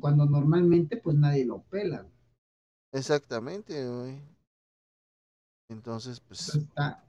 [0.00, 2.14] Cuando normalmente, pues nadie lo pela, güey.
[2.92, 4.18] Exactamente, güey.
[5.68, 6.54] Entonces, pues.
[6.54, 7.03] Está,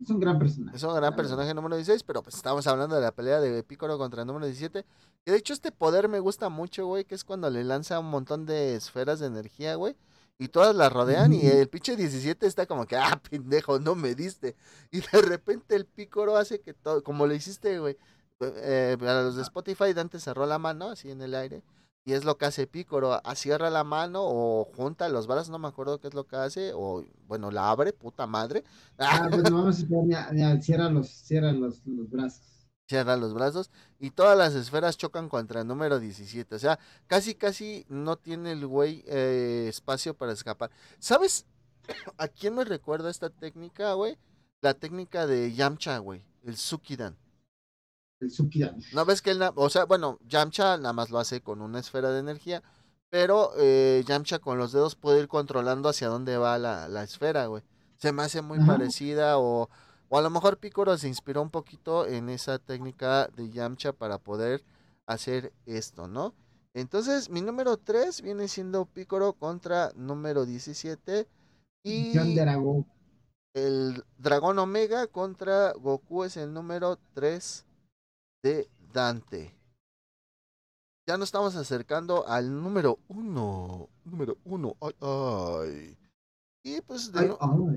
[0.00, 0.76] es un gran personaje.
[0.76, 3.96] Es un gran personaje número 16, pero pues estamos hablando de la pelea de Piccolo
[3.98, 4.84] contra el número 17.
[5.24, 8.10] Y de hecho este poder me gusta mucho, güey, que es cuando le lanza un
[8.10, 9.96] montón de esferas de energía, güey.
[10.38, 14.14] Y todas la rodean y el pinche 17 está como que, ah, pendejo, no me
[14.14, 14.54] diste.
[14.90, 17.96] Y de repente el Piccolo hace que todo, como le hiciste, güey.
[18.40, 21.62] Eh, a los de Spotify, Dante cerró la mano así en el aire.
[22.06, 25.66] Y es lo que hace Pícoro, cierra la mano o junta los brazos, no me
[25.66, 28.62] acuerdo qué es lo que hace, o bueno, la abre, puta madre.
[28.96, 32.46] Ah, pues no vamos a cierra, los, cierra los, los brazos.
[32.88, 36.54] Cierra los brazos y todas las esferas chocan contra el número 17.
[36.54, 36.78] O sea,
[37.08, 40.70] casi, casi no tiene el güey eh, espacio para escapar.
[41.00, 41.44] ¿Sabes
[42.18, 44.16] a quién me recuerda esta técnica, güey?
[44.60, 47.16] La técnica de Yamcha, güey, el Sukidan
[48.20, 48.32] el.
[48.92, 52.10] No ves que él, o sea, bueno, Yamcha nada más lo hace con una esfera
[52.10, 52.62] de energía,
[53.10, 57.46] pero eh, Yamcha con los dedos puede ir controlando hacia dónde va la, la esfera,
[57.46, 57.62] güey.
[57.96, 59.70] Se me hace muy parecida o,
[60.08, 64.18] o a lo mejor Piccolo se inspiró un poquito en esa técnica de Yamcha para
[64.18, 64.64] poder
[65.06, 66.34] hacer esto, ¿no?
[66.74, 71.26] Entonces, mi número 3 viene siendo Piccolo contra número 17
[71.84, 72.12] y
[73.54, 77.65] el dragón Omega contra Goku es el número 3
[78.46, 79.52] de Dante.
[81.08, 83.88] Ya nos estamos acercando al número uno.
[84.04, 84.76] Número uno.
[84.80, 85.98] Ay, ay.
[86.62, 87.26] Y pues de,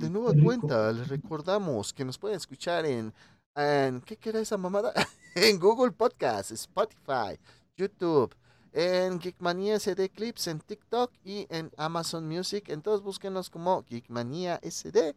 [0.09, 3.13] nueva cuenta, les recordamos que nos pueden escuchar en,
[3.55, 4.93] en ¿qué era esa mamada?
[5.35, 7.39] en Google Podcast, Spotify,
[7.75, 8.35] YouTube,
[8.71, 12.69] en Geekmania SD Clips, en TikTok y en Amazon Music.
[12.69, 15.15] Entonces búsquenos como Geekmania SD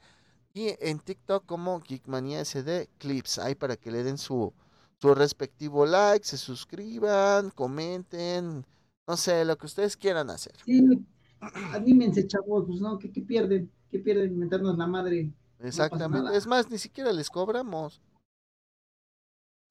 [0.55, 3.39] y en TikTok como Geekmania SD Clips.
[3.39, 4.53] Ahí para que le den su,
[5.03, 8.65] su respectivo like, se suscriban, comenten,
[9.09, 10.53] no sé, lo que ustedes quieran hacer.
[10.65, 10.81] Sí,
[11.73, 13.69] anímense, chavos, pues no, ¿qué, pierden?
[13.91, 15.33] ¿Qué pierden meternos la madre?
[15.59, 18.01] Exactamente, es más, ni siquiera les cobramos.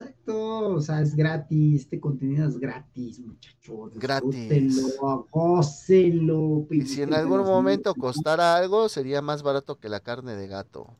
[0.01, 3.97] Exacto, o sea, es gratis, este contenido es gratis, muchachos.
[3.97, 4.99] Gratis.
[5.29, 10.47] Gócenlo, Y si en algún momento costara algo, sería más barato que la carne de
[10.47, 10.97] gato.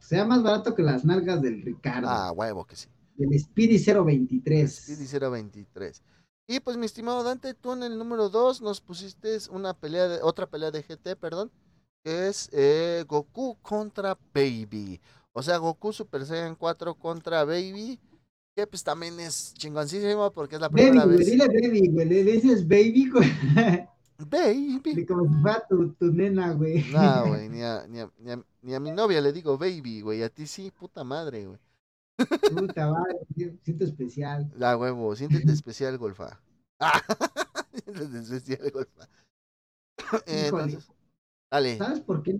[0.00, 2.08] Sea más barato que las nalgas del Ricardo.
[2.08, 2.88] Ah, huevo que sí.
[3.16, 4.74] Del Speedy 023.
[4.74, 6.02] Speedy 023.
[6.46, 10.22] Y pues mi estimado Dante, tú en el número 2 nos pusiste una pelea de,
[10.22, 11.50] otra pelea de GT, perdón,
[12.04, 15.00] que es eh, Goku contra Baby.
[15.32, 17.98] O sea, Goku Super Saiyan 4 contra Baby.
[18.54, 21.26] Que pues también es chingoncísimo porque es la primera baby, vez.
[21.26, 22.06] Dile baby, güey.
[22.06, 23.30] Le dices baby, güey.
[24.28, 25.06] Baby.
[25.68, 26.84] Tu, tu nena, güey.
[26.90, 28.10] No, güey, ni a, ni, a,
[28.62, 30.22] ni, a, mi novia le digo baby, güey.
[30.22, 31.58] A ti sí, puta madre, güey.
[32.54, 33.18] Puta madre,
[33.62, 34.50] siento especial.
[34.56, 36.40] La huevo, siéntete especial, golfa.
[37.72, 39.08] siéntete especial, golfa.
[40.26, 40.90] Entonces,
[41.50, 41.78] dale.
[41.78, 42.38] ¿Sabes por qué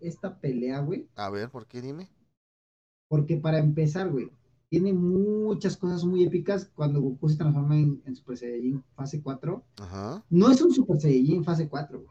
[0.00, 1.08] esta pelea, güey?
[1.14, 1.80] A ver, ¿por qué?
[1.80, 2.08] Dime.
[3.08, 4.30] Porque para empezar, güey,
[4.72, 9.62] tiene muchas cosas muy épicas cuando Goku se transforma en, Super Saiyajin fase 4.
[9.82, 10.24] Ajá.
[10.30, 12.10] No es un Super Saiyajin fase 4, güey.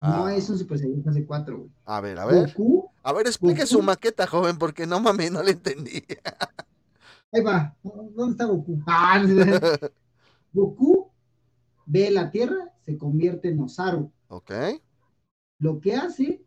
[0.00, 0.34] No ah.
[0.34, 1.70] es un Super Saiyajin fase 4, güey.
[1.84, 2.54] A ver, a ver.
[2.56, 6.02] Goku, a ver, explique su maqueta, joven, porque no mames, no le entendí.
[7.32, 7.76] Ahí va.
[7.82, 8.82] ¿Dónde está Goku?
[8.86, 9.22] Ah,
[10.54, 11.10] Goku
[11.84, 14.10] ve la Tierra, se convierte en Osaru.
[14.28, 14.50] Ok.
[15.58, 16.42] Lo que hace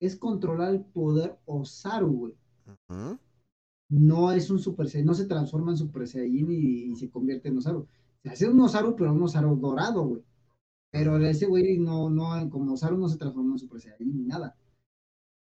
[0.00, 2.34] es controlar el poder Osaru, güey.
[2.88, 3.16] Ajá
[3.88, 7.58] no es un Super Saiyan, no se transforma en Super Saiyan y, se convierte en
[7.58, 7.86] Osaru.
[8.22, 10.22] Se hace un Osaru, pero un Osaru dorado, güey.
[10.90, 14.56] Pero ese güey no, no, como Osaru no se transforma en Super Saiyan ni nada.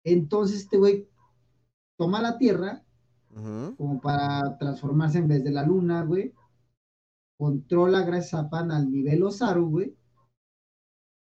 [0.05, 1.09] Entonces este güey
[1.97, 2.85] toma la Tierra
[3.77, 6.33] como para transformarse en vez de la Luna, güey.
[7.37, 9.97] Controla gracias a Pan al nivel Osaru, güey.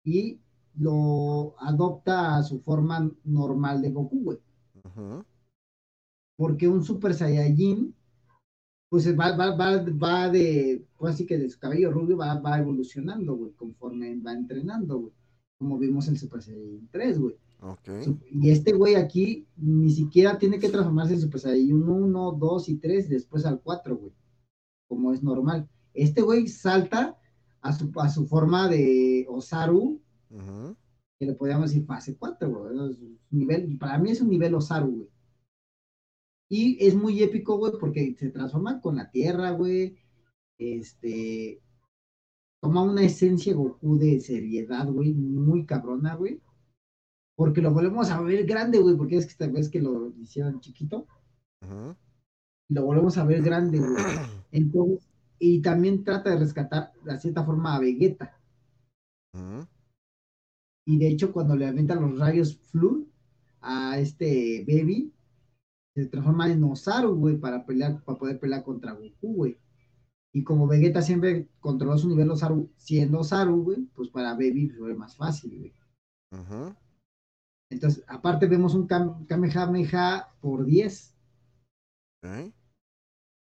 [0.04, 0.40] Y
[0.76, 4.40] lo adopta a su forma normal de Goku, güey.
[6.38, 7.94] Porque un Super Saiyajin
[8.90, 12.60] pues va, va, va, va de, pues así que de su cabello rubio va, va
[12.60, 15.14] evolucionando, güey, conforme va entrenando, güey.
[15.58, 17.36] Como vimos en Super Saiyan 3, güey.
[17.62, 17.90] Ok.
[18.32, 22.76] Y este güey aquí ni siquiera tiene que transformarse en Super Saiyan 1, 2 y
[22.76, 24.14] 3, después al 4, güey.
[24.88, 25.68] Como es normal.
[25.94, 27.18] Este güey salta
[27.62, 30.00] a su, a su forma de Osaru,
[31.20, 32.92] que le podríamos decir fase 4, güey.
[32.92, 33.00] Es
[33.32, 35.10] nivel, para mí es un nivel Osaru, güey.
[36.50, 39.98] Y es muy épico, güey, porque se transforma con la tierra, güey.
[40.58, 41.62] Este.
[42.62, 46.42] Toma una esencia Goku de seriedad, güey, muy cabrona, güey.
[47.36, 50.60] Porque lo volvemos a ver grande, güey, porque es que esta vez que lo hicieron
[50.60, 51.06] chiquito,
[52.70, 53.96] lo volvemos a ver grande, güey.
[54.52, 55.08] Entonces,
[55.40, 58.40] y también trata de rescatar de cierta forma a Vegeta.
[60.86, 63.08] Y de hecho, cuando le avientan los rayos Flu
[63.62, 65.14] a este Baby,
[66.04, 69.58] se transforma en Osaru, güey, para pelear, para poder pelear contra Goku, güey.
[70.34, 74.94] Y como Vegeta siempre controló su nivel Osaru siendo Osaru, güey, pues para Baby fue
[74.94, 75.74] más fácil, güey.
[77.72, 81.16] Entonces, aparte vemos un Kam- Kamehameha por 10.
[82.24, 82.54] Ok.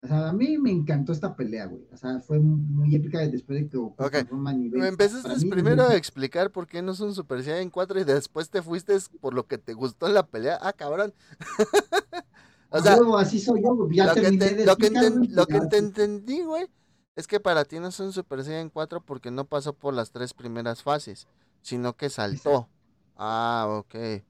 [0.03, 1.87] O sea, a mí me encantó esta pelea, güey.
[1.91, 4.05] O sea, fue muy épica después de que Goku Ok.
[4.05, 4.81] se transforma en nivel.
[4.81, 8.49] Me empezaste mí, primero a explicar por qué no son Super Saiyan 4 y después
[8.49, 10.57] te fuiste por lo que te gustó en la pelea.
[10.61, 11.13] Ah, cabrón.
[12.73, 13.95] o A sea, huevo, así soy yo, güey.
[13.95, 16.41] Ya lo que, te- de lo que, explicar, enten- güey, lo que ya- te entendí,
[16.41, 16.67] güey,
[17.15, 20.33] es que para ti no son Super Saiyan 4 porque no pasó por las tres
[20.33, 21.27] primeras fases,
[21.61, 22.67] sino que saltó.
[23.15, 24.23] Ah, ok.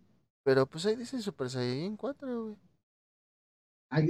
[0.44, 2.56] Pero pues ahí dice Super Saiyan 4, güey.
[3.90, 4.10] Ay,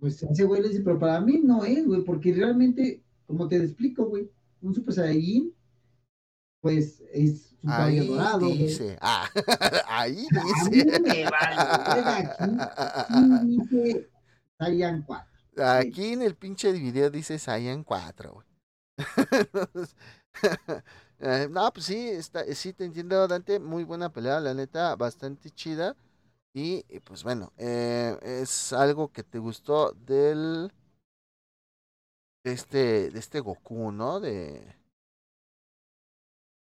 [0.00, 3.56] pues ese güey le dice, pero para mí no es, güey, porque realmente, como te
[3.56, 4.30] explico, güey,
[4.62, 5.52] un Super Saiyajin,
[6.64, 8.56] pues es un cabello Ahí dorado, güey.
[8.56, 8.96] dice.
[9.02, 9.28] Ah,
[9.86, 10.26] ahí
[10.70, 11.28] dice.
[11.30, 12.48] vale, aquí
[13.68, 14.08] sí dice
[14.58, 15.28] Saiyan 4.
[15.62, 18.46] Aquí en el pinche video dice Saiyan 4, güey.
[21.20, 23.60] Eh, no, pues sí, está, sí te entiendo, Dante.
[23.60, 25.96] Muy buena pelea, la neta, bastante chida.
[26.52, 30.72] Y pues bueno, eh, es algo que te gustó del.
[32.42, 34.18] De este, de este Goku, ¿no?
[34.18, 34.74] De.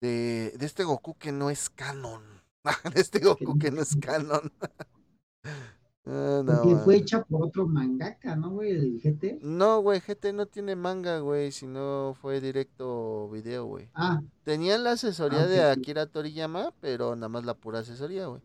[0.02, 2.24] De, de este Goku que no es canon.
[2.94, 4.52] de este Goku que no es canon.
[6.12, 8.72] Ah, no, Porque fue hecha por otro mangaka, ¿no, güey?
[8.72, 9.40] El GT.
[9.44, 13.90] No, güey, GT no tiene manga, güey, sino fue directo video, güey.
[13.94, 15.62] Ah, Tenían la asesoría Ah, de.
[15.62, 18.42] Akira Toriyama, pero nada más la pura asesoría, güey.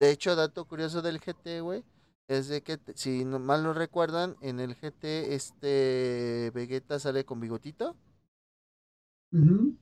[0.00, 1.84] De hecho, dato curioso del GT, güey,
[2.28, 7.40] es de que, si no mal no recuerdan, en el GT este Vegeta sale con
[7.40, 7.94] bigotito.
[9.32, 9.76] ujú.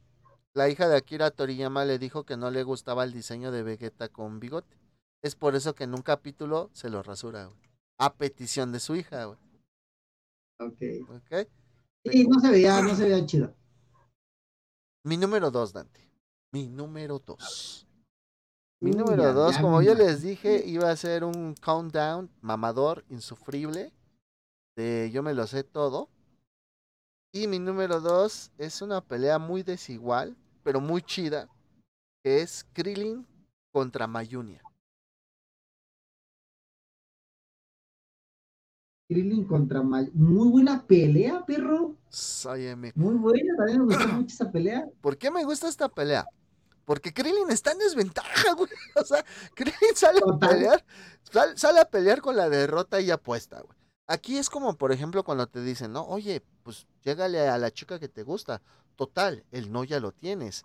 [0.55, 4.09] La hija de Akira Toriyama le dijo que no le gustaba el diseño de Vegeta
[4.09, 4.77] con bigote.
[5.23, 7.59] Es por eso que en un capítulo se lo rasura, güey.
[7.99, 9.39] A petición de su hija, güey.
[10.59, 11.11] ok.
[11.17, 11.49] ¿Ok?
[12.11, 13.55] Sí, no se veía, no se veía chido.
[15.05, 16.11] Mi número dos, Dante.
[16.53, 17.87] Mi número dos.
[18.83, 23.05] Mi número ya- dos, ya como yo les dije, iba a ser un countdown mamador,
[23.11, 23.93] insufrible.
[24.77, 26.09] De yo me lo sé todo.
[27.33, 31.49] Y mi número dos es una pelea muy desigual, pero muy chida.
[32.23, 33.27] Que es Krillin
[33.73, 34.63] contra Mayunia.
[39.09, 40.11] Krillin contra May.
[40.13, 41.97] Muy buena pelea, perro.
[42.11, 42.93] Sáyeme.
[42.95, 44.85] Muy buena, también me gustó mucho esa pelea.
[45.01, 46.27] ¿Por qué me gusta esta pelea?
[46.85, 48.71] Porque Krillin está en desventaja, güey.
[48.97, 49.25] O sea,
[49.55, 50.85] Krillin sale a pelear,
[51.31, 53.79] sal- sale a pelear con la derrota y apuesta, güey.
[54.11, 58.01] Aquí es como, por ejemplo, cuando te dicen, no, oye, pues llégale a la chica
[58.01, 58.61] que te gusta.
[58.97, 60.65] Total, el no ya lo tienes.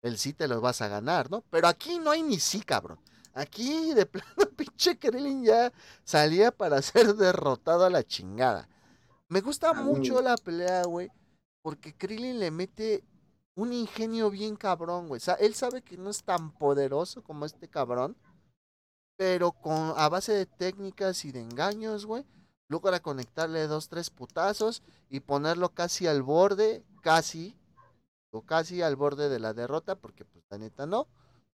[0.00, 1.42] El sí te lo vas a ganar, ¿no?
[1.50, 3.00] Pero aquí no hay ni sí, cabrón.
[3.32, 5.72] Aquí de plano, pinche Krillin ya
[6.04, 8.68] salía para ser derrotado a la chingada.
[9.28, 11.10] Me gusta Ah, mucho la pelea, güey,
[11.62, 13.02] porque Krillin le mete
[13.56, 15.16] un ingenio bien cabrón, güey.
[15.16, 18.16] O sea, él sabe que no es tan poderoso como este cabrón,
[19.16, 22.24] pero con a base de técnicas y de engaños, güey,
[22.68, 27.54] logra conectarle dos, tres putazos y ponerlo casi al borde, casi,
[28.30, 31.06] o casi al borde de la derrota, porque pues la neta no,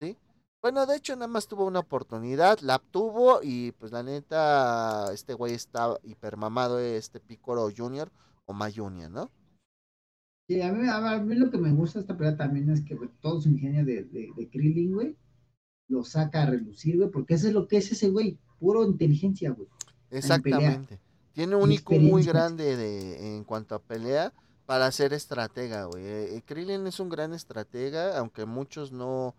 [0.01, 0.16] ¿sí?
[0.60, 5.35] Bueno, de hecho nada más tuvo una oportunidad, la tuvo y pues la neta este
[5.35, 8.10] güey está hipermamado, este Picoro Junior
[8.47, 9.30] o Mayunia, ¿no?
[10.48, 13.40] Sí, a mí, a mí lo que me gusta esta pelea también es que todo
[13.40, 15.16] su ingenio de, de, de Krillin, güey,
[15.89, 19.51] lo saca a relucir, güey, porque eso es lo que es ese güey, puro inteligencia,
[19.51, 19.68] güey.
[20.10, 21.01] Exactamente.
[21.32, 24.32] Tiene un IQ muy grande de, en cuanto a pelea
[24.66, 26.05] para ser estratega, güey.
[26.05, 29.35] Eh, Krillin es un gran estratega, aunque muchos no,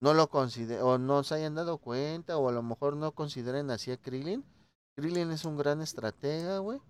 [0.00, 3.70] no lo consideren o no se hayan dado cuenta o a lo mejor no consideren
[3.70, 4.44] así a Krillin.
[4.96, 6.80] Krillin es un gran estratega, güey.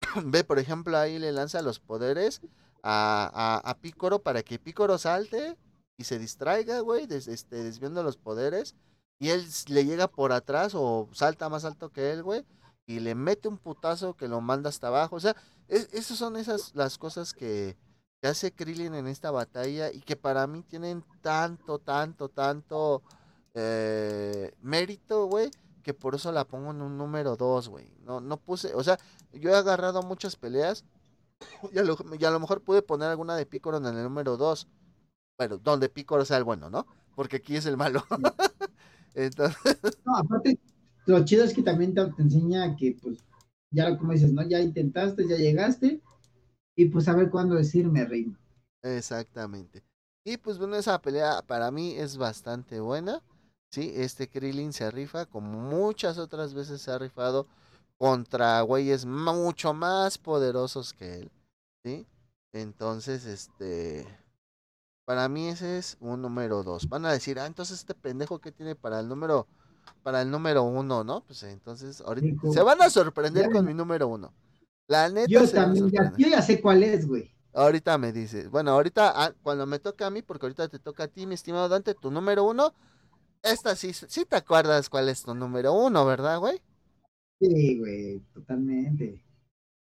[0.24, 2.40] ve, por ejemplo, ahí le lanza los poderes
[2.82, 5.56] a, a, a Pícoro para que Pícoro salte
[5.96, 8.74] y se distraiga, güey, des, este, desviando los poderes.
[9.20, 12.44] Y él le llega por atrás o salta más alto que él, güey.
[12.86, 15.16] Y le mete un putazo que lo manda hasta abajo.
[15.16, 15.36] O sea,
[15.68, 17.76] es, esas son esas las cosas que,
[18.22, 23.02] hace Krillin en esta batalla y que para mí tienen tanto, tanto, tanto
[23.54, 25.50] eh, mérito, güey,
[25.82, 27.94] que por eso la pongo en un número 2, güey.
[28.02, 28.98] No, no puse, o sea,
[29.32, 30.84] yo he agarrado muchas peleas
[31.72, 31.82] y a
[32.30, 34.68] lo, mejor pude poner alguna de Picoro en el número 2.
[35.38, 36.86] Bueno, donde Picoro sea el bueno, ¿no?
[37.14, 38.04] Porque aquí es el malo.
[39.14, 39.56] Entonces...
[40.04, 40.58] No, aparte,
[41.06, 43.18] lo chido es que también te, te enseña que, pues,
[43.70, 44.42] ya como dices, ¿no?
[44.48, 46.00] Ya intentaste, ya llegaste,
[46.76, 48.38] y pues a ver cuándo decirme, reino.
[48.82, 49.82] Exactamente.
[50.24, 53.22] Y pues bueno, esa pelea para mí es bastante buena.
[53.70, 57.46] Sí, este Krillin se rifa como muchas otras veces se ha rifado
[57.98, 61.30] contra güeyes mucho más poderosos que él.
[61.84, 62.06] ¿Sí?
[62.52, 64.06] Entonces, este.
[65.10, 66.88] Para mí ese es un número dos.
[66.88, 69.48] Van a decir, ah, entonces este pendejo que tiene para el número.
[70.04, 71.24] Para el número uno, ¿no?
[71.24, 73.50] Pues entonces, ahorita se van a sorprender Ya.
[73.50, 74.32] con mi número uno.
[74.86, 75.26] La neta.
[75.28, 77.28] Yo también, ya, yo ya sé cuál es, güey.
[77.52, 78.48] Ahorita me dices.
[78.52, 81.34] Bueno, ahorita, ah, cuando me toca a mí, porque ahorita te toca a ti, mi
[81.34, 82.72] estimado Dante, tu número uno.
[83.42, 86.62] Esta sí, sí te acuerdas cuál es tu número uno, ¿verdad, güey?
[87.40, 89.24] Sí, güey, totalmente.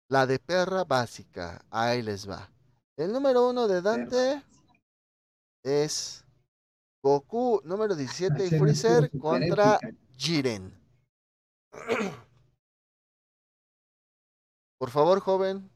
[0.10, 1.66] La de perra básica.
[1.72, 2.52] Ahí les va.
[2.98, 4.44] El número uno de Dante
[5.68, 6.26] es
[7.04, 9.80] Goku número 17 y Freezer contra.
[10.18, 10.74] Jiren.
[14.80, 15.70] Por favor, joven.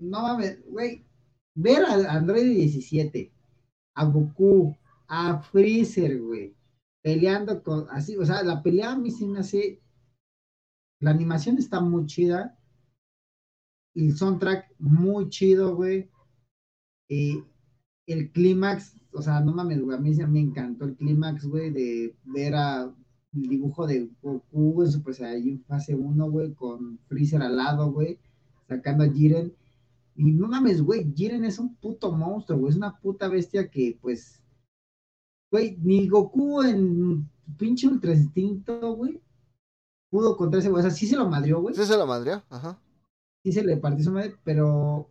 [0.00, 1.06] No mames, güey.
[1.54, 3.32] Ver a Android 17,
[3.94, 4.76] a Goku,
[5.08, 6.54] a Freezer, güey,
[7.02, 9.80] peleando con así, o sea, la pelea a mí se me hace.
[11.00, 12.58] La animación está muy chida.
[13.94, 16.10] El soundtrack muy chido, güey.
[17.08, 17.42] Y
[18.06, 22.16] el clímax, o sea, no mames, güey, a mí me encantó el clímax, güey, de
[22.24, 22.94] ver a
[23.34, 28.18] el dibujo de Goku en Super Saiyajin fase 1, güey, con Freezer al lado, güey,
[28.68, 29.52] sacando a Jiren.
[30.14, 33.98] Y no mames, güey, Jiren es un puto monstruo, güey, es una puta bestia que,
[34.00, 34.42] pues,
[35.50, 37.28] güey, ni Goku en
[37.58, 39.20] pinche Ultra Instinto, güey,
[40.08, 42.42] pudo contra ese güey, o sea, sí se lo madrió, güey, ¿Sí se lo madrió?
[42.48, 42.78] Ajá.
[43.42, 45.10] sí se le partió su madre, pero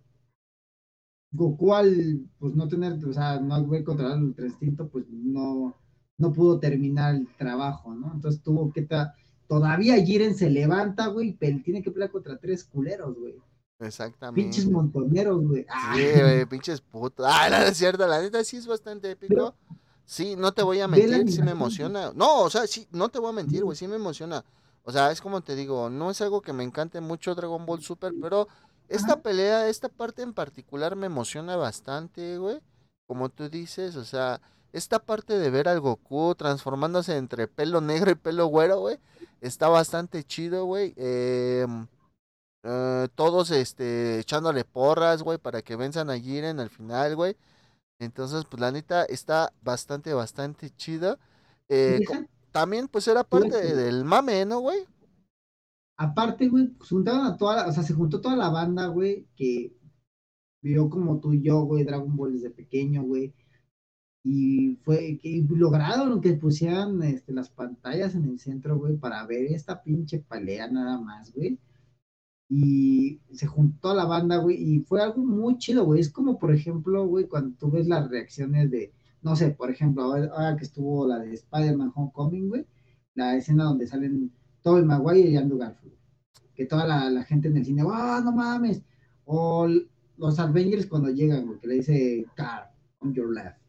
[1.35, 5.75] Goku al, pues, no tener, o sea, no haber controlado el Ultra Instinto, pues, no,
[6.17, 8.11] no pudo terminar el trabajo, ¿no?
[8.13, 9.13] Entonces tuvo que, ta-
[9.47, 13.35] todavía Jiren se levanta, güey, pero tiene que pelear contra tres culeros, güey.
[13.79, 14.41] Exactamente.
[14.41, 15.65] Pinches montoneros, güey.
[15.69, 17.25] Ah, Sí, güey, pinches putos.
[17.29, 19.27] Ah, no, es cierto, la neta sí es bastante épico.
[19.35, 19.55] Pero-
[20.05, 22.11] sí, no te voy a mentir, sí me emociona.
[22.15, 24.43] No, o sea, sí, no te voy a mentir, güey, sí me emociona.
[24.83, 27.81] O sea, es como te digo, no es algo que me encante mucho Dragon Ball
[27.81, 28.47] Super, pero
[28.89, 29.21] esta Ajá.
[29.21, 32.61] pelea, esta parte en particular me emociona bastante, güey.
[33.07, 34.41] Como tú dices, o sea,
[34.73, 38.99] esta parte de ver al Goku transformándose entre pelo negro y pelo güero, güey,
[39.41, 40.93] está bastante chido, güey.
[40.97, 41.87] Em,
[42.63, 47.37] eh, todos este, echándole porras, güey, para que venzan a Jiren al final, güey.
[47.99, 51.17] Entonces, pues la neta está bastante, bastante chida.
[51.69, 51.99] Eh,
[52.51, 54.85] también, pues era parte del mame, ¿no, güey?
[55.97, 59.73] Aparte, güey, juntaron a toda, la- o sea, se juntó toda la banda, güey, que
[60.61, 63.33] vio como tú y yo, güey, Dragon Ball desde pequeño, güey.
[64.23, 69.45] Y fue que lograron que pusieran este, las pantallas en el centro, güey, para ver
[69.45, 71.59] esta pinche pelea nada más, güey.
[72.49, 76.01] Y se juntó la banda, güey, y fue algo muy chido, güey.
[76.01, 80.03] Es como, por ejemplo, güey, cuando tú ves las reacciones de, no sé, por ejemplo,
[80.03, 82.65] ahora, ahora que estuvo la de Spider-Man Homecoming, güey,
[83.15, 84.31] la escena donde salen
[84.65, 85.93] Tobey Maguire y Andrew Garfield.
[86.55, 88.81] Que toda la, la gente en el cine, ¡ah, no mames!
[89.25, 89.67] O
[90.17, 93.59] los Avengers cuando llegan, güey, que le dice, Car, on your left.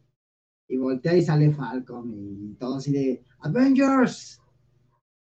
[0.68, 4.40] Y voltea y sale Falcon y todo así de, Avengers,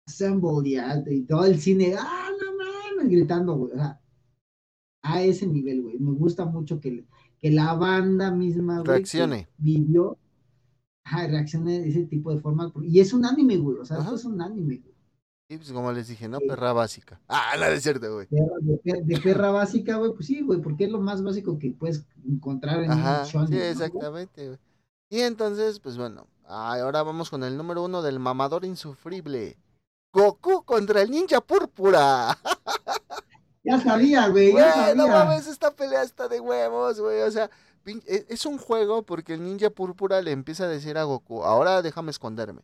[0.08, 3.12] assemble, ya, y todo el cine, ¡ah, no mames!
[3.12, 3.74] Gritando, güey.
[3.74, 4.02] O sea,
[5.04, 6.00] a ese nivel, güey.
[6.00, 7.06] Me gusta mucho que,
[7.38, 9.48] que la banda misma, güey, Reaccione.
[9.58, 10.18] vivió,
[11.04, 12.72] ajá, reaccione de ese tipo de forma.
[12.84, 13.78] Y es un anime, güey.
[13.78, 14.06] O sea, Ajá.
[14.06, 14.89] esto es un anime, güey.
[15.52, 16.38] Y pues como les dije, ¿no?
[16.38, 16.48] Sí.
[16.48, 17.20] Perra básica.
[17.28, 18.28] Ah, no es cierto, güey.
[18.30, 21.58] De, de per- de perra básica, güey, pues sí, güey, porque es lo más básico
[21.58, 24.60] que puedes encontrar en Ajá, un sí, ¿no, exactamente, güey.
[25.10, 29.58] Y entonces, pues bueno, ahora vamos con el número uno del mamador insufrible.
[30.14, 32.38] Goku contra el ninja púrpura.
[33.62, 35.26] Ya sabía, güey, ya no sabía.
[35.26, 37.22] mames, esta pelea está de huevos, güey.
[37.24, 37.50] O sea,
[37.86, 41.82] e- es un juego porque el ninja púrpura le empieza a decir a Goku, ahora
[41.82, 42.62] déjame esconderme.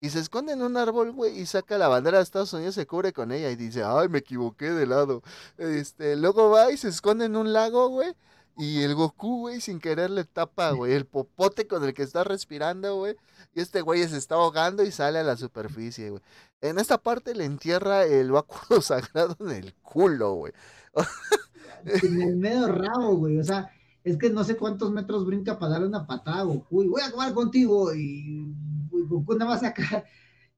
[0.00, 2.86] Y se esconde en un árbol, güey, y saca la bandera de Estados Unidos, se
[2.86, 5.22] cubre con ella y dice, ay, me equivoqué de lado.
[5.58, 8.14] Este, luego va y se esconde en un lago, güey,
[8.58, 12.24] y el Goku, güey, sin querer le tapa, güey, el popote con el que está
[12.24, 13.16] respirando, güey.
[13.54, 16.22] Y este güey se está ahogando y sale a la superficie, güey.
[16.62, 20.52] En esta parte le entierra el báculo sagrado en el culo, güey.
[21.84, 23.38] en el medio rabo, güey.
[23.38, 23.70] O sea,
[24.04, 27.02] es que no sé cuántos metros brinca para darle una patada a Goku y voy
[27.02, 27.94] a acabar contigo.
[27.94, 28.54] Y,
[29.06, 30.04] Goku nada más saca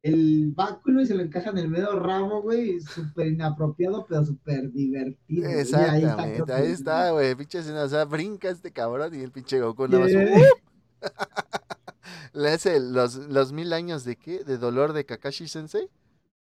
[0.03, 2.81] el báculo y se lo encaja en el medio ramo, güey.
[2.81, 5.49] Súper inapropiado, pero súper divertido.
[5.49, 7.35] Exactamente, ahí está, güey.
[7.35, 10.13] Pinche o sea, brinca este cabrón y el pinche Goku nada más.
[12.33, 14.45] Le hace los, los mil años de qué?
[14.45, 15.91] De dolor de Kakashi Sensei.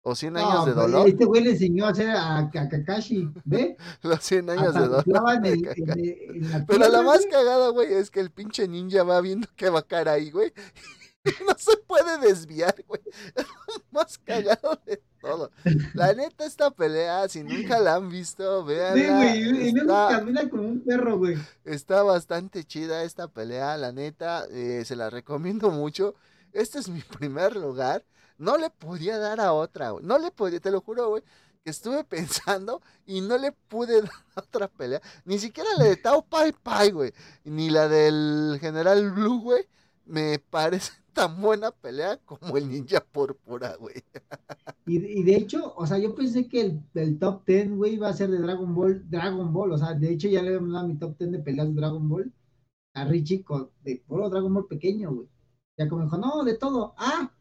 [0.03, 1.07] O 100 años de dolor.
[1.07, 3.77] Este güey le enseñó a hacer a, Kakashi, ¿ve?
[4.01, 5.03] Los 100 años de dolor.
[6.68, 9.88] Pero la más cagada, güey, es que el pinche ninja va viendo que va a
[9.88, 10.53] caer ahí, güey.
[11.48, 13.02] no se puede desviar, güey.
[13.91, 15.52] Más cagado de todo.
[15.93, 18.95] La neta, esta pelea, si nunca la han visto, vean.
[18.95, 21.38] Sí, güey, y camina como un perro, güey.
[21.64, 26.15] Está bastante chida esta pelea, la neta, eh, se la recomiendo mucho.
[26.53, 28.03] Este es mi primer lugar.
[28.38, 30.03] No le podía dar a otra, güey.
[30.03, 31.23] No le podía, te lo juro, güey.
[31.64, 34.99] Que estuve pensando y no le pude dar a otra pelea.
[35.26, 37.14] Ni siquiera la de Tao Pai Pai, güey.
[37.43, 39.68] Ni la del General Blue, güey.
[40.11, 44.03] Me parece tan buena pelea como el Ninja Púrpura, güey.
[44.85, 48.29] Y, de hecho, o sea, yo pensé que el, top 10, güey, iba a ser
[48.29, 51.17] de Dragon Ball, Dragon Ball, o sea, de hecho ya le hemos dado mi top
[51.17, 52.33] 10 de peleas de Dragon Ball
[52.93, 55.27] a Richie con, de puro Dragon Ball pequeño, güey.
[55.77, 56.93] Ya como dijo, no, de todo.
[56.97, 57.31] Ah,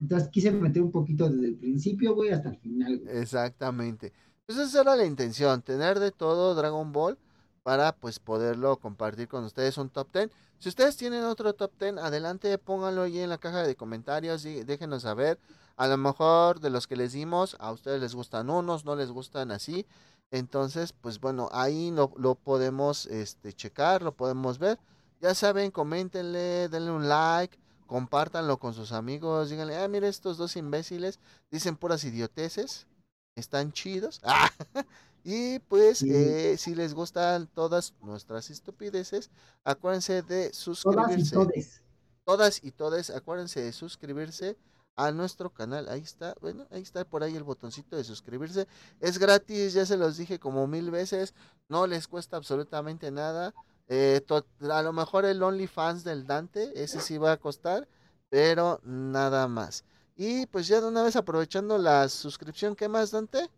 [0.00, 3.18] entonces quise meter un poquito desde el principio, güey, hasta el final, güey.
[3.18, 4.12] Exactamente.
[4.46, 7.18] Pues esa era la intención, tener de todo Dragon Ball
[7.62, 10.30] para pues poderlo compartir con ustedes un top 10.
[10.58, 14.64] Si ustedes tienen otro top 10, adelante, pónganlo ahí en la caja de comentarios y
[14.64, 15.38] déjenos saber.
[15.76, 19.10] A lo mejor de los que les dimos, a ustedes les gustan unos, no les
[19.10, 19.86] gustan así.
[20.30, 24.78] Entonces, pues bueno, ahí lo, lo podemos este, checar, lo podemos ver.
[25.20, 27.58] Ya saben, coméntenle, denle un like
[27.88, 31.18] compártanlo con sus amigos, díganle, ah, mira estos dos imbéciles,
[31.50, 32.86] dicen puras idioteces,
[33.34, 34.20] están chidos.
[35.30, 39.28] y pues, eh, si les gustan todas nuestras estupideces,
[39.62, 41.34] acuérdense de suscribirse.
[41.34, 41.82] Todas y todes.
[42.24, 44.56] Todas y todes, acuérdense de suscribirse
[44.96, 45.86] a nuestro canal.
[45.90, 48.66] Ahí está, bueno, ahí está por ahí el botoncito de suscribirse.
[49.00, 51.34] Es gratis, ya se los dije como mil veces,
[51.68, 53.52] no les cuesta absolutamente nada.
[53.86, 54.24] Eh,
[54.70, 57.86] a lo mejor el OnlyFans del Dante, ese sí va a costar,
[58.30, 59.84] pero nada más.
[60.16, 63.50] Y pues ya de una vez aprovechando la suscripción, ¿qué más, Dante?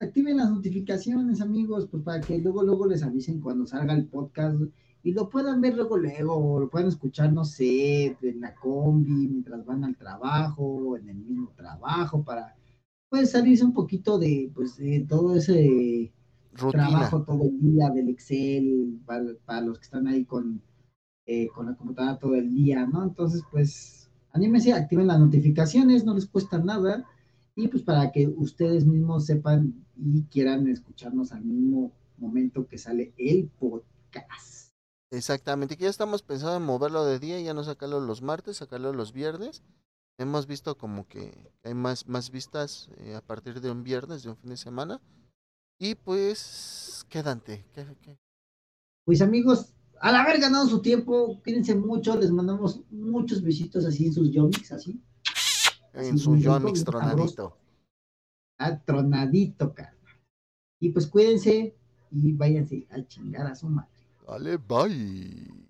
[0.00, 4.60] Activen las notificaciones, amigos, pues para que luego, luego les avisen cuando salga el podcast
[5.02, 9.26] y lo puedan ver luego, luego, o lo puedan escuchar, no sé, en la combi,
[9.28, 12.54] mientras van al trabajo, en el mismo trabajo, para
[13.08, 16.12] pues salirse un poquito de, pues, de todo ese
[16.70, 20.60] trabajo todo el día del Excel, para, los que están ahí con,
[21.26, 23.02] eh, con la computadora todo el día, ¿no?
[23.02, 27.04] Entonces, pues, anímense, activen las notificaciones, no les cuesta nada,
[27.58, 33.12] y pues para que ustedes mismos sepan y quieran escucharnos al mismo momento que sale
[33.18, 34.70] el podcast.
[35.10, 38.92] Exactamente, que ya estamos pensando en moverlo de día ya no sacarlo los martes, sacarlo
[38.92, 39.64] los viernes.
[40.18, 44.30] Hemos visto como que hay más, más vistas eh, a partir de un viernes, de
[44.30, 45.00] un fin de semana.
[45.80, 47.64] Y pues, quédate.
[47.72, 47.84] ¿Qué,
[49.04, 54.12] Pues amigos, al haber ganado su tiempo, cuídense mucho, les mandamos muchos besitos así en
[54.12, 55.00] sus yomics, así.
[55.94, 57.56] En su yomix tronadito.
[58.58, 59.94] Ah, tronadito, cara.
[60.80, 61.74] Y pues cuídense
[62.10, 63.90] y váyanse a chingar a su madre.
[64.26, 65.67] Dale, bye.